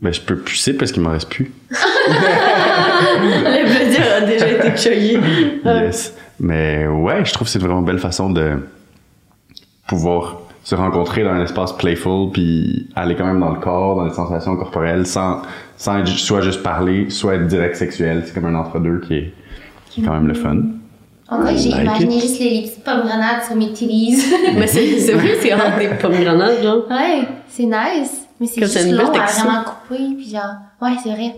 Ben, 0.00 0.12
je 0.12 0.20
peux 0.20 0.37
plus 0.37 0.56
citer 0.56 0.76
parce 0.78 0.92
qu'il 0.92 1.02
m'en 1.02 1.11
reste 1.11 1.28
plus. 1.28 1.50
Le 1.70 3.64
plaisir 3.64 4.02
a 4.16 4.20
déjà 4.20 4.48
été 4.48 4.70
cueilli. 4.74 5.18
Yes. 5.64 6.14
Mais 6.40 6.87
ouais, 6.87 7.24
je 7.24 7.32
trouve 7.32 7.46
que 7.46 7.50
c'est 7.52 7.58
vraiment 7.58 7.80
une 7.80 7.84
belle 7.84 7.98
façon 7.98 8.30
de 8.30 8.58
pouvoir 9.88 10.38
se 10.62 10.74
rencontrer 10.74 11.24
dans 11.24 11.30
un 11.30 11.42
espace 11.42 11.72
playful 11.76 12.30
puis 12.32 12.88
aller 12.94 13.16
quand 13.16 13.24
même 13.26 13.40
dans 13.40 13.52
le 13.52 13.58
corps, 13.58 13.96
dans 13.96 14.04
les 14.04 14.12
sensations 14.14 14.54
corporelles 14.56 15.06
sans, 15.06 15.42
sans 15.76 15.98
être 15.98 16.08
soit 16.08 16.42
juste 16.42 16.62
parler, 16.62 17.11
soit 17.11 17.34
être 17.37 17.46
direct 17.46 17.74
sexuel. 17.76 18.22
C'est 18.26 18.34
comme 18.34 18.46
un 18.46 18.54
entre-deux 18.54 19.00
qui 19.00 19.14
est, 19.14 19.32
qui 19.90 20.00
est 20.00 20.04
quand 20.04 20.12
même 20.12 20.28
le 20.28 20.34
fun. 20.34 20.58
En 21.30 21.40
vrai, 21.42 21.56
j'ai 21.56 21.70
Like 21.70 21.82
imaginé 21.82 22.16
it. 22.16 22.22
juste 22.22 22.38
les, 22.40 22.50
les 22.50 22.62
petites 22.62 22.84
pommes 22.84 23.00
grenades 23.00 23.42
sur 23.46 23.56
mes 23.56 23.72
titties. 23.72 24.22
Mais 24.56 24.66
c'est 24.66 24.98
c'est 25.00 25.12
vrai, 25.12 25.37
c'est 25.40 25.52
rare 25.54 25.78
des 25.78 25.88
pommes 25.88 26.22
grenades, 26.22 26.62
genre. 26.62 26.87
ouais, 26.88 27.26
c'est 27.48 27.64
nice. 27.64 28.28
Mais 28.40 28.46
c'est 28.46 28.61
juste 28.61 28.79
une 28.85 28.94
long 28.96 29.09
à 29.12 29.27
vraiment 29.27 29.64
couper, 29.64 30.03
puis 30.16 30.31
genre... 30.31 30.55
Ouais, 30.81 30.96
c'est 31.03 31.11
vrai. 31.11 31.35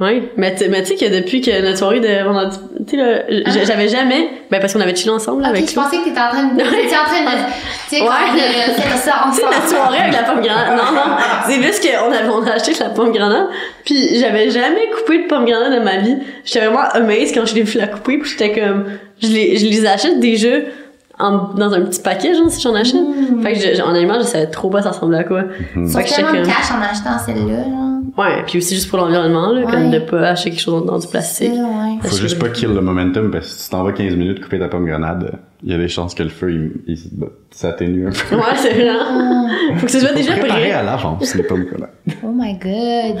Ouais, 0.00 0.32
mais 0.36 0.52
tu 0.56 0.64
sais 0.64 0.96
que 0.96 1.20
depuis 1.20 1.40
que 1.40 1.62
notre 1.62 1.78
soirée 1.78 2.00
de 2.00 2.24
vendredi, 2.24 2.56
tu 2.84 2.90
sais 2.90 2.96
là, 2.96 3.20
j- 3.28 3.60
j'avais 3.64 3.86
jamais, 3.88 4.28
ben 4.50 4.58
parce 4.60 4.72
qu'on 4.72 4.80
avait 4.80 4.94
chillé 4.96 5.10
ensemble 5.10 5.42
là, 5.42 5.50
Ok, 5.50 5.56
avec 5.56 5.70
je 5.70 5.74
pensais 5.76 5.98
que 5.98 6.04
t'étais 6.06 6.20
en 6.20 6.30
train 6.30 6.42
de... 6.48 6.56
T'étais 6.58 6.96
en 6.96 7.04
train 7.04 7.22
de... 7.22 7.38
Tu 7.88 7.96
sais, 7.96 8.02
Ouais. 8.02 8.08
de 8.34 8.80
faire 8.80 8.96
ça 8.96 9.12
Tu 9.30 9.36
sais, 9.36 9.44
ensemble. 9.44 9.54
la 9.62 9.68
soirée 9.68 9.98
avec 9.98 10.12
la 10.14 10.22
pomme 10.24 10.40
grenade. 10.42 10.76
Non, 10.76 10.92
non. 10.96 11.16
C'est 11.46 11.62
juste 11.62 11.80
qu'on 11.88 12.10
avait, 12.10 12.28
on 12.28 12.42
a 12.44 12.50
acheté 12.54 12.74
de 12.74 12.80
la 12.80 12.88
pomme 12.90 13.12
grenade. 13.12 13.46
Puis 13.84 14.18
j'avais 14.18 14.50
jamais 14.50 14.90
coupé 14.98 15.22
de 15.22 15.28
pomme 15.28 15.44
grenade 15.44 15.72
de 15.74 15.78
ma 15.84 15.98
vie. 15.98 16.16
J'étais 16.44 16.66
vraiment 16.66 16.88
amazed 16.90 17.32
quand 17.32 17.46
je 17.46 17.54
l'ai 17.54 17.62
vu 17.62 17.78
la 17.78 17.86
couper. 17.86 18.18
Puis 18.18 18.30
j'étais 18.32 18.52
comme, 18.60 18.86
je 19.22 19.28
les, 19.28 19.56
je 19.58 19.66
les 19.66 19.86
achète 19.86 20.18
déjà 20.18 20.56
en, 21.18 21.54
dans 21.54 21.72
un 21.72 21.80
petit 21.82 22.00
paquet, 22.00 22.34
genre, 22.34 22.50
si 22.50 22.60
j'en 22.60 22.74
achète. 22.74 23.00
Fait 23.42 23.52
que 23.54 23.58
je, 23.76 23.82
en 23.82 23.94
allemand, 23.94 24.14
je 24.18 24.24
savais 24.24 24.46
trop 24.46 24.68
pas 24.70 24.82
ça 24.82 24.90
ressemblait 24.90 25.18
à 25.18 25.24
quoi. 25.24 25.42
Ils 25.76 25.88
sont 25.88 25.98
Fait 25.98 26.04
que 26.04 26.14
tellement 26.14 26.32
de 26.32 26.36
comme- 26.38 26.46
cash 26.46 26.70
en 26.72 26.82
achetant 26.82 27.18
celle-là, 27.24 27.64
genre. 27.64 27.80
Ouais, 28.16 28.44
puis 28.46 28.58
aussi 28.58 28.74
juste 28.76 28.88
pour 28.90 28.98
l'environnement, 28.98 29.50
là, 29.52 29.62
comme 29.62 29.90
Ouais. 29.90 29.98
de 29.98 30.04
pas 30.04 30.28
acheter 30.28 30.50
quelque 30.50 30.60
chose 30.62 30.84
dans 30.86 30.98
du 30.98 31.06
plastique. 31.08 31.50
Ouais. 31.52 31.98
Faut 32.08 32.16
juste 32.16 32.38
pas 32.38 32.48
kill 32.48 32.68
le 32.72 32.80
momentum 32.80 33.30
parce 33.30 33.46
que 33.46 33.52
si 33.52 33.64
tu 33.64 33.70
t'en 33.70 33.82
vas 33.82 33.92
15 33.92 34.14
minutes 34.14 34.40
couper 34.42 34.58
ta 34.60 34.68
pomme 34.68 34.86
grenade, 34.86 35.32
il 35.64 35.72
y 35.72 35.74
a 35.74 35.78
des 35.78 35.88
chances 35.88 36.14
que 36.14 36.22
le 36.22 36.28
feu 36.28 36.52
il, 36.52 36.72
il 36.86 36.98
s'atténue 37.50 38.06
un 38.06 38.10
peu. 38.10 38.36
Ouais, 38.36 38.42
c'est 38.56 38.72
vrai. 38.74 38.88
Faut 39.78 39.86
que 39.86 39.92
ce 39.92 40.00
soit 40.00 40.12
déjà 40.12 40.32
Préparé 40.32 40.60
prêt. 40.62 40.72
à 40.72 40.82
l'avance 40.82 41.34
les 41.34 41.42
pommes 41.42 41.64
grenades. 41.64 41.90
Oh 42.22 42.28
my 42.34 42.54
god. 42.54 43.18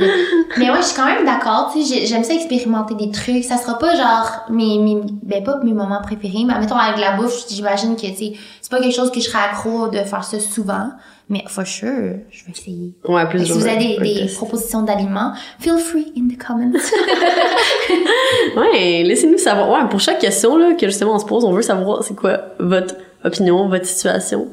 Mais 0.58 0.70
ouais, 0.70 0.76
je 0.78 0.86
suis 0.86 0.96
quand 0.96 1.06
même 1.06 1.24
d'accord, 1.24 1.70
tu 1.72 1.82
sais, 1.82 1.94
j'ai- 2.00 2.06
j'aime 2.06 2.24
ça 2.24 2.34
expérimenter 2.34 2.94
des 2.94 3.10
trucs. 3.10 3.44
Ça 3.44 3.56
sera 3.56 3.78
pas 3.78 3.94
genre 3.96 4.44
mes, 4.50 4.78
mes 4.78 4.96
ben 5.22 5.42
pas 5.42 5.58
mes 5.62 5.72
moments 5.72 6.00
préférés, 6.02 6.44
mais 6.46 6.58
mettons 6.58 6.76
avec 6.76 7.00
la 7.00 7.12
bouffe, 7.16 7.44
j'imagine 7.48 7.96
que 7.96 8.02
tu 8.06 8.14
sais, 8.14 8.32
c'est 8.60 8.70
pas 8.70 8.80
quelque 8.80 8.94
chose 8.94 9.10
que 9.10 9.20
je 9.20 9.26
serais 9.28 9.42
accro 9.50 9.88
de 9.88 9.98
faire 9.98 10.24
ça 10.24 10.38
souvent, 10.40 10.90
mais 11.28 11.42
for 11.48 11.66
sure, 11.66 11.88
je 12.30 12.44
vais 12.44 12.52
essayer. 12.52 12.92
Ouais, 13.08 13.26
plus 13.28 13.44
si 13.46 13.52
vous 13.52 13.66
avez 13.66 13.96
des, 13.98 13.98
des 14.26 14.30
propositions 14.34 14.82
d'aliments, 14.82 15.32
feel 15.58 15.78
free 15.78 16.12
in 16.16 16.28
the 16.28 16.38
comments. 16.38 16.72
Ouais, 18.56 19.02
laissez-nous 19.04 19.38
savoir. 19.38 19.70
Ouais, 19.70 19.88
pour 19.88 20.00
chaque 20.00 20.18
question 20.18 20.56
là, 20.56 20.74
que 20.74 20.86
justement 20.86 21.14
on 21.14 21.18
se 21.18 21.24
pose, 21.24 21.44
on 21.44 21.52
veut 21.52 21.62
savoir 21.62 22.02
c'est 22.04 22.14
quoi 22.14 22.38
votre 22.58 22.94
opinion, 23.24 23.68
votre 23.68 23.86
situation. 23.86 24.48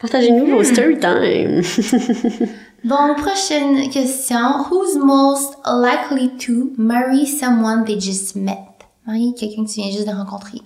Partagez-nous 0.00 0.46
Hmm. 0.46 0.54
vos 0.54 0.64
story 0.64 0.98
time. 0.98 1.62
bon, 2.84 3.14
prochaine 3.16 3.90
question. 3.90 4.64
Who's 4.70 4.96
most 4.96 5.54
likely 5.66 6.30
to 6.46 6.72
marry 6.76 7.26
someone 7.26 7.84
they 7.84 7.98
just 8.00 8.36
met? 8.36 8.58
Marier 9.06 9.32
quelqu'un 9.34 9.64
que 9.64 9.68
tu 9.70 9.80
viens 9.80 9.90
juste 9.90 10.06
de 10.06 10.12
rencontrer. 10.14 10.60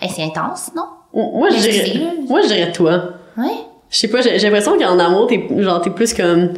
Eh, 0.00 0.08
c'est 0.08 0.22
intense, 0.24 0.70
non? 0.74 0.84
moi, 1.14 1.48
je 1.50 1.58
dirais, 1.58 2.00
moi, 2.28 2.40
je 2.42 2.48
dirais 2.48 2.72
toi. 2.72 3.10
Ouais. 3.36 3.44
Je 3.90 3.98
sais 3.98 4.08
pas, 4.08 4.20
j'ai 4.22 4.38
j'ai 4.38 4.46
l'impression 4.48 4.76
qu'en 4.78 4.98
amour, 4.98 5.26
t'es, 5.28 5.46
genre, 5.58 5.80
t'es 5.82 5.90
plus 5.90 6.12
comme, 6.14 6.54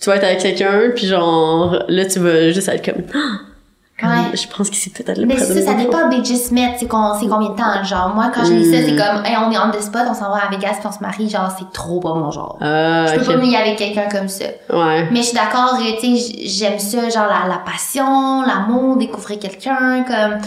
tu 0.00 0.10
vas 0.10 0.16
être 0.16 0.24
avec 0.24 0.40
quelqu'un, 0.40 0.90
puis 0.94 1.06
genre, 1.06 1.78
là, 1.88 2.04
tu 2.04 2.18
vas 2.18 2.50
juste 2.50 2.68
être! 2.68 2.84
Comme, 2.84 3.04
Ouais. 4.06 4.36
je 4.36 4.46
pense 4.56 4.70
que 4.70 4.76
c'est 4.76 4.92
peut-être 4.92 5.18
le 5.18 5.26
Mais 5.26 5.38
ça, 5.38 5.60
ça 5.60 5.74
dépend 5.74 6.08
des 6.08 6.24
just 6.24 6.52
met, 6.52 6.76
c'est 6.78 6.86
combien 6.86 7.50
de 7.50 7.56
temps, 7.56 7.82
genre. 7.84 8.12
Moi, 8.14 8.30
quand 8.34 8.44
je 8.44 8.52
lis 8.52 8.70
ça, 8.70 8.78
c'est 8.84 8.96
comme, 8.96 9.24
hey, 9.24 9.36
on 9.36 9.50
est 9.50 9.58
on 9.58 9.70
the 9.70 9.80
spot, 9.80 10.02
on 10.08 10.14
s'en 10.14 10.30
va 10.30 10.46
à 10.46 10.50
Vegas 10.50 10.74
puis 10.78 10.86
on 10.86 10.92
se 10.92 11.00
marie, 11.00 11.28
genre, 11.28 11.50
c'est 11.58 11.70
trop 11.72 12.00
pas 12.00 12.14
mon 12.14 12.30
genre. 12.30 12.58
Ah, 12.60 13.06
je 13.06 13.14
peux 13.20 13.32
ok. 13.32 13.40
pas 13.40 13.46
me 13.46 13.54
avec 13.56 13.76
quelqu'un 13.76 14.08
comme 14.10 14.28
ça. 14.28 14.44
Ouais. 14.72 15.08
Mais 15.10 15.20
je 15.20 15.26
suis 15.26 15.34
d'accord, 15.36 15.78
euh, 15.80 15.92
tu 16.00 16.16
sais, 16.16 16.46
j'aime 16.46 16.78
ça, 16.78 17.08
genre, 17.08 17.26
la, 17.28 17.48
la 17.48 17.58
passion, 17.58 18.42
l'amour, 18.42 18.96
découvrir 18.96 19.38
quelqu'un, 19.38 20.04
comme, 20.04 20.38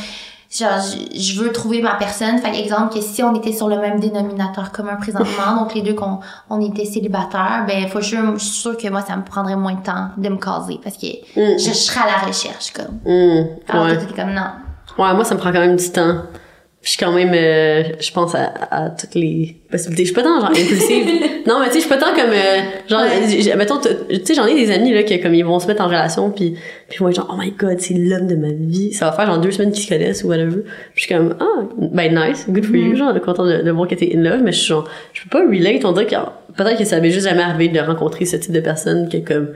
genre, 0.50 0.80
je- 0.80 1.20
je 1.20 1.42
veux 1.42 1.52
trouver 1.52 1.82
ma 1.82 1.96
personne. 1.96 2.38
Fait 2.40 2.58
exemple, 2.60 2.94
que 2.94 3.02
si 3.02 3.22
on 3.24 3.36
était 3.36 3.52
sur 3.54 3.68
le 3.68 3.78
même 3.80 4.00
dénominateur 4.00 4.72
commun 4.72 4.96
présentement, 4.96 5.56
donc 5.60 5.74
les 5.76 5.82
deux 5.82 5.94
qu'on 5.94 6.20
on 6.50 6.60
était 6.62 6.86
célibataires, 6.86 7.66
ben, 7.68 7.88
faut 7.88 8.02
sûr, 8.02 8.20
je 8.36 8.44
suis 8.44 8.50
sûre 8.62 8.78
que 8.78 8.88
moi, 8.90 9.02
ça 9.02 9.16
me 9.18 9.24
prendrait 9.24 9.56
moins 9.56 9.76
de 9.76 9.84
temps 9.84 10.10
de 10.18 10.30
me 10.30 10.38
caser 10.38 10.80
parce 10.84 10.98
que 10.98 11.08
Mm. 11.08 11.58
je, 11.60 11.66
je 11.70 11.74
serais 11.74 12.02
à 12.02 12.20
la 12.22 12.28
recherche, 12.28 12.72
comme. 12.74 13.00
Alors 13.68 13.86
ouais. 13.88 13.98
comme, 14.16 14.34
non. 14.34 14.42
Ouais, 14.98 15.14
moi, 15.14 15.24
ça 15.24 15.36
me 15.36 15.40
prend 15.40 15.52
quand 15.52 15.60
même 15.60 15.76
du 15.76 15.90
temps. 15.92 16.22
Je 16.82 16.90
suis 16.92 16.98
quand 16.98 17.12
même, 17.12 17.34
euh, 17.34 17.84
je 18.00 18.12
pense 18.12 18.34
à, 18.34 18.52
à 18.72 18.90
toutes 18.92 19.16
les 19.16 19.62
possibilités. 19.70 20.04
Je 20.04 20.08
suis 20.08 20.16
pas 20.16 20.24
tant, 20.24 20.40
genre, 20.40 20.50
impulsive. 20.50 21.06
non, 21.48 21.60
mais 21.60 21.68
tu 21.68 21.74
sais, 21.74 21.80
je 21.80 21.86
suis 21.86 21.90
pas 21.90 21.98
tant 21.98 22.14
comme, 22.16 22.32
euh, 22.32 22.62
genre, 22.90 23.02
Ouais. 23.02 23.56
mettons, 23.56 23.78
tu 23.78 23.90
sais, 24.26 24.34
j'en 24.34 24.46
ai 24.46 24.56
des 24.56 24.72
amis, 24.72 24.94
là, 24.94 25.04
qui, 25.04 25.20
comme, 25.20 25.34
ils 25.36 25.44
vont 25.46 25.60
se 25.60 25.68
mettre 25.68 25.82
en 25.84 25.88
relation, 25.88 26.30
puis 26.32 26.56
puis 26.90 27.00
moi, 27.02 27.12
genre, 27.12 27.28
oh 27.30 27.36
my 27.38 27.52
god, 27.52 27.80
c'est 27.80 27.96
l'homme 27.96 28.28
de 28.28 28.36
ma 28.36 28.48
vie. 28.52 28.94
Ça 28.94 29.06
va 29.08 29.12
faire, 29.12 29.26
genre, 29.26 29.40
deux 29.40 29.52
semaines 29.52 29.72
qu'ils 29.72 29.84
se 29.84 29.90
connaissent 29.90 30.24
ou 30.24 30.28
whatever. 30.30 30.62
Puis 30.62 30.72
je 30.96 31.02
suis 31.04 31.14
comme, 31.14 31.36
ah, 31.40 31.64
ben, 31.78 32.16
nice, 32.16 32.46
good 32.48 32.64
for 32.66 32.76
you, 32.76 32.96
genre, 32.96 33.14
content 33.22 33.46
de, 33.46 33.62
de 33.62 33.72
voir 33.72 33.88
que 33.90 33.96
t'es 33.96 34.14
in 34.16 34.22
love, 34.22 34.42
mais 34.42 34.52
je 34.54 34.58
suis 34.60 34.68
genre, 34.68 34.88
je 35.14 35.22
peux 35.24 35.30
pas 35.30 35.40
relate, 35.46 35.84
on 35.84 35.92
dirait 35.92 36.06
que, 36.06 36.16
peut-être 36.56 36.78
que 36.78 36.86
ça 36.86 37.00
m'est 37.02 37.12
juste 37.12 37.28
jamais 37.28 37.44
arrivé 37.44 37.68
de 37.68 37.80
rencontrer 37.80 38.26
ce 38.26 38.38
type 38.38 38.54
de 38.54 38.62
personne 38.62 39.10
qui 39.10 39.18
est 39.18 39.22
comme, 39.22 39.50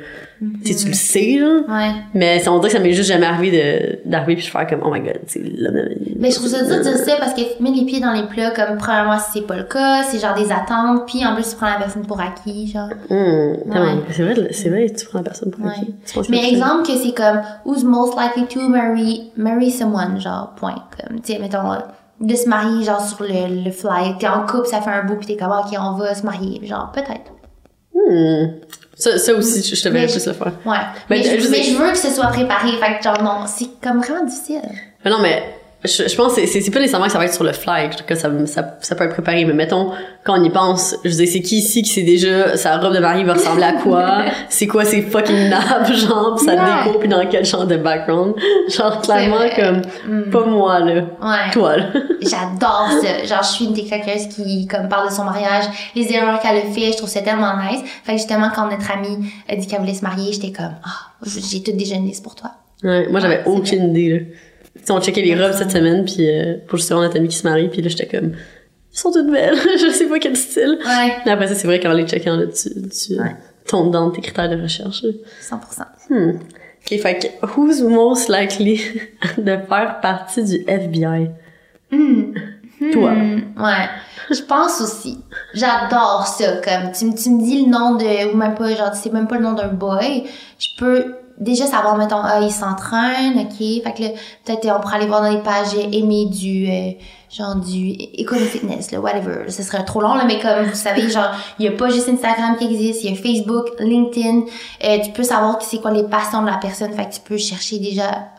tu 0.65 0.74
sais, 0.74 0.84
tu 0.84 0.88
le 0.89 0.93
sais, 0.93 1.38
genre. 1.39 1.62
Ouais. 1.69 1.91
Mais 2.13 2.39
ça, 2.39 2.52
on 2.52 2.58
dirait 2.60 2.69
que 2.71 2.78
ça 2.78 2.84
m'est 2.84 2.91
juste 2.93 3.08
jamais 3.10 3.26
arrivé 3.28 4.00
de, 4.04 4.10
d'arriver 4.10 4.36
puis 4.36 4.45
je 4.45 4.52
faire 4.52 4.67
comme, 4.67 4.82
oh 4.84 4.91
my 4.91 5.00
god, 5.00 5.19
c'est 5.28 5.39
l'homme 5.39 5.74
de 5.76 5.82
ma 5.84 5.88
vie. 5.89 6.15
Mais 6.19 6.32
je 6.32 6.36
trouve 6.36 6.50
ça 6.50 6.63
dur 6.65 6.78
de 6.78 6.84
dire 6.84 6.97
ça 6.97 7.15
parce 7.17 7.34
que 7.34 7.41
tu 7.41 7.63
mets 7.63 7.71
les 7.71 7.86
pieds 7.86 8.00
dans 8.02 8.12
les 8.12 8.24
plats 8.24 8.52
comme 8.52 8.78
premièrement 8.78 9.17
si 9.19 9.39
c'est 9.39 9.47
pas 9.47 9.56
le 9.58 9.63
cas, 9.63 10.01
c'est 10.10 10.20
genre 10.20 10.36
des 10.36 10.52
attentes, 10.52 11.06
puis 11.08 11.26
en 11.26 11.34
plus 11.36 11.50
tu 11.50 11.56
prends 11.56 11.70
la 11.70 11.78
personne 11.78 12.06
pour 12.06 12.20
acquis, 12.20 12.68
genre. 12.68 12.90
Tellement. 13.08 13.96
Ouais. 13.96 14.04
C'est 14.12 14.24
vrai, 14.24 14.48
c'est 14.52 14.70
vrai, 14.70 14.90
tu 14.98 15.06
prends 15.06 15.20
la 15.20 15.24
personne 15.26 15.52
pour 15.52 15.66
Ouais. 15.66 15.72
acquis. 15.72 15.96
Mais 16.30 16.50
exemple 16.50 16.86
que 16.88 16.96
c'est 16.98 17.14
comme 17.14 17.42
who's 17.66 17.84
most 17.84 18.14
likely 18.18 18.46
to 18.48 18.68
marry 18.70 19.32
marry 19.38 19.72
someone, 19.72 20.20
genre 20.20 20.54
point. 20.56 20.76
Comme 21.00 21.20
tu 21.22 21.34
sais, 21.34 21.40
mettons 21.40 21.72
euh, 21.72 21.78
de 22.20 22.36
se 22.36 22.48
marier 22.48 22.84
genre 22.84 23.02
sur 23.02 23.22
le, 23.24 23.64
le 23.64 23.72
fly. 23.72 24.18
T'es 24.20 24.28
en 24.28 24.46
couple, 24.46 24.68
ça 24.68 24.82
fait 24.82 24.90
un 24.92 25.04
bout, 25.06 25.16
puis 25.16 25.28
t'es 25.28 25.38
comme 25.38 25.52
ok 25.52 25.76
on 25.80 25.94
va 25.98 26.14
se 26.16 26.24
marier, 26.26 26.60
genre 26.66 26.92
peut-être. 26.92 27.32
Hum. 27.96 28.54
Ça, 28.96 29.18
ça 29.18 29.34
aussi, 29.34 29.64
je, 29.64 29.76
je 29.76 29.82
te 29.84 29.90
verrais 29.90 30.06
plus 30.08 30.26
le 30.28 30.34
faire. 30.34 30.52
Ouais. 30.66 30.78
Mais 31.10 31.18
Mais, 31.18 31.40
je- 31.40 31.50
mais 31.50 31.64
je 31.64 31.76
veux 31.76 31.90
que 31.92 31.98
ce 31.98 32.10
soit 32.10 32.28
préparé, 32.28 32.72
fait 32.74 32.98
que 32.98 33.04
genre 33.04 33.22
non, 33.24 33.46
c'est 33.48 33.68
comme 33.82 34.00
vraiment 34.02 34.26
difficile. 34.26 34.62
Mais 35.04 35.10
non, 35.12 35.18
mais 35.22 35.56
je, 35.84 36.08
je 36.08 36.15
pense 36.15 36.36
que 36.36 36.46
c'est- 36.46 36.72
pas 36.72 36.80
nécessairement 36.80 37.08
que 37.08 37.12
ça 37.12 37.17
va 37.17 37.26
être 37.26 37.34
sur 37.34 37.44
le 37.44 37.54
fly, 37.54 37.89
que 38.06 38.15
ça, 38.15 38.30
ça, 38.46 38.78
ça 38.82 38.96
peut 38.96 39.04
être 39.06 39.13
préparé. 39.13 39.46
Mais 39.46 39.54
mettons, 39.54 39.91
quand 40.24 40.39
on 40.39 40.44
y 40.44 40.50
pense, 40.50 40.96
je 41.04 41.10
dire, 41.10 41.28
c'est 41.28 41.41
qui 41.41 41.58
ici 41.58 41.82
qui 41.82 41.89
sait 41.89 42.04
déjà 42.04 42.56
sa 42.58 42.78
robe 42.78 42.94
de 42.94 43.00
mariée 43.00 43.24
va 43.24 43.34
ressembler 43.34 43.63
à 43.63 43.74
quoi? 43.74 44.24
c'est 44.50 44.67
quoi 44.67 44.86
ses 44.86 45.02
fucking 45.02 45.50
nappes, 45.50 45.91
genre, 45.94 46.36
pis 46.38 46.46
sa 46.46 46.54
Ouais. 46.54 46.84
déco, 46.86 47.00
puis 47.00 47.10
dans 47.10 47.26
quel 47.28 47.44
genre 47.46 47.65
de 47.65 47.78
background? 47.78 48.36
Genre, 48.70 49.02
clairement, 49.02 49.38
comme, 49.56 49.82
Mm. 50.08 50.30
pas 50.30 50.46
moi, 50.46 50.80
là. 50.80 50.94
Ouais. 50.94 51.52
Toi, 51.52 51.78
là. 51.78 51.86
J'adore 52.22 52.89
ça. 53.02 53.26
Genre, 53.26 53.44
je 53.44 53.48
suis 53.50 53.65
une 53.65 53.74
TikTokeuse 53.74 54.28
qui, 54.28 54.67
comme, 54.67 54.88
parle 54.88 55.10
de 55.10 55.13
son 55.13 55.24
mariage, 55.24 55.65
les 55.96 56.12
erreurs 56.13 56.39
qu'elle 56.39 56.58
a 56.58 56.62
fait, 56.62 56.91
je 56.91 56.98
trouve 56.98 57.10
ça 57.10 57.22
tellement 57.22 57.54
nice. 57.58 57.82
Fait 58.04 58.12
que 58.13 58.17
justement, 58.20 58.50
quand 58.54 58.70
notre 58.70 58.91
amie 58.91 59.32
a 59.50 59.56
dit 59.56 59.65
qu'elle 59.65 59.80
voulait 59.80 59.94
se 59.96 60.04
marier, 60.04 60.32
j'étais 60.34 60.52
comme, 60.52 60.76
ah, 60.84 61.26
j'ai 61.26 61.63
tout 61.63 61.72
déjà 61.72 61.96
une 61.96 62.06
liste 62.06 62.24
pour 62.24 62.36
toi. 62.36 62.52
Ouais, 62.84 63.08
moi, 63.10 63.20
j'avais 63.20 63.38
Ouais, 63.38 63.41
c'est 63.46 63.52
aucune 63.52 63.89
idée, 63.89 64.10
là. 64.10 64.20
Tu 64.78 64.84
sais, 64.86 64.92
on 64.92 65.02
checkait 65.02 65.22
les 65.22 65.36
robes 65.42 65.54
cette 65.54 65.72
semaine, 65.72 66.06
puis 66.06 66.28
euh, 66.30 66.56
pour 66.68 66.78
justement 66.78 67.02
notre 67.02 67.18
amie 67.18 67.28
qui 67.28 67.36
se 67.38 67.48
marie, 67.48 67.68
puis 67.70 67.82
là, 67.82 67.90
j'étais 67.90 68.08
comme, 68.08 68.32
ils 68.94 68.98
sont 68.98 69.12
toutes 69.12 69.30
belles, 69.32 69.56
je 69.80 69.90
sais 69.92 70.06
pas 70.08 70.20
quel 70.20 70.36
style. 70.38 70.78
Ouais, 70.86 71.14
Mais 71.26 71.32
après 71.32 71.48
ça, 71.48 71.56
c'est 71.56 71.68
vrai 71.68 71.80
qu'en 71.80 71.94
les 71.94 72.08
checkant 72.08 72.36
là-dessus, 72.38 72.72
tu 72.90 73.20
Ouais. 73.20 73.36
tombes 73.68 73.92
dans 73.92 74.10
tes 74.12 74.22
critères 74.22 74.50
de 74.50 74.62
recherche. 74.62 75.04
là. 75.04 75.10
100%. 75.42 75.86
Hmm. 76.10 76.32
Ok, 76.84 77.00
fait 77.00 77.20
que, 77.42 77.46
who's 77.56 77.82
most 77.82 78.28
likely 78.30 78.82
de 79.38 79.58
faire 79.70 80.00
partie 80.02 80.44
du 80.44 80.64
FBI? 80.68 81.30
Hmm. 81.92 82.34
Toi. 82.94 83.12
Hmm, 83.12 83.42
Ouais. 83.62 83.88
Je 84.32 84.42
pense 84.42 84.80
aussi. 84.82 85.18
J'adore 85.54 86.26
ça. 86.26 86.54
Comme, 86.64 86.92
tu, 86.94 87.06
me- 87.06 87.16
tu 87.16 87.30
me 87.30 87.44
dis 87.44 87.66
le 87.66 87.70
nom 87.70 87.96
de, 87.96 88.34
ou 88.34 88.38
même 88.38 88.56
pas, 88.56 88.74
genre, 88.74 88.96
c'est 88.96 89.12
même 89.14 89.28
pas 89.28 89.36
le 89.38 89.44
nom 89.44 89.54
d'un 89.54 89.68
boy. 89.68 90.24
Je 90.58 90.68
peux 90.80 91.14
déjà 91.41 91.65
savoir, 91.65 91.97
mettons, 91.97 92.21
ah, 92.23 92.39
il 92.41 92.51
s'entraîne, 92.51 93.38
ok. 93.39 93.58
Fait 93.84 93.93
que 93.97 94.01
là, 94.04 94.10
peut-être, 94.45 94.73
on 94.77 94.80
pourrait 94.80 94.95
aller 94.97 95.08
voir 95.08 95.21
dans 95.21 95.30
les 95.32 95.41
pages 95.41 95.73
aimer 95.91 96.27
du, 96.27 96.67
euh, 96.69 96.91
genre, 97.36 97.56
du 97.56 97.91
Eco 98.19 98.36
Fitness, 98.36 98.91
là, 98.91 98.99
whatever. 99.01 99.49
Ce 99.49 99.63
serait 99.63 99.84
trop 99.84 99.99
long, 100.01 100.13
là, 100.13 100.23
mais 100.25 100.39
comme 100.39 100.65
vous 100.69 100.75
savez, 100.75 101.10
genre, 101.10 101.32
il 101.60 101.65
y 101.65 101.67
a 101.67 101.71
pas 101.71 101.89
juste 101.89 102.08
Instagram 102.08 102.56
qui 102.58 102.65
existe, 102.65 103.04
il 103.04 103.10
y 103.10 103.13
a 103.13 103.21
Facebook, 103.21 103.67
LinkedIn. 103.80 104.43
Euh, 104.86 104.97
tu 105.04 105.12
peux 105.12 105.23
savoir 105.23 105.62
c'est 105.62 105.80
quoi 105.82 105.91
les 105.91 106.04
passions 106.04 106.41
de 106.43 106.47
la 106.47 106.58
personne. 106.58 106.93
Fait 106.93 107.06
que 107.10 107.13
tu 107.15 107.19
peux 107.21 107.38
chercher 107.38 107.80
déjà, 107.80 108.30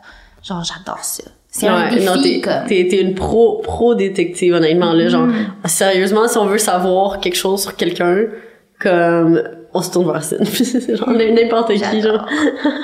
genre, 0.41 0.63
j'adore 0.63 1.03
ça. 1.03 1.23
C'est 1.55 1.67
un 1.67 1.83
Ouais, 1.83 1.89
défi, 1.91 2.05
non, 2.05 2.19
t'es, 2.19 2.41
comme. 2.41 2.65
t'es, 2.67 2.87
t'es 2.89 2.99
une 3.01 3.13
pro, 3.13 3.59
pro 3.63 3.93
détective, 3.93 4.53
honnêtement, 4.55 4.91
là, 4.93 5.07
genre, 5.07 5.27
Mm. 5.27 5.35
sérieusement, 5.65 6.27
si 6.27 6.37
on 6.39 6.45
veut 6.47 6.57
savoir 6.57 7.19
quelque 7.19 7.35
chose 7.37 7.61
sur 7.61 7.75
quelqu'un, 7.75 8.23
comme, 8.79 9.39
on 9.73 9.81
se 9.81 9.91
tourne 9.91 10.11
vers 10.11 10.23
ça. 10.23 10.35
genre, 10.95 11.09
n'importe 11.09 11.73
qui, 11.73 12.01
genre. 12.01 12.25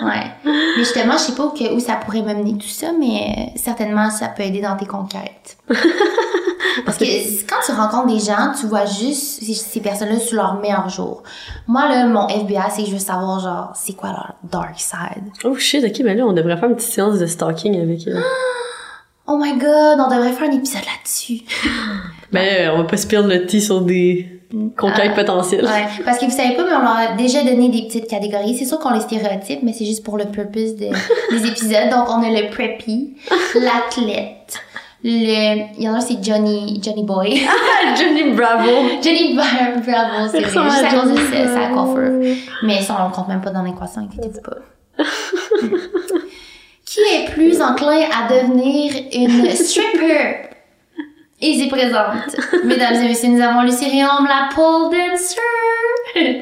Ouais. 0.04 0.32
Mais 0.46 0.84
justement, 0.84 1.14
je 1.14 1.24
sais 1.24 1.36
pas 1.36 1.54
où, 1.74 1.80
ça 1.80 1.96
pourrait 1.96 2.22
m'amener 2.22 2.54
tout 2.58 2.68
ça, 2.68 2.88
mais 2.98 3.06
euh, 3.06 3.42
certainement, 3.56 4.10
ça 4.10 4.28
peut 4.28 4.44
aider 4.44 4.62
dans 4.62 4.76
tes 4.76 4.86
conquêtes. 4.86 5.58
Parce 6.86 6.98
que 6.98 7.06
quand 7.48 7.58
tu 7.66 7.72
rencontres 7.72 8.08
des 8.08 8.20
gens, 8.20 8.54
tu 8.60 8.68
vois 8.68 8.86
juste 8.86 9.44
ces, 9.44 9.80
personnes-là 9.82 10.20
sous 10.20 10.36
leur 10.36 10.60
meilleur 10.60 10.88
jour. 10.90 11.24
Moi, 11.68 11.88
là, 11.90 12.08
mon 12.08 12.28
FBI, 12.28 12.62
c'est 12.70 12.84
que 12.84 12.88
je 12.88 12.94
veux 12.94 13.00
savoir, 13.00 13.40
genre, 13.40 13.72
c'est 13.76 13.94
quoi 13.94 14.10
leur 14.10 14.36
dark 14.44 14.80
side. 14.80 15.24
Oh 15.44 15.56
shit, 15.56 15.84
ok, 15.84 16.02
mais 16.06 16.16
là, 16.16 16.26
on 16.26 16.34
devrait 16.34 16.58
faire 16.58 16.70
une 16.70 16.76
petite 16.76 16.92
séance 16.92 17.20
de 17.20 17.26
stalking 17.26 17.80
avec 17.82 18.08
euh, 18.08 18.22
Oh 19.28 19.38
my 19.38 19.58
god, 19.58 20.00
on 20.00 20.10
devrait 20.10 20.32
faire 20.32 20.50
un 20.50 20.54
épisode 20.54 20.82
là-dessus. 20.86 21.42
Ben, 22.32 22.70
on 22.76 22.78
va 22.78 22.84
pas 22.84 22.98
se 22.98 23.08
perdre 23.08 23.28
le 23.28 23.48
tea 23.48 23.60
sur 23.60 23.82
des 23.82 24.39
conquêtes 24.78 25.12
Ah. 25.12 25.16
potentielles. 25.16 25.66
Ouais. 25.66 25.86
Parce 26.06 26.18
que 26.20 26.26
vous 26.26 26.32
savez 26.32 26.56
pas, 26.56 26.64
mais 26.64 26.74
on 26.76 26.82
leur 26.82 26.98
a 26.98 27.16
déjà 27.18 27.44
donné 27.44 27.70
des 27.70 27.84
petites 27.84 28.08
catégories. 28.08 28.56
C'est 28.58 28.66
sûr 28.66 28.80
qu'on 28.80 28.92
les 28.92 29.02
stéréotype, 29.02 29.60
mais 29.64 29.74
c'est 29.74 29.86
juste 29.86 30.04
pour 30.04 30.18
le 30.18 30.26
purpose 30.26 30.76
de, 30.76 30.88
des 31.32 31.48
épisodes. 31.48 31.90
Donc, 31.92 32.08
on 32.10 32.22
a 32.24 32.30
le 32.30 32.50
preppy, 32.50 33.16
l'athlète, 33.56 34.60
le, 35.04 35.78
il 35.78 35.84
y 35.84 35.88
en 35.88 35.94
a 35.96 36.02
c'est 36.02 36.22
Johnny, 36.24 36.82
Johnny 36.84 37.04
Boy. 37.04 37.42
Johnny 37.98 38.32
Bravo! 38.32 38.70
Johnny 39.02 39.34
Bra- 39.36 39.80
Bravo, 39.86 40.30
c'est 40.32 40.42
vrai. 40.42 40.70
Juste 40.70 40.84
à 40.84 41.00
cause 41.00 41.12
de 41.12 41.18
sa, 41.18 41.68
coiffure. 41.70 42.36
Mais 42.64 42.82
ça, 42.82 42.98
on 43.02 43.08
le 43.10 43.14
compte 43.14 43.28
même 43.30 43.42
pas 43.42 43.52
dans 43.52 43.64
l'équation, 43.64 44.02
inquiétez-vous 44.02 44.42
pas. 44.42 45.04
Qui 46.86 47.00
est 47.02 47.32
plus 47.32 47.62
enclin 47.62 48.02
à 48.12 48.28
devenir 48.34 48.92
une 49.14 49.48
stripper? 49.52 50.49
Et 51.42 51.54
c'est 51.58 51.68
présente. 51.70 52.36
Mesdames 52.66 52.96
et 52.96 53.08
messieurs, 53.08 53.30
nous 53.30 53.42
avons 53.42 53.62
Lucie 53.62 53.86
Riom, 53.90 54.28
la 54.28 54.50
pole 54.54 54.92
dancer. 54.92 55.38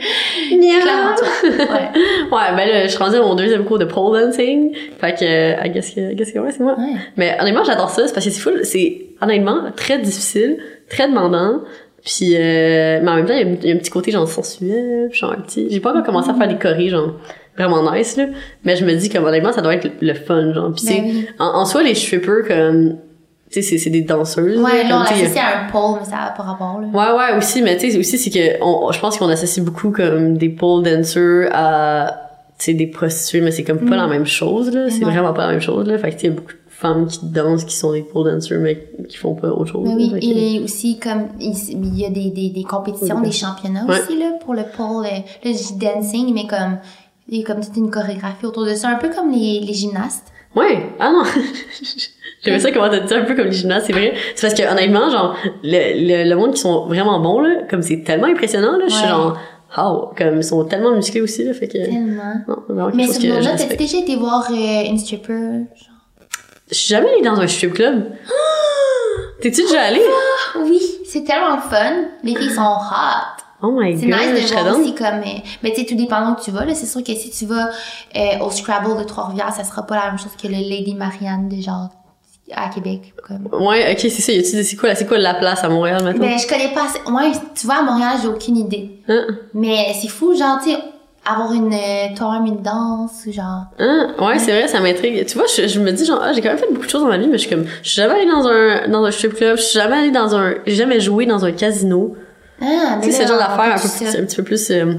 Clairement. 0.50 1.16
Ouais. 1.44 1.90
Ouais, 2.32 2.56
ben 2.56 2.68
là, 2.68 2.84
je 2.84 2.88
suis 2.90 2.98
rendue 2.98 3.18
à 3.18 3.22
mon 3.22 3.36
deuxième 3.36 3.64
cours 3.64 3.78
de 3.80 3.86
pole 3.86 4.20
dancing. 4.20 4.74
Fait 5.00 5.14
que, 5.14 5.24
euh, 5.24 5.66
I 5.66 5.70
guess 5.70 5.92
que, 5.94 6.12
I 6.12 6.16
guess 6.16 6.32
que 6.32 6.40
ouais, 6.40 6.52
c'est 6.52 6.64
moi. 6.64 6.76
Ouais. 6.78 6.94
Mais 7.16 7.38
honnêtement, 7.40 7.64
j'adore 7.64 7.90
ça. 7.90 8.08
C'est 8.08 8.14
parce 8.14 8.26
que 8.26 8.32
c'est 8.32 8.40
full, 8.40 8.66
c'est 8.66 9.06
honnêtement 9.22 9.72
très 9.76 10.00
difficile, 10.00 10.58
très 10.90 11.08
demandant. 11.08 11.62
Puis, 12.04 12.36
euh, 12.36 13.00
mais 13.04 13.10
en 13.12 13.16
même 13.16 13.26
temps, 13.26 13.34
il 13.34 13.40
y, 13.40 13.52
a, 13.52 13.56
il 13.62 13.70
y 13.70 13.72
a 13.72 13.76
un 13.76 13.78
petit 13.78 13.92
côté 13.92 14.12
genre 14.12 14.28
sensuel, 14.28 15.08
puis 15.12 15.20
genre 15.20 15.34
un 15.34 15.42
petit. 15.42 15.68
J'ai 15.70 15.80
pas 15.80 15.92
encore 15.92 16.04
commencé 16.04 16.30
à 16.30 16.34
faire 16.34 16.48
des 16.48 16.58
chorés, 16.58 16.90
genre 16.90 17.14
vraiment 17.58 17.92
nice 17.92 18.16
là. 18.18 18.26
Mais 18.64 18.76
je 18.78 18.86
me 18.86 18.94
dis 18.94 19.10
comme 19.10 19.26
honnêtement, 19.26 19.52
ça 19.52 19.62
doit 19.62 19.76
être 19.76 19.90
le 20.00 20.14
fun, 20.14 20.54
genre. 20.54 20.72
Puis 20.74 20.86
Ben 20.86 20.94
c'est, 20.96 21.02
oui. 21.02 21.28
en, 21.40 21.46
en 21.60 21.66
soi, 21.66 21.84
les 21.84 21.94
strippers 21.96 22.48
comme, 22.48 22.98
tu 23.52 23.62
sais, 23.64 23.78
c'est, 23.78 23.90
des 23.90 24.02
danseuses. 24.02 24.60
Ouais, 24.60 24.84
là, 24.84 24.90
là, 24.90 24.96
on 24.98 25.00
l'associe 25.04 25.38
à 25.38 25.66
un 25.66 25.72
pole, 25.72 26.00
mais 26.00 26.06
ça 26.06 26.18
n'a 26.18 26.34
pas 26.36 26.44
rapport, 26.44 26.82
là. 26.82 26.88
Ouais, 26.88 27.18
ouais, 27.32 27.38
aussi, 27.38 27.62
mais 27.62 27.78
tu 27.78 27.90
sais, 27.92 27.98
aussi, 27.98 28.18
c'est 28.18 28.30
que, 28.30 28.62
on, 28.64 28.92
je 28.92 29.00
pense 29.00 29.18
qu'on 29.18 29.30
associe 29.30 29.64
beaucoup 29.66 29.92
comme 29.92 30.38
des 30.38 30.50
pole 30.50 30.84
dancers 30.84 31.50
à, 31.54 32.14
tu 32.60 32.66
sais, 32.66 32.74
des 32.74 32.88
prostituées, 32.88 33.42
mais 33.42 33.52
c'est 33.52 33.64
comme 33.64 33.80
pas 33.80 33.96
Mm. 33.96 34.00
la 34.00 34.08
même 34.08 34.26
chose, 34.26 34.72
là. 34.74 34.90
C'est 34.90 35.06
vraiment 35.06 35.34
pas 35.34 35.46
la 35.48 35.52
même 35.54 35.62
chose, 35.62 35.88
là. 35.88 35.98
Fait 35.98 36.10
que, 36.10 36.16
tu 36.16 36.20
sais, 36.22 36.28
il 36.28 36.30
y 36.32 36.34
a 36.34 36.36
beaucoup 36.36 36.52
de 36.52 36.58
femmes 36.70 37.08
qui 37.08 37.20
dansent, 37.26 37.64
qui 37.64 37.76
sont 37.76 37.94
des 37.94 38.02
pole 38.04 38.30
dancers, 38.32 38.60
mais 38.60 38.88
qui 39.08 39.16
font 39.18 39.34
pas 39.34 39.48
autre 39.48 39.72
chose. 39.72 39.88
Mais 39.88 40.04
là. 40.06 40.10
oui, 40.14 40.20
que- 40.20 40.26
et 40.26 40.60
aussi 40.64 41.00
comme 41.00 41.30
il 41.40 41.98
y 41.98 42.06
a 42.06 42.10
des, 42.10 42.30
des, 42.30 42.50
des 42.50 42.64
compétitions, 42.64 43.22
des 43.22 43.32
championnats 43.32 43.86
Ouais. 43.88 44.00
aussi 44.02 44.20
là 44.20 44.32
pour 44.44 44.54
le 44.54 44.64
pole, 44.76 45.06
euh, 45.06 45.20
le 45.46 45.54
j- 45.54 45.74
dancing, 45.80 46.34
mais 46.36 46.46
comme 46.46 46.78
il 47.30 47.40
y 47.40 47.44
a 47.44 47.46
comme 47.48 47.62
toute 47.64 47.76
une 47.78 47.90
chorégraphie 47.90 48.46
autour 48.46 48.66
de 48.66 48.76
ça, 48.76 48.90
un 48.90 48.96
peu 48.96 49.10
comme 49.10 49.32
les, 49.32 49.60
les 49.62 49.74
gymnastes. 49.74 50.28
Ouais, 50.56 50.84
ah 51.00 51.12
non. 51.12 51.24
J'aimais 52.44 52.60
ça 52.60 52.72
comment 52.72 52.90
t'as 52.90 53.00
dit 53.00 53.08
ça, 53.08 53.18
un 53.18 53.24
peu 53.26 53.36
comme 53.36 53.48
les 53.48 53.52
gymnastes, 53.52 53.88
c'est 53.88 53.94
vrai. 53.94 54.14
C'est 54.36 54.48
parce 54.48 54.60
que, 54.60 54.72
honnêtement, 54.72 55.10
genre, 55.10 55.36
le, 55.64 56.24
le, 56.24 56.30
le 56.30 56.36
monde 56.36 56.54
qui 56.54 56.62
sont 56.62 56.86
vraiment 56.86 57.20
bons, 57.20 57.42
là, 57.42 57.64
comme 57.70 57.82
c'est 57.82 58.04
tellement 58.04 58.28
impressionnant, 58.28 58.74
là, 58.78 58.86
je 58.88 58.94
suis 58.94 59.08
genre, 59.08 59.38
oh, 59.78 60.10
comme 60.18 60.38
ils 60.38 60.44
sont 60.44 60.64
tellement 60.66 60.92
musclés 60.96 61.22
aussi, 61.22 61.44
là, 61.44 61.54
fait 61.54 61.68
que, 61.68 61.74
Tellement. 61.84 62.34
non, 62.48 62.56
c'est 62.68 62.74
vraiment 62.74 62.86
quelque 62.92 62.96
Mais 62.98 63.06
chose 63.08 63.16
que 63.16 63.22
ce 63.22 63.28
je 63.28 63.28
moment-là, 63.34 63.50
t'as-tu 63.52 63.62
respecte. 63.64 63.80
déjà 63.82 63.98
été 63.98 64.16
voir 64.16 64.48
euh, 64.52 64.84
une 64.90 64.98
stripper? 65.00 65.34
genre? 65.34 65.96
Je 66.70 66.76
suis 66.76 66.88
jamais 66.90 67.10
allée 67.10 67.22
dans 67.22 67.40
un 67.40 67.48
strip 67.48 67.74
club. 67.74 68.12
T'es-tu 69.42 69.62
déjà 69.64 69.82
allée? 69.84 70.02
Oui, 70.60 70.82
c'est 71.06 71.24
tellement 71.24 71.58
fun. 71.60 72.06
Les 72.24 72.36
filles 72.36 72.50
sont 72.50 72.62
hot. 72.62 73.44
Oh 73.64 73.72
my 73.72 73.98
C'est 73.98 74.06
god, 74.08 74.20
nice 74.20 74.48
je 74.48 74.54
de 74.56 74.60
voir 74.60 74.80
aussi 74.80 74.94
comme... 74.96 75.08
euh, 75.22 75.40
mais 75.64 75.72
tu 75.72 75.78
sais, 75.82 75.86
tout 75.88 75.96
dépendant 75.96 76.34
où 76.34 76.44
tu 76.44 76.52
vas, 76.52 76.64
là, 76.66 76.76
c'est 76.76 76.86
sûr 76.86 77.04
que 77.04 77.14
si 77.14 77.32
tu 77.32 77.46
vas 77.48 77.70
euh, 78.16 78.40
au 78.46 78.52
Scrabble 78.52 78.98
de 79.00 79.04
Trois-Rivières, 79.04 79.52
ça 79.54 79.64
sera 79.64 79.82
pas 79.88 79.96
la 79.96 80.06
même 80.10 80.20
chose 80.20 80.34
que 80.42 80.48
le 80.48 80.54
Lady 80.54 80.94
Marianne 80.94 81.50
de 81.50 81.60
genre 81.62 81.90
à 82.54 82.70
Québec. 82.70 83.14
Comme. 83.28 83.48
Ouais, 83.66 83.92
ok, 83.92 84.00
c'est 84.00 84.10
ça. 84.10 84.32
Y 84.32 84.40
a-tu, 84.40 84.64
c'est 84.64 84.76
quoi, 84.76 84.96
c'est 84.96 85.06
quoi 85.06 85.18
la 85.18 85.34
place 85.34 85.64
à 85.64 85.70
Montréal 85.70 86.04
maintenant? 86.04 86.26
Ben, 86.26 86.38
je 86.38 86.48
connais 86.48 86.74
pas. 86.74 86.88
Ouais, 87.12 87.32
tu 87.56 87.66
vois, 87.66 87.78
à 87.78 87.82
Montréal, 87.84 88.18
j'ai 88.22 88.28
aucune 88.28 88.58
idée. 88.58 89.00
Hein? 89.08 89.26
Mais 89.54 89.94
c'est 90.00 90.08
fou, 90.08 90.36
genre, 90.36 90.60
tu 90.64 90.72
avoir 91.30 91.52
une, 91.52 91.74
euh, 91.74 92.16
toi-même 92.16 92.46
une 92.46 92.62
danse, 92.62 93.26
ou 93.28 93.32
genre. 93.32 93.66
Hein? 93.80 94.16
Ouais, 94.20 94.40
c'est 94.40 94.52
vrai, 94.52 94.68
ça 94.68 94.80
m'intrigue. 94.80 95.26
Tu 95.26 95.38
vois, 95.38 95.46
je, 95.54 95.68
je 95.68 95.80
me 95.80 95.92
dis 95.92 96.06
genre, 96.06 96.22
ah, 96.24 96.32
j'ai 96.34 96.42
quand 96.42 96.50
même 96.50 96.58
fait 96.58 96.72
beaucoup 96.72 96.86
de 96.86 96.90
choses 96.90 97.02
dans 97.02 97.10
ma 97.10 97.18
vie, 97.18 97.28
mais 97.28 97.38
je 97.38 97.46
suis 97.48 97.50
comme, 97.50 97.66
je 97.84 97.90
suis 97.90 98.02
jamais 98.02 98.14
allée 98.14 98.32
dans 98.32 98.48
un, 98.48 98.88
dans 98.88 99.04
un 99.04 99.12
strip 99.12 99.34
club, 99.34 99.58
je 99.58 99.64
suis 99.64 99.80
jamais 99.80 99.98
allée 99.98 100.12
dans 100.12 100.36
un, 100.36 100.54
j'ai 100.66 100.76
jamais 100.76 101.00
joué 101.00 101.26
dans 101.26 101.44
un 101.44 101.52
casino. 101.52 102.16
Ah, 102.62 102.98
Tu 103.02 103.12
sais, 103.12 103.24
c'est 103.24 103.28
genre 103.28 103.38
d'affaire 103.38 103.76
un, 103.76 103.78
peu 103.78 104.18
un 104.20 104.26
petit 104.26 104.36
peu 104.36 104.44
plus 104.44 104.72
euh, 104.72 104.94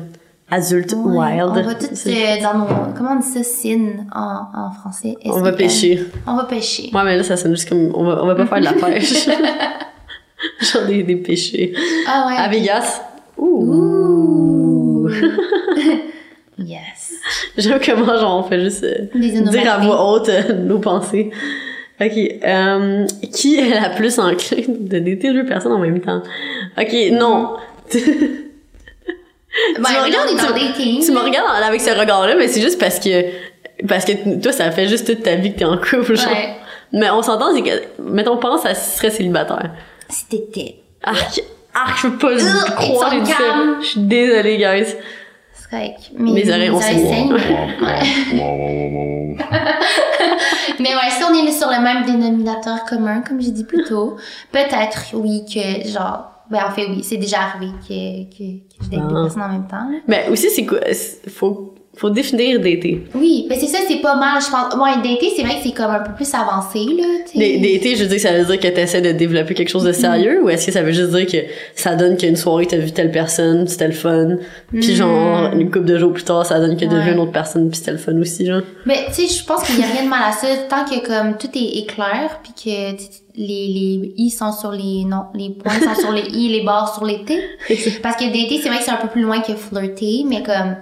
adulte, 0.50 0.92
wild. 0.92 1.42
On 1.44 1.52
va 1.52 1.74
tout 1.74 1.86
euh, 1.86 2.42
dans 2.42 2.58
nos. 2.58 2.66
Comment 2.96 3.12
on 3.12 3.16
dit 3.20 3.26
ça, 3.26 3.42
sin 3.42 4.06
en, 4.14 4.46
en 4.54 4.70
français? 4.72 5.16
on 5.24 5.40
va 5.40 5.52
pêcher. 5.52 6.04
On 6.26 6.36
va 6.36 6.44
pêcher. 6.44 6.90
Ouais, 6.92 7.04
mais 7.04 7.16
là, 7.16 7.22
ça 7.22 7.36
sonne 7.36 7.54
juste 7.54 7.68
comme, 7.68 7.92
on 7.94 8.04
va, 8.04 8.22
on 8.22 8.26
va 8.26 8.34
pas 8.34 8.46
faire 8.46 8.60
de 8.60 8.64
la 8.64 8.72
pêche. 8.72 9.28
genre 10.60 10.86
des, 10.86 11.02
des 11.02 11.16
pêchés. 11.16 11.74
Ah 12.06 12.26
ouais. 12.28 12.36
À 12.36 12.48
Vegas? 12.48 13.02
Ouh. 13.36 15.06
Ouh. 15.06 15.08
yes. 16.58 17.12
J'aime 17.56 17.80
comment, 17.84 18.16
genre, 18.18 18.44
on 18.44 18.48
fait 18.48 18.60
juste 18.62 18.84
euh, 18.84 19.06
dire 19.14 19.72
à 19.72 19.78
voix 19.78 20.12
haute 20.12 20.28
euh, 20.28 20.54
nos 20.54 20.78
pensées. 20.78 21.30
Ok. 22.00 22.12
Euh, 22.16 23.06
qui 23.32 23.56
est 23.58 23.70
la 23.70 23.90
plus 23.90 24.18
enclin 24.18 24.62
de 24.68 24.98
dater 24.98 25.32
deux 25.32 25.44
personnes 25.44 25.72
en 25.72 25.78
même 25.78 26.00
temps? 26.00 26.22
Ok, 26.78 26.94
non. 27.12 27.56
Me 27.92 28.47
on 29.78 29.82
regardes, 30.04 30.54
dating. 30.54 31.04
tu 31.04 31.12
me 31.12 31.20
regardes 31.20 31.62
avec 31.62 31.80
ce 31.80 31.90
regard-là, 31.90 32.34
mais 32.36 32.48
c'est 32.48 32.60
juste 32.60 32.78
parce 32.78 32.98
que 32.98 33.24
parce 33.86 34.04
que 34.04 34.40
toi, 34.40 34.52
ça 34.52 34.70
fait 34.70 34.88
juste 34.88 35.06
toute 35.06 35.22
ta 35.22 35.36
vie 35.36 35.52
que 35.52 35.58
t'es 35.60 35.64
en 35.64 35.78
couple, 35.78 36.16
genre. 36.16 36.30
Ouais. 36.32 36.54
Mais 36.92 37.10
on 37.10 37.22
s'entend, 37.22 37.54
c'est 37.54 37.62
que, 37.62 38.02
mettons, 38.02 38.36
pense 38.38 38.64
à 38.66 38.74
si 38.74 38.90
tu 38.92 38.96
serais 38.98 39.10
célibataire. 39.10 39.70
Si 40.08 40.26
t'étais. 40.26 40.76
Arc, 41.02 41.40
arc, 41.74 41.98
je 42.02 42.08
peux 42.08 42.18
pas 42.18 42.30
le 42.34 42.74
croire. 42.74 43.14
Je 43.80 43.86
suis 43.86 44.00
désolée, 44.00 44.58
guys. 44.58 44.94
C'est 45.52 45.70
correct. 45.70 45.98
Mais 46.16 46.32
Mes 46.32 46.50
oreilles 46.50 46.70
ont 46.70 46.80
saigné. 46.80 47.08
saignent. 47.08 47.36
Mais 50.80 50.94
ouais, 50.94 51.10
si 51.10 51.22
on 51.24 51.34
est 51.34 51.50
sur 51.52 51.68
le 51.68 51.82
même 51.82 52.04
dénominateur 52.04 52.84
commun, 52.88 53.22
comme 53.26 53.40
j'ai 53.40 53.50
dit 53.50 53.64
plus 53.64 53.84
tôt, 53.84 54.16
peut-être, 54.52 54.98
oui, 55.14 55.44
que 55.44 55.88
genre, 55.88 56.30
ben 56.50 56.60
en 56.66 56.70
fait, 56.70 56.86
oui, 56.88 57.02
c'est 57.02 57.16
déjà 57.16 57.42
arrivé 57.42 57.72
que, 57.86 58.24
que, 58.30 58.58
que 58.78 58.84
je 58.84 58.88
date 58.90 59.00
Ah. 59.04 59.22
personnes 59.22 59.42
en 59.42 59.48
même 59.48 59.66
temps, 59.66 59.88
là. 59.90 59.98
Mais 60.06 60.28
aussi, 60.30 60.50
c'est 60.50 60.64
quoi, 60.66 60.80
faut, 61.28 61.74
faut 61.98 62.10
définir 62.10 62.58
dater. 62.58 63.02
Oui, 63.14 63.46
mais 63.48 63.58
c'est 63.58 63.66
ça, 63.66 63.78
c'est 63.88 64.00
pas 64.00 64.16
mal, 64.16 64.40
je 64.40 64.50
pense. 64.50 64.74
Ouais, 64.74 64.96
dater, 64.96 65.32
c'est 65.36 65.42
vrai 65.42 65.56
que 65.56 65.62
c'est 65.64 65.72
comme 65.72 65.90
un 65.90 66.00
peu 66.00 66.12
plus 66.14 66.32
avancé, 66.32 66.78
là, 66.78 67.04
Dater, 67.34 67.96
je 67.96 68.02
veux 68.04 68.08
dire, 68.08 68.20
ça 68.20 68.32
veut 68.32 68.44
dire 68.44 68.58
que 68.60 68.68
t'essaies 68.68 69.00
de 69.02 69.12
développer 69.12 69.54
quelque 69.54 69.68
chose 69.68 69.84
de 69.84 69.92
sérieux 69.92 70.42
ou 70.42 70.48
est-ce 70.48 70.66
que 70.66 70.72
ça 70.72 70.82
veut 70.82 70.92
juste 70.92 71.10
dire 71.10 71.26
que 71.26 71.46
ça 71.74 71.94
donne 71.94 72.16
qu'une 72.16 72.36
soirée 72.36 72.66
t'as 72.66 72.76
vu 72.78 72.90
telle 72.92 73.10
personne, 73.10 73.64
puis 73.64 73.72
c'était 73.72 73.88
le 73.88 73.92
fun, 73.92 74.36
puis 74.70 74.92
Mm. 74.92 74.96
genre 74.96 75.52
une 75.52 75.70
couple 75.70 75.84
de 75.86 75.98
jours 75.98 76.12
plus 76.12 76.24
tard 76.24 76.44
ça 76.46 76.58
donne 76.60 76.76
que 76.76 76.84
t'as 76.84 77.00
vu 77.00 77.12
une 77.12 77.18
autre 77.18 77.32
personne 77.32 77.68
puis 77.68 77.78
c'était 77.78 77.92
le 77.92 77.98
fun 77.98 78.16
aussi 78.20 78.46
genre. 78.46 78.62
Mais 78.86 79.06
tu 79.08 79.26
sais, 79.26 79.34
je 79.38 79.44
pense 79.44 79.62
qu'il 79.64 79.78
y 79.78 79.82
a 79.82 79.86
rien 79.86 80.04
de 80.04 80.08
mal 80.08 80.22
à 80.28 80.32
ça 80.32 80.46
tant 80.68 80.84
que 80.84 81.04
comme 81.06 81.36
tout 81.36 81.48
est, 81.54 81.78
est 81.78 81.86
clair 81.86 82.40
puis 82.42 82.52
que 82.54 82.96
les 83.36 83.68
les 83.68 84.12
i 84.16 84.30
sont 84.30 84.52
sur 84.52 84.72
les 84.72 85.04
non, 85.04 85.24
les 85.34 85.50
points 85.50 85.72
sont 85.80 86.00
sur 86.00 86.12
les 86.12 86.22
i, 86.22 86.48
les 86.48 86.62
barres 86.62 86.94
sur 86.94 87.04
les 87.04 87.24
t. 87.24 87.38
Parce 88.02 88.16
que 88.16 88.24
dater, 88.24 88.60
c'est 88.62 88.68
vrai 88.68 88.78
que 88.78 88.84
c'est 88.84 88.90
un 88.90 88.96
peu 88.96 89.08
plus 89.08 89.22
loin 89.22 89.40
que 89.40 89.52
flirter, 89.54 90.24
mais 90.26 90.42
comme 90.42 90.76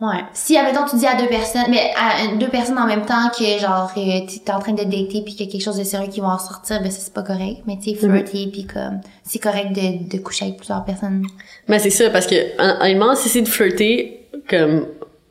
ouais, 0.00 0.20
si 0.32 0.56
admettons 0.56 0.84
tu 0.88 0.96
dis 0.96 1.06
à 1.06 1.14
deux 1.20 1.26
personnes, 1.28 1.66
mais 1.70 1.90
à 1.96 2.34
deux 2.36 2.48
personnes 2.48 2.78
en 2.78 2.86
même 2.86 3.04
temps 3.06 3.30
que 3.36 3.44
genre 3.60 3.90
euh, 3.96 4.20
tu 4.28 4.36
es 4.46 4.50
en 4.52 4.58
train 4.60 4.72
de 4.72 4.84
dater 4.84 5.22
puis 5.24 5.34
qu'il 5.34 5.46
y 5.46 5.48
a 5.48 5.52
quelque 5.52 5.62
chose 5.64 5.78
de 5.78 5.84
sérieux 5.84 6.08
qui 6.10 6.20
va 6.20 6.28
en 6.28 6.38
sortir, 6.38 6.80
ben 6.82 6.90
ça 6.90 7.00
c'est 7.00 7.12
pas 7.12 7.22
correct. 7.22 7.62
Mais 7.66 7.76
tu 7.82 7.90
sais 7.90 7.96
flirter 7.96 8.48
puis 8.52 8.66
comme 8.66 9.00
c'est 9.24 9.38
correct 9.40 9.72
de 9.72 10.08
de 10.16 10.18
coucher 10.22 10.46
avec 10.46 10.56
plusieurs 10.58 10.84
personnes. 10.84 11.24
Mais 11.68 11.78
c'est 11.78 11.90
ça 11.90 12.10
parce 12.10 12.26
que 12.26 12.34
hon- 12.58 12.80
honnêtement 12.82 13.14
si 13.14 13.28
c'est 13.28 13.42
de 13.42 13.48
flirter 13.48 14.26
comme 14.48 14.86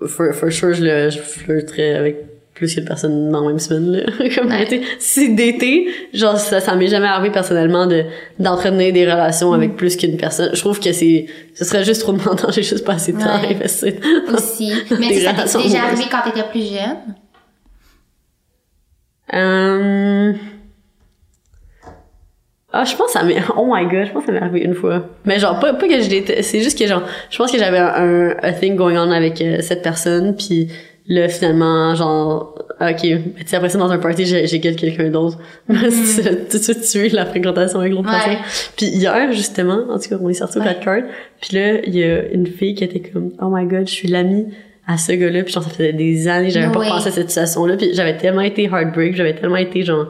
for, 0.05 0.34
for 0.34 0.51
sure 0.51 0.74
je 0.74 0.84
le 0.84 1.09
je 1.09 1.20
flirterais 1.20 1.95
avec 1.95 2.18
plus 2.58 2.76
que 2.76 2.82
de 2.82 2.86
personnes 2.88 3.30
dans 3.32 3.41
la 3.41 3.47
même 3.47 3.60
semaine 3.60 3.91
là. 3.91 4.03
comme 4.36 4.47
Ouais. 4.49 4.66
tu 4.66 4.78
sais, 4.78 4.82
si 4.99 5.22
c'est 5.22 5.28
d'été 5.36 5.88
genre 6.14 6.38
ça 6.38 6.60
ça 6.60 6.76
m'est 6.76 6.88
jamais 6.88 7.08
arrivé 7.08 7.32
personnellement 7.32 7.86
de 7.88 8.03
d'entretenir 8.39 8.91
des 8.91 9.05
relations 9.05 9.53
avec 9.53 9.72
Mm. 9.74 9.76
plus 9.76 9.95
qu'une 9.95 10.18
personne 10.18 10.49
je 10.53 10.60
trouve 10.60 10.80
que 10.80 10.91
c'est 10.91 11.28
ce 11.53 11.64
serait 11.66 11.84
juste 11.86 12.01
trop 12.01 12.14
demandant 12.14 12.49
j'ai 12.51 12.64
juste 12.64 12.84
pas 12.86 12.93
assez 12.93 13.14
de 13.14 13.20
temps 13.20 13.26
à 13.30 13.41
Ouais. 13.41 13.53
investir 13.55 13.93
Aussi. 14.34 14.72
mais 14.99 15.08
tu 15.08 15.14
sais, 15.16 15.22
ça 15.22 15.60
t'est 15.60 15.64
déjà 15.68 15.84
arrivé 15.84 16.03
quand 16.12 16.22
t'étais 16.30 16.47
plus 16.49 16.68
jeune? 16.68 17.16
Euh... 19.34 20.34
Ah, 22.74 22.84
je 22.84 22.95
pense 22.95 23.08
que 23.08 23.14
ça 23.14 23.24
m'est... 23.24 23.38
Oh 23.55 23.66
my 23.74 23.86
god, 23.86 24.05
je 24.05 24.12
pense 24.12 24.26
que 24.26 24.28
ça 24.28 24.32
m'est 24.34 24.39
arrivé 24.45 24.60
une 24.66 24.74
fois. 24.76 25.08
Mais 25.26 25.39
genre, 25.39 25.58
pas, 25.60 25.74
pas 25.74 25.88
que 25.88 25.99
je. 26.01 26.41
C'est 26.41 26.62
juste 26.62 26.78
que 26.78 26.86
genre, 26.86 27.01
je 27.30 27.38
pense 27.38 27.51
que 27.51 27.58
j'avais 27.58 27.80
un, 27.80 28.30
un 28.32 28.36
a 28.41 28.51
thing 28.51 28.76
going 28.76 28.97
on 28.97 29.10
avec 29.12 29.41
euh, 29.41 29.62
cette 29.62 29.82
personne, 29.82 30.36
puis 30.36 30.68
là, 31.08 31.28
finalement, 31.30 31.95
genre... 31.95 32.53
Ok, 32.80 33.01
tu 33.01 33.55
après 33.55 33.70
ça, 33.70 33.78
dans 33.80 33.89
un 33.89 33.97
party, 33.97 34.26
j'ai 34.26 34.60
quelqu'un 34.62 35.10
d'autre. 35.10 35.39
A 35.70 35.74
tout 35.74 36.58
de 36.58 36.64
suite 36.64 36.82
tué 36.82 37.10
la 37.10 37.26
fréquentation 37.26 37.80
avec 37.80 37.91
l'autre 37.93 38.10
personne. 38.10 38.38
Puis 38.76 38.86
hier, 38.88 39.32
justement, 39.32 39.80
en 39.89 39.97
tout 39.97 40.10
cas, 40.10 40.18
on 40.22 40.30
est 40.30 40.34
sorti 40.34 40.60
au 40.60 40.62
Ouais. 40.62 40.68
4 40.68 40.80
card, 40.82 41.01
puis 41.41 41.58
là, 41.58 41.80
il 41.86 41.95
y 41.95 42.03
a 42.03 42.28
une 42.32 42.45
fille 42.45 42.76
qui 42.76 42.84
était 42.84 42.99
comme 42.99 43.32
«Oh 43.41 43.47
my 43.51 43.66
god, 43.66 43.88
je 43.88 43.93
suis 43.93 44.08
l'amie 44.08 44.45
à 44.86 44.97
ce 44.99 45.12
gars-là.» 45.14 45.41
Puis 45.43 45.53
genre, 45.53 45.64
ça 45.64 45.70
faisait 45.72 45.93
des 45.93 46.28
années, 46.28 46.51
j'avais 46.51 46.68
No 46.68 46.74
pas 46.74 46.80
way. 46.82 46.88
pensé 46.89 47.08
à 47.08 47.12
cette 47.12 47.30
situation-là. 47.30 47.78
Puis 47.78 47.89
j'avais 47.93 48.18
tellement 48.18 48.41
été 48.41 48.66
heartbreak, 48.66 49.16
j'avais 49.16 49.34
tellement 49.34 49.55
été 49.58 49.84
genre 49.84 50.08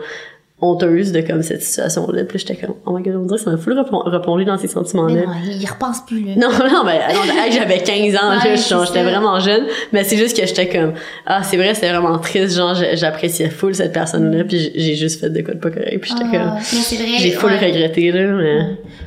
honteuse 0.60 1.12
de 1.12 1.22
comme 1.22 1.44
cette 1.44 1.62
situation-là. 1.62 2.24
Puis 2.24 2.40
j'étais 2.40 2.56
comme, 2.56 2.76
oh 2.86 2.92
my 2.98 3.04
god, 3.04 3.16
on 3.16 3.26
dirait 3.26 3.38
que 3.38 3.44
ça 3.44 3.52
m'a 3.52 3.58
full 3.58 3.74
replon- 3.74 4.10
replongé 4.10 4.44
dans 4.44 4.58
ces 4.58 4.68
Mais 4.68 4.74
sentiments-là. 4.74 5.26
non, 5.28 5.32
il 5.46 5.66
repense 5.70 6.02
plus, 6.08 6.22
là. 6.24 6.32
Non, 6.36 6.50
non, 6.50 6.84
mais 6.84 7.00
hey, 7.10 7.52
j'avais 7.52 7.78
15 7.78 8.16
ans, 8.16 8.30
Ouais, 8.44 8.56
là, 8.56 8.84
j'étais 8.86 9.04
vraiment 9.04 9.40
jeune, 9.40 9.66
mais 9.94 10.04
c'est 10.04 10.18
juste 10.18 10.36
que 10.40 10.48
j'étais 10.48 10.68
comme, 10.68 10.94
ah, 11.28 11.44
c'est 11.44 11.58
vrai, 11.58 11.74
c'était 11.76 11.92
vraiment 11.92 12.18
triste, 12.18 12.56
genre, 12.56 12.74
j'appréciais 12.94 13.50
full 13.50 13.76
cette 13.76 13.94
personne-là, 13.94 14.46
puis 14.46 14.72
j'ai- 14.76 14.96
juste 14.96 15.20
fait 15.20 15.30
de 15.30 15.42
quoi 15.42 15.54
de 15.54 15.60
pas 15.60 15.70
correct, 15.70 16.00
puis 16.02 16.12
j'étais 16.12 16.26
Ah, 16.34 16.58
comme, 16.58 16.82
j'ai 17.20 17.32
full 17.32 17.52
ouais. 17.52 17.58
regretté, 17.68 18.12
là, 18.12 18.28
mais... 18.34 18.60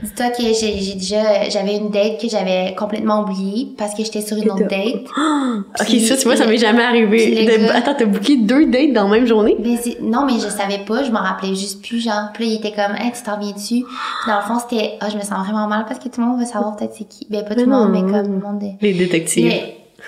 Dis-toi 0.04 0.28
que 0.30 0.42
j'ai 0.42 0.94
déjà, 0.94 1.48
j'avais 1.50 1.76
une 1.76 1.90
date 1.90 2.20
que 2.20 2.28
j'avais 2.28 2.74
complètement 2.78 3.22
oubliée 3.22 3.68
parce 3.76 3.92
que 3.94 4.02
j'étais 4.04 4.20
sur 4.22 4.36
une 4.36 4.50
autre 4.50 4.68
date. 4.68 5.04
Ok, 5.80 5.86
Puis 5.86 6.00
ça, 6.00 6.16
tu 6.16 6.24
vois, 6.24 6.36
ça 6.36 6.46
m'est 6.46 6.56
jamais 6.56 6.82
arrivé. 6.82 7.44
le 7.44 7.52
De- 7.58 7.66
gars- 7.66 7.74
Attends, 7.76 7.94
t'as 7.98 8.04
booké 8.06 8.36
deux 8.36 8.66
dates 8.66 8.92
dans 8.92 9.04
la 9.08 9.10
même 9.18 9.26
journée? 9.26 9.56
Ben, 9.58 9.76
non, 10.00 10.24
mais 10.24 10.34
je 10.34 10.48
savais 10.48 10.78
pas, 10.86 11.02
je 11.02 11.10
m'en 11.10 11.22
rappelais 11.40 11.54
juste 11.54 11.82
plus, 11.82 12.00
genre. 12.02 12.30
Puis 12.34 12.44
là, 12.46 12.50
il 12.52 12.56
était 12.56 12.72
comme, 12.72 12.94
hey, 12.96 13.12
tu 13.12 13.22
t'en 13.22 13.38
viens 13.38 13.52
dessus. 13.52 13.84
Puis 13.84 14.26
dans 14.28 14.36
le 14.36 14.42
fond, 14.42 14.58
c'était, 14.58 14.96
ah, 15.00 15.08
je 15.10 15.16
me 15.16 15.22
sens 15.22 15.44
vraiment 15.46 15.66
mal 15.66 15.84
parce 15.86 15.98
que 15.98 16.08
tout 16.08 16.20
le 16.20 16.26
monde 16.26 16.38
veut 16.40 16.46
savoir 16.46 16.76
peut-être 16.76 16.94
c'est 16.96 17.08
qui. 17.08 17.26
Ben, 17.30 17.44
pas 17.44 17.54
tout 17.54 17.60
le 17.60 17.66
monde, 17.66 17.90
mais 17.90 18.00
comme 18.00 18.32
le 18.32 18.40
monde 18.40 18.58
de... 18.60 18.66
Les 18.80 18.92
détectives. 18.94 19.52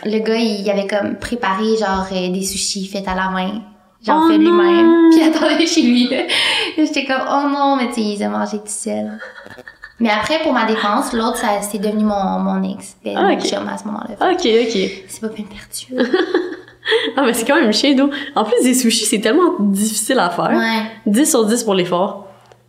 Le, 0.04 0.10
le 0.10 0.18
gars, 0.20 0.36
il 0.36 0.68
avait 0.70 0.86
comme 0.86 1.16
préparé, 1.16 1.76
genre, 1.78 2.06
euh, 2.12 2.28
des 2.30 2.42
sushis 2.42 2.86
faits 2.86 3.06
à 3.08 3.14
la 3.14 3.28
main. 3.30 3.62
Genre, 4.04 4.20
Oh 4.24 4.28
fait 4.28 4.38
non! 4.38 4.50
lui-même. 4.50 5.10
Puis 5.12 5.20
il 5.20 5.28
attendait 5.28 5.66
chez 5.66 5.82
lui. 5.82 6.08
J'étais 6.76 7.04
comme, 7.04 7.22
oh 7.28 7.48
non, 7.52 7.76
mais 7.76 7.88
tu 7.88 7.94
sais, 7.94 8.00
il 8.00 8.18
les 8.18 8.22
a 8.24 8.28
mangés 8.28 8.58
tout 8.58 8.64
seul. 8.66 9.18
Mais 10.00 10.10
après, 10.10 10.40
pour 10.42 10.52
ma 10.52 10.64
défense, 10.64 11.12
l'autre, 11.12 11.36
ça, 11.36 11.60
c'est 11.62 11.78
devenu 11.78 12.02
mon, 12.04 12.38
mon 12.40 12.62
ex. 12.74 12.96
Ben, 13.04 13.14
Ah, 13.16 13.22
mon 13.28 13.34
ok. 13.34 13.44
chum 13.44 13.68
à 13.68 13.78
ce 13.78 13.84
moment-là. 13.84 14.32
Ok, 14.32 14.40
ok. 14.44 14.90
C'est 15.08 15.20
pas 15.20 15.28
peine 15.28 15.46
perdue. 15.46 16.10
Ah, 17.16 17.22
mais 17.24 17.32
c'est 17.32 17.44
quand 17.46 17.60
même 17.60 17.72
chien 17.72 17.94
d'eau. 17.94 18.10
En 18.34 18.44
plus, 18.44 18.62
des 18.62 18.74
sushis, 18.74 19.04
c'est 19.04 19.20
tellement 19.20 19.54
difficile 19.60 20.18
à 20.18 20.30
faire. 20.30 20.50
Ouais. 20.50 20.82
10 21.06 21.26
sur 21.30 21.44
10 21.46 21.62
pour 21.64 21.74
l'effort. 21.74 22.26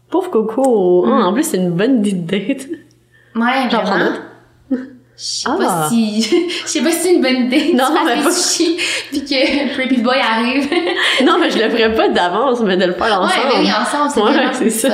Pauvre 0.09 0.29
Coco. 0.29 1.05
Ah, 1.07 1.25
en 1.27 1.33
plus, 1.33 1.43
c'est 1.43 1.57
une 1.57 1.71
bonne 1.71 2.05
idée 2.05 2.11
de 2.13 2.25
date. 2.27 2.67
Ouais, 3.35 3.69
J'en 3.71 3.81
prends 3.81 3.97
vraiment. 3.97 4.15
Je 5.15 5.23
sais 5.23 5.47
Ah. 5.47 5.55
pas 5.59 5.89
si, 5.89 6.21
je 6.63 6.67
sais 6.67 6.81
pas 6.81 6.89
si 6.91 6.97
c'est 7.01 7.13
une 7.13 7.21
bonne 7.21 7.45
idée. 7.45 7.71
Non, 7.75 7.85
tu 7.95 8.05
mais 8.05 8.15
des 8.17 8.23
pas- 8.23 8.31
sushis, 8.31 8.77
puis 9.11 9.23
que 9.23 9.73
Pretty 9.75 9.97
Boy 10.01 10.17
arrive. 10.17 10.67
Non, 11.23 11.37
mais 11.39 11.51
je 11.51 11.59
le 11.59 11.69
ferais 11.69 11.93
pas 11.93 12.07
d'avance, 12.09 12.59
mais 12.61 12.75
de 12.75 12.85
le 12.85 12.93
faire 12.93 13.05
ouais, 13.05 13.13
ensemble. 13.27 13.53
mais 13.53 13.59
oui, 13.59 13.69
ensemble, 13.69 14.11
c'est 14.11 14.21
Ouais, 14.21 14.47
c'est 14.53 14.69
ça. 14.71 14.89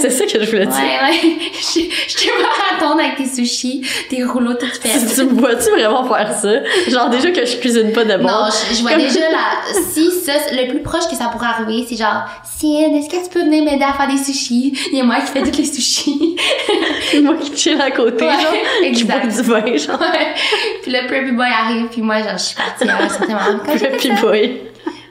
C'est 0.00 0.10
ça 0.10 0.24
que 0.24 0.44
je 0.44 0.48
voulais 0.50 0.66
Ouais, 0.66 0.72
dire. 0.72 0.76
ouais. 0.76 1.36
Je, 1.60 1.80
je 2.08 2.14
te 2.16 2.24
vois 2.28 2.46
attendre 2.76 3.00
avec 3.00 3.16
tes 3.16 3.26
sushis, 3.26 3.82
tes 4.08 4.22
rouleaux 4.22 4.54
tout 4.54 4.66
Tu, 4.80 4.88
faits. 4.88 5.14
tu 5.16 5.24
me 5.24 5.40
vois-tu 5.40 5.70
vraiment 5.70 6.04
faire 6.04 6.32
ça? 6.32 6.90
Genre, 6.90 7.08
déjà 7.10 7.30
que 7.32 7.44
je 7.44 7.56
cuisine 7.56 7.92
pas 7.92 8.04
de 8.04 8.16
bon. 8.18 8.28
Non, 8.28 8.44
je, 8.70 8.76
je 8.76 8.82
vois 8.82 8.92
Comme- 8.92 9.00
déjà 9.00 9.20
la. 9.20 9.82
Si 9.92 10.10
ça, 10.24 10.32
le 10.52 10.68
plus 10.70 10.82
proche 10.82 11.08
que 11.10 11.16
ça 11.16 11.24
pourrait 11.32 11.48
arriver, 11.48 11.84
c'est 11.88 11.96
genre, 11.96 12.22
Sienne, 12.58 12.94
est-ce 12.94 13.08
que 13.10 13.22
tu 13.24 13.30
peux 13.30 13.40
venir 13.40 13.64
m'aider 13.64 13.84
à 13.84 13.92
faire 13.94 14.08
des 14.08 14.22
sushis? 14.22 14.72
Il 14.92 14.98
y 14.98 15.00
a 15.00 15.04
moi 15.04 15.16
qui 15.16 15.32
fais 15.32 15.42
toutes 15.42 15.58
les 15.58 15.64
sushis. 15.64 16.36
Moi 17.22 17.34
qui 17.40 17.56
chill 17.56 17.80
à 17.80 17.90
côté, 17.90 18.24
Ouais, 18.24 18.32
genre. 18.32 18.52
Qui 18.80 18.86
exact. 18.86 19.26
du 19.26 19.42
vin, 19.60 19.76
genre. 19.76 20.00
Ouais. 20.00 20.34
Puis 20.82 20.92
le 20.92 21.06
Preppy 21.06 21.32
Boy 21.32 21.46
arrive, 21.46 21.86
puis 21.88 22.02
moi, 22.02 22.18
genre, 22.22 22.32
je 22.36 22.42
suis 22.42 22.56
partie 22.56 22.88
à 22.88 23.02
un 23.02 23.08
certain 23.08 23.34
moment. 23.34 23.62
Ça. 23.76 24.20
boy. 24.22 24.60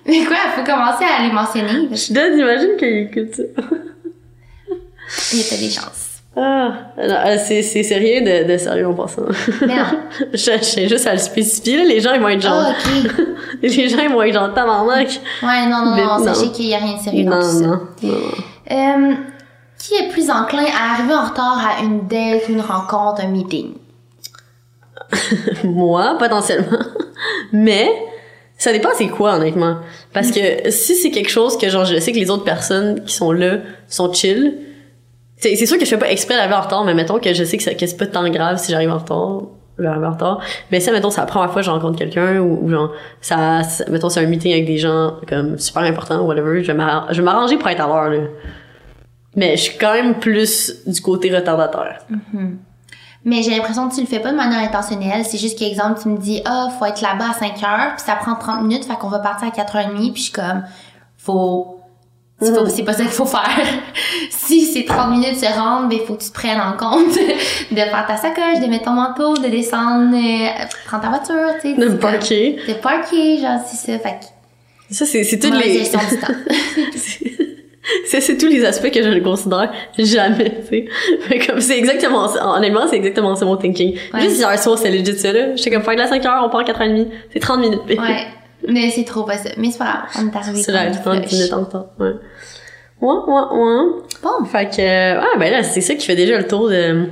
Mais 0.06 0.24
quoi, 0.26 0.38
faut 0.56 0.64
commencer 0.64 1.04
à 1.06 1.24
les 1.24 1.32
mentionner. 1.32 1.90
Je 1.92 2.14
donne, 2.14 2.40
imagine 2.40 2.78
qu'il 2.78 3.10
écoute 3.10 3.34
ça. 3.36 3.44
y 5.34 5.54
a 5.54 5.58
des 5.58 5.70
chances. 5.70 6.16
Ah, 6.38 6.74
euh, 7.00 7.38
c'est, 7.44 7.62
c'est, 7.62 7.96
rien 7.96 8.22
de, 8.22 8.52
de 8.52 8.58
sérieux 8.58 8.88
en 8.88 8.94
passant. 8.94 9.22
Mais 9.62 9.68
non. 9.68 9.84
je, 10.34 10.58
tiens 10.60 10.88
juste 10.88 11.08
à 11.08 11.14
le 11.14 11.20
spécifier, 11.20 11.78
là. 11.78 11.84
Les 11.86 12.02
gens, 12.02 12.14
ils 12.14 12.20
vont 12.20 12.28
être 12.28 12.42
genre, 12.42 12.62
Ah, 12.68 12.72
ok. 12.72 13.26
les 13.64 13.88
gens, 13.88 14.00
ils 14.04 14.10
vont 14.10 14.22
être 14.22 14.34
genre, 14.34 14.54
tabarnak. 14.54 15.22
Ouais, 15.42 15.66
non, 15.68 15.86
non, 15.86 15.96
Mais 15.96 16.04
non, 16.04 16.20
non. 16.20 16.34
sachez 16.34 16.52
qu'il 16.52 16.66
y 16.66 16.76
a 16.76 16.80
rien 16.80 16.98
de 16.98 17.02
sérieux 17.02 17.24
dans 17.24 17.40
tout 17.40 17.46
ça. 17.46 17.66
non, 17.66 17.80
non. 18.04 18.20
Euh, 18.72 19.14
qui 19.78 19.94
est 19.96 20.10
plus 20.10 20.30
enclin 20.30 20.66
à 20.66 20.94
arriver 20.96 21.14
en 21.14 21.26
retard 21.26 21.58
à 21.66 21.84
une 21.84 22.08
date, 22.08 22.50
une 22.50 22.62
rencontre, 22.62 23.22
un 23.24 23.28
meeting? 23.28 23.74
Moi, 25.64 26.16
potentiellement. 26.20 26.80
Mais, 27.52 27.90
ça 28.58 28.72
dépend 28.72 28.90
c'est 28.96 29.08
quoi, 29.08 29.36
honnêtement. 29.36 29.78
Parce 30.14 30.32
que 30.32 30.70
si 30.70 30.96
c'est 30.96 31.12
quelque 31.12 31.30
chose 31.30 31.58
que, 31.58 31.70
genre, 31.70 31.86
je 31.86 32.00
sais 32.00 32.12
que 32.12 32.18
les 32.18 32.30
autres 32.30 32.44
personnes 32.44 33.04
qui 33.04 33.14
sont 33.14 33.32
là 33.32 33.58
sont 33.88 34.12
chill, 34.14 34.58
c'est, 35.38 35.66
sûr 35.66 35.78
que 35.78 35.86
je 35.86 35.90
fais 35.90 35.98
pas 35.98 36.10
exprès 36.10 36.36
d'arriver 36.36 36.56
en 36.56 36.62
retard, 36.62 36.86
mais 36.86 36.94
mettons 36.94 37.20
que 37.20 37.34
je 37.34 37.44
sais 37.44 37.58
que, 37.58 37.70
que 37.78 37.86
c'est 37.86 37.98
pas 37.98 38.08
tant 38.08 38.28
grave 38.30 38.58
si 38.58 38.72
j'arrive 38.72 38.90
en 38.90 38.98
retard, 38.98 39.42
j'arrive 39.78 40.04
en 40.04 40.12
retard. 40.12 40.42
Mais 40.72 40.80
ça, 40.80 40.92
mettons, 40.92 41.10
c'est 41.10 41.20
la 41.20 41.28
première 41.28 41.52
fois 41.52 41.62
que 41.62 41.66
je 41.66 41.72
rencontre 41.72 41.98
quelqu'un 41.98 42.40
ou, 42.40 42.66
ou 42.66 42.70
genre, 42.70 42.94
ça, 43.20 43.62
mettons, 43.90 44.10
c'est 44.10 44.22
un 44.22 44.28
meeting 44.28 44.54
avec 44.54 44.66
des 44.66 44.78
gens, 44.78 45.16
comme, 45.28 45.60
super 45.60 45.84
important 45.84 46.22
whatever, 46.22 46.64
je 46.64 46.68
vais 46.68 46.74
m'arra- 46.74 47.08
je 47.12 47.18
vais 47.18 47.24
m'arranger 47.24 47.58
pour 47.58 47.68
être 47.68 47.82
à 47.82 47.88
l'heure, 47.88 48.10
là. 48.10 48.28
Mais 49.36 49.58
je 49.58 49.64
suis 49.64 49.78
quand 49.78 49.94
même 49.94 50.16
plus 50.16 50.88
du 50.88 51.02
côté 51.02 51.36
retardateur. 51.36 51.98
Mais 53.26 53.42
j'ai 53.42 53.50
l'impression 53.50 53.90
que 53.90 53.96
tu 53.96 54.02
le 54.02 54.08
fais 54.08 54.20
pas 54.20 54.32
de 54.32 54.38
manière 54.38 54.60
intentionnelle. 54.60 55.26
C'est 55.26 55.40
juste 55.40 55.58
qu'exemple, 55.58 56.00
tu 56.00 56.10
me 56.10 56.18
dis, 56.18 56.42
ah, 56.46 56.70
faut 56.78 56.86
être 56.86 57.02
là-bas 57.02 57.32
à 57.32 57.34
5 57.34 57.64
heures, 57.64 57.96
puis 57.96 58.06
ça 58.06 58.16
prend 58.16 58.36
30 58.36 58.62
minutes, 58.62 58.86
fait 58.86 58.96
qu'on 58.96 59.10
va 59.10 59.20
partir 59.20 59.48
à 59.48 59.52
4h30, 59.52 60.14
puis 60.14 60.22
je 60.22 60.22
suis 60.22 60.32
comme, 60.32 60.64
faut, 61.18 61.80
c'est 62.40 62.54
pas, 62.54 62.70
c'est 62.70 62.84
pas 62.84 62.94
ça 62.94 63.04
qu'il 63.04 63.12
faut 63.12 63.26
faire. 63.26 63.50
si 64.30 64.66
c'est 64.66 64.86
30 64.86 65.10
minutes 65.10 65.38
se 65.38 65.46
rendre, 65.46 65.88
ben, 65.88 66.00
faut 66.06 66.14
que 66.14 66.24
tu 66.24 66.30
te 66.30 66.34
prennes 66.34 66.60
en 66.60 66.74
compte 66.74 67.16
de 67.72 67.76
faire 67.76 68.06
ta 68.08 68.18
sacoche, 68.18 68.60
de 68.62 68.68
mettre 68.68 68.86
ton 68.86 68.92
manteau, 68.92 69.36
de 69.36 69.48
descendre, 69.48 70.16
euh, 70.16 70.66
prendre 70.86 71.04
ta 71.04 71.10
voiture, 71.10 71.60
tu 71.62 71.74
sais. 71.74 71.82
De 71.82 71.96
parquer. 71.96 72.60
De 72.68 72.74
parker, 72.74 73.40
genre, 73.40 73.60
c'est 73.66 73.92
ça. 73.92 74.00
Fait 74.00 74.20
que, 74.20 74.96
Ça, 74.96 75.06
c'est, 75.06 75.24
c'est 75.24 75.44
mauvaise 75.46 75.66
les... 75.66 75.80
gestion 75.80 76.00
du 76.10 76.20
temps. 76.20 77.46
c'est, 78.06 78.22
c'est 78.22 78.38
tous 78.38 78.48
les 78.48 78.64
aspects 78.66 78.92
que 78.92 79.02
je 79.04 79.10
ne 79.10 79.20
considère 79.20 79.72
jamais, 79.98 80.62
tu 80.70 80.88
sais. 81.30 81.40
Comme, 81.48 81.60
c'est 81.62 81.78
exactement 81.78 82.28
ça. 82.28 82.48
Honnêtement, 82.56 82.88
c'est 82.90 82.98
exactement 82.98 83.36
ça 83.36 83.46
mon 83.46 83.58
thinking. 83.58 83.98
Ouais. 84.14 84.22
Juste 84.22 84.38
hier 84.38 84.60
soir, 84.60 84.78
c'est 84.78 84.92
legit 84.92 85.18
ça, 85.18 85.32
là. 85.32 85.56
J'étais 85.56 85.72
comme, 85.72 85.84
faire 85.84 85.96
de 85.96 86.00
la 86.00 86.08
5 86.08 86.26
heures, 86.26 86.44
on 86.46 86.50
part 86.50 86.62
à 86.62 86.64
4h30. 86.64 87.08
C'est 87.32 87.40
30 87.40 87.60
minutes. 87.60 87.82
Ouais. 87.88 88.28
Mais 88.68 88.90
c'est 88.90 89.04
trop 89.04 89.24
pas 89.24 89.38
ça. 89.38 89.50
Mais 89.58 89.70
c'est 89.72 89.78
pas 89.78 89.86
grave. 89.86 90.24
On 90.24 90.28
est 90.32 90.36
arrivé 90.36 90.64
c'est 90.64 90.72
là, 90.72 90.86
même 90.86 90.94
30 90.94 91.18
flush. 91.18 91.32
minutes 91.34 91.54
en 91.54 91.60
retard. 91.60 91.86
Ouais. 92.00 92.14
Ouais, 93.02 93.16
ouais, 93.28 93.42
ouais. 93.52 93.92
Bon. 94.24 94.46
Fait 94.46 94.70
que, 94.70 94.82
euh, 94.82 95.22
ah, 95.22 95.38
ben 95.38 95.52
là, 95.52 95.62
c'est 95.64 95.82
ça 95.82 95.94
qui 95.94 96.06
fait 96.06 96.16
déjà 96.16 96.38
le 96.38 96.48
tour 96.48 96.70
de, 96.70 97.08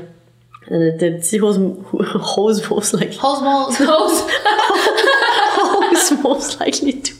Euh, 0.71 0.91
T'as 0.97 1.11
petit 1.11 1.39
rose, 1.39 1.59
rose 1.93 2.67
most 2.69 2.93
likely. 2.99 3.17
Rose, 3.19 3.39
rose, 3.43 3.77
rose. 3.87 4.23
Rose 5.59 6.13
most 6.23 6.59
likely 6.59 7.01
to. 7.01 7.13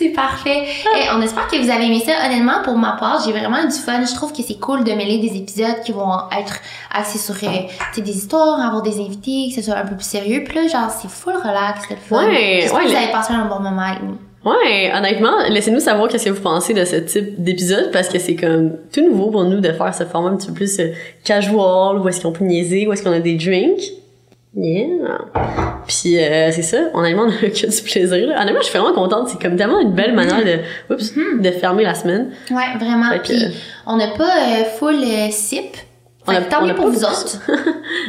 C'est 0.00 0.08
parfait. 0.08 0.62
Et 0.62 1.08
on 1.14 1.20
espère 1.20 1.46
que 1.46 1.56
vous 1.56 1.70
avez 1.70 1.84
aimé 1.84 2.00
ça. 2.02 2.12
Honnêtement, 2.24 2.62
pour 2.64 2.74
ma 2.78 2.92
part, 2.92 3.22
j'ai 3.22 3.32
vraiment 3.32 3.62
du 3.64 3.76
fun. 3.76 4.02
Je 4.02 4.14
trouve 4.14 4.32
que 4.32 4.42
c'est 4.42 4.58
cool 4.58 4.82
de 4.82 4.92
mêler 4.92 5.18
des 5.18 5.36
épisodes 5.36 5.82
qui 5.84 5.92
vont 5.92 6.10
être 6.40 6.54
axés 6.90 7.18
sur 7.18 7.34
euh, 7.34 8.00
des 8.00 8.16
histoires, 8.16 8.66
avoir 8.66 8.80
des 8.80 8.98
invités, 8.98 9.50
que 9.50 9.60
ce 9.60 9.62
soit 9.62 9.76
un 9.76 9.84
peu 9.84 9.96
plus 9.96 10.06
sérieux. 10.06 10.42
Puis 10.42 10.54
là, 10.54 10.68
genre, 10.68 10.90
c'est 10.90 11.10
full 11.10 11.34
relax, 11.34 11.82
c'est 11.86 11.96
le 11.96 12.00
fun. 12.00 12.24
Ouais, 12.24 12.60
J'espère 12.62 12.78
ouais, 12.78 12.84
que 12.86 12.90
vous 12.92 12.96
avez 12.96 13.12
passé 13.12 13.34
un 13.34 13.44
bon 13.44 13.60
moment 13.60 13.82
avec 13.82 14.02
nous. 14.02 14.16
Ouais, 14.42 14.90
honnêtement, 14.96 15.36
laissez-nous 15.50 15.80
savoir 15.80 16.08
qu'est-ce 16.08 16.24
que 16.24 16.30
vous 16.30 16.40
pensez 16.40 16.72
de 16.72 16.86
ce 16.86 16.96
type 16.96 17.42
d'épisode 17.42 17.90
parce 17.92 18.08
que 18.08 18.18
c'est 18.18 18.36
comme 18.36 18.78
tout 18.90 19.02
nouveau 19.02 19.30
pour 19.30 19.44
nous 19.44 19.60
de 19.60 19.70
faire 19.70 19.94
ce 19.94 20.04
format 20.04 20.30
un 20.30 20.36
petit 20.36 20.46
peu 20.46 20.54
plus 20.54 20.80
euh, 20.80 20.92
casual, 21.24 21.98
où 21.98 22.08
est-ce 22.08 22.22
qu'on 22.22 22.32
peut 22.32 22.44
niaiser, 22.44 22.88
où 22.88 22.92
est-ce 22.94 23.02
qu'on 23.02 23.12
a 23.12 23.20
des 23.20 23.34
drinks. 23.34 23.82
Yeah. 24.56 25.18
Puis 25.86 26.18
euh, 26.18 26.50
c'est 26.52 26.62
ça, 26.62 26.78
honnêtement, 26.92 27.22
on 27.24 27.28
a 27.28 27.32
que 27.50 27.66
du 27.76 27.82
plaisir. 27.82 28.26
Là. 28.28 28.42
Honnêtement, 28.42 28.60
je 28.62 28.66
suis 28.66 28.78
vraiment 28.78 28.94
contente. 28.94 29.28
C'est 29.28 29.40
comme 29.40 29.56
tellement 29.56 29.80
une 29.80 29.92
belle 29.92 30.14
manière 30.14 30.44
de, 30.44 30.92
oups, 30.92 31.12
de 31.40 31.50
fermer 31.52 31.84
la 31.84 31.94
semaine. 31.94 32.30
Ouais, 32.50 32.76
vraiment. 32.78 33.10
Fait 33.10 33.18
que- 33.20 33.26
Puis 33.26 33.44
on 33.86 33.96
n'a 33.96 34.08
pas 34.08 34.24
euh, 34.24 34.64
full 34.78 34.96
euh, 34.96 35.28
sip. 35.30 35.76
On 36.26 36.32
a- 36.32 36.42
tant 36.42 36.64
mieux 36.66 36.74
pour 36.74 36.88
vous 36.88 37.04
autres. 37.04 37.38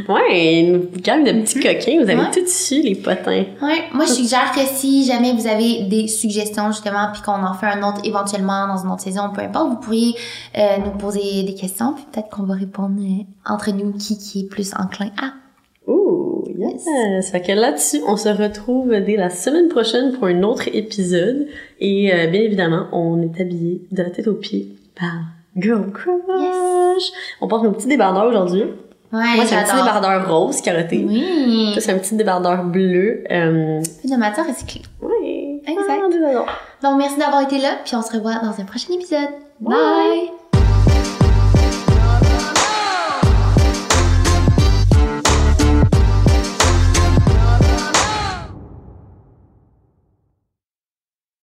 Ouais, 0.07 0.59
une 0.61 0.87
gang 1.01 1.23
de 1.23 1.31
petits 1.41 1.59
coquins, 1.59 1.97
vous 2.03 2.09
avez 2.09 2.15
Ouais. 2.19 2.31
tout 2.33 2.45
su, 2.47 2.81
les 2.81 2.95
potins. 2.95 3.45
Ouais, 3.61 3.83
moi 3.93 4.05
je 4.05 4.11
suggère 4.13 4.51
que 4.53 4.61
si 4.61 5.05
jamais 5.05 5.33
vous 5.33 5.47
avez 5.47 5.83
des 5.83 6.07
suggestions 6.07 6.67
justement 6.71 7.07
puis 7.11 7.21
qu'on 7.23 7.43
en 7.43 7.53
fait 7.53 7.65
un 7.67 7.81
autre 7.87 7.99
éventuellement 8.03 8.67
dans 8.67 8.77
une 8.83 8.91
autre 8.91 9.01
saison, 9.01 9.29
peu 9.33 9.41
importe, 9.41 9.69
vous 9.69 9.77
pourriez 9.79 10.13
euh, 10.57 10.77
nous 10.85 10.91
poser 10.91 11.43
des 11.43 11.55
questions 11.55 11.93
puis 11.93 12.05
peut-être 12.11 12.29
qu'on 12.29 12.43
va 12.43 12.53
répondre 12.55 12.99
euh, 13.01 13.23
entre 13.51 13.71
nous 13.71 13.91
qui 13.93 14.17
qui 14.17 14.41
est 14.41 14.49
plus 14.49 14.71
enclin 14.79 15.09
à. 15.21 15.31
Ouh, 15.87 16.20
yes! 16.57 17.31
Fait 17.31 17.41
que 17.41 17.51
là-dessus, 17.51 18.01
on 18.07 18.17
se 18.17 18.29
retrouve 18.29 18.89
dès 18.89 19.15
la 19.15 19.29
semaine 19.29 19.67
prochaine 19.67 20.13
pour 20.13 20.27
un 20.27 20.43
autre 20.43 20.67
épisode. 20.73 21.47
Et 21.79 22.13
euh, 22.13 22.27
bien 22.27 22.41
évidemment, 22.41 22.87
on 22.91 23.21
est 23.21 23.39
habillé 23.39 23.81
de 23.91 24.03
la 24.03 24.09
tête 24.09 24.27
aux 24.27 24.35
pieds 24.35 24.75
par 24.95 25.13
Girl 25.57 25.91
Crush! 25.91 27.11
On 27.41 27.47
porte 27.47 27.63
nos 27.63 27.71
petits 27.71 27.87
débardeurs 27.87 28.25
aujourd'hui. 28.25 28.63
Ouais, 29.13 29.35
Moi, 29.35 29.45
c'est 29.45 29.55
un 29.55 29.63
petit 29.63 29.75
débardeur 29.75 30.29
rose 30.29 30.61
carotté. 30.61 31.05
Oui. 31.05 31.75
C'est 31.79 31.91
un 31.91 31.97
petit 31.97 32.15
débardeur 32.15 32.63
bleu. 32.63 33.23
Euh... 33.29 33.81
Plus 33.99 34.09
de 34.09 34.15
matière 34.15 34.47
recyclée. 34.47 34.83
Ouais. 35.01 35.61
Exact. 35.67 36.01
Ah. 36.37 36.45
Donc 36.81 36.97
merci 36.97 37.19
d'avoir 37.19 37.41
été 37.41 37.57
là 37.59 37.77
puis 37.83 37.95
on 37.95 38.01
se 38.01 38.13
revoit 38.13 38.35
dans 38.35 38.59
un 38.59 38.65
prochain 38.65 38.93
épisode. 38.93 39.29
Bye. 39.59 39.75
Bye. 39.75 40.50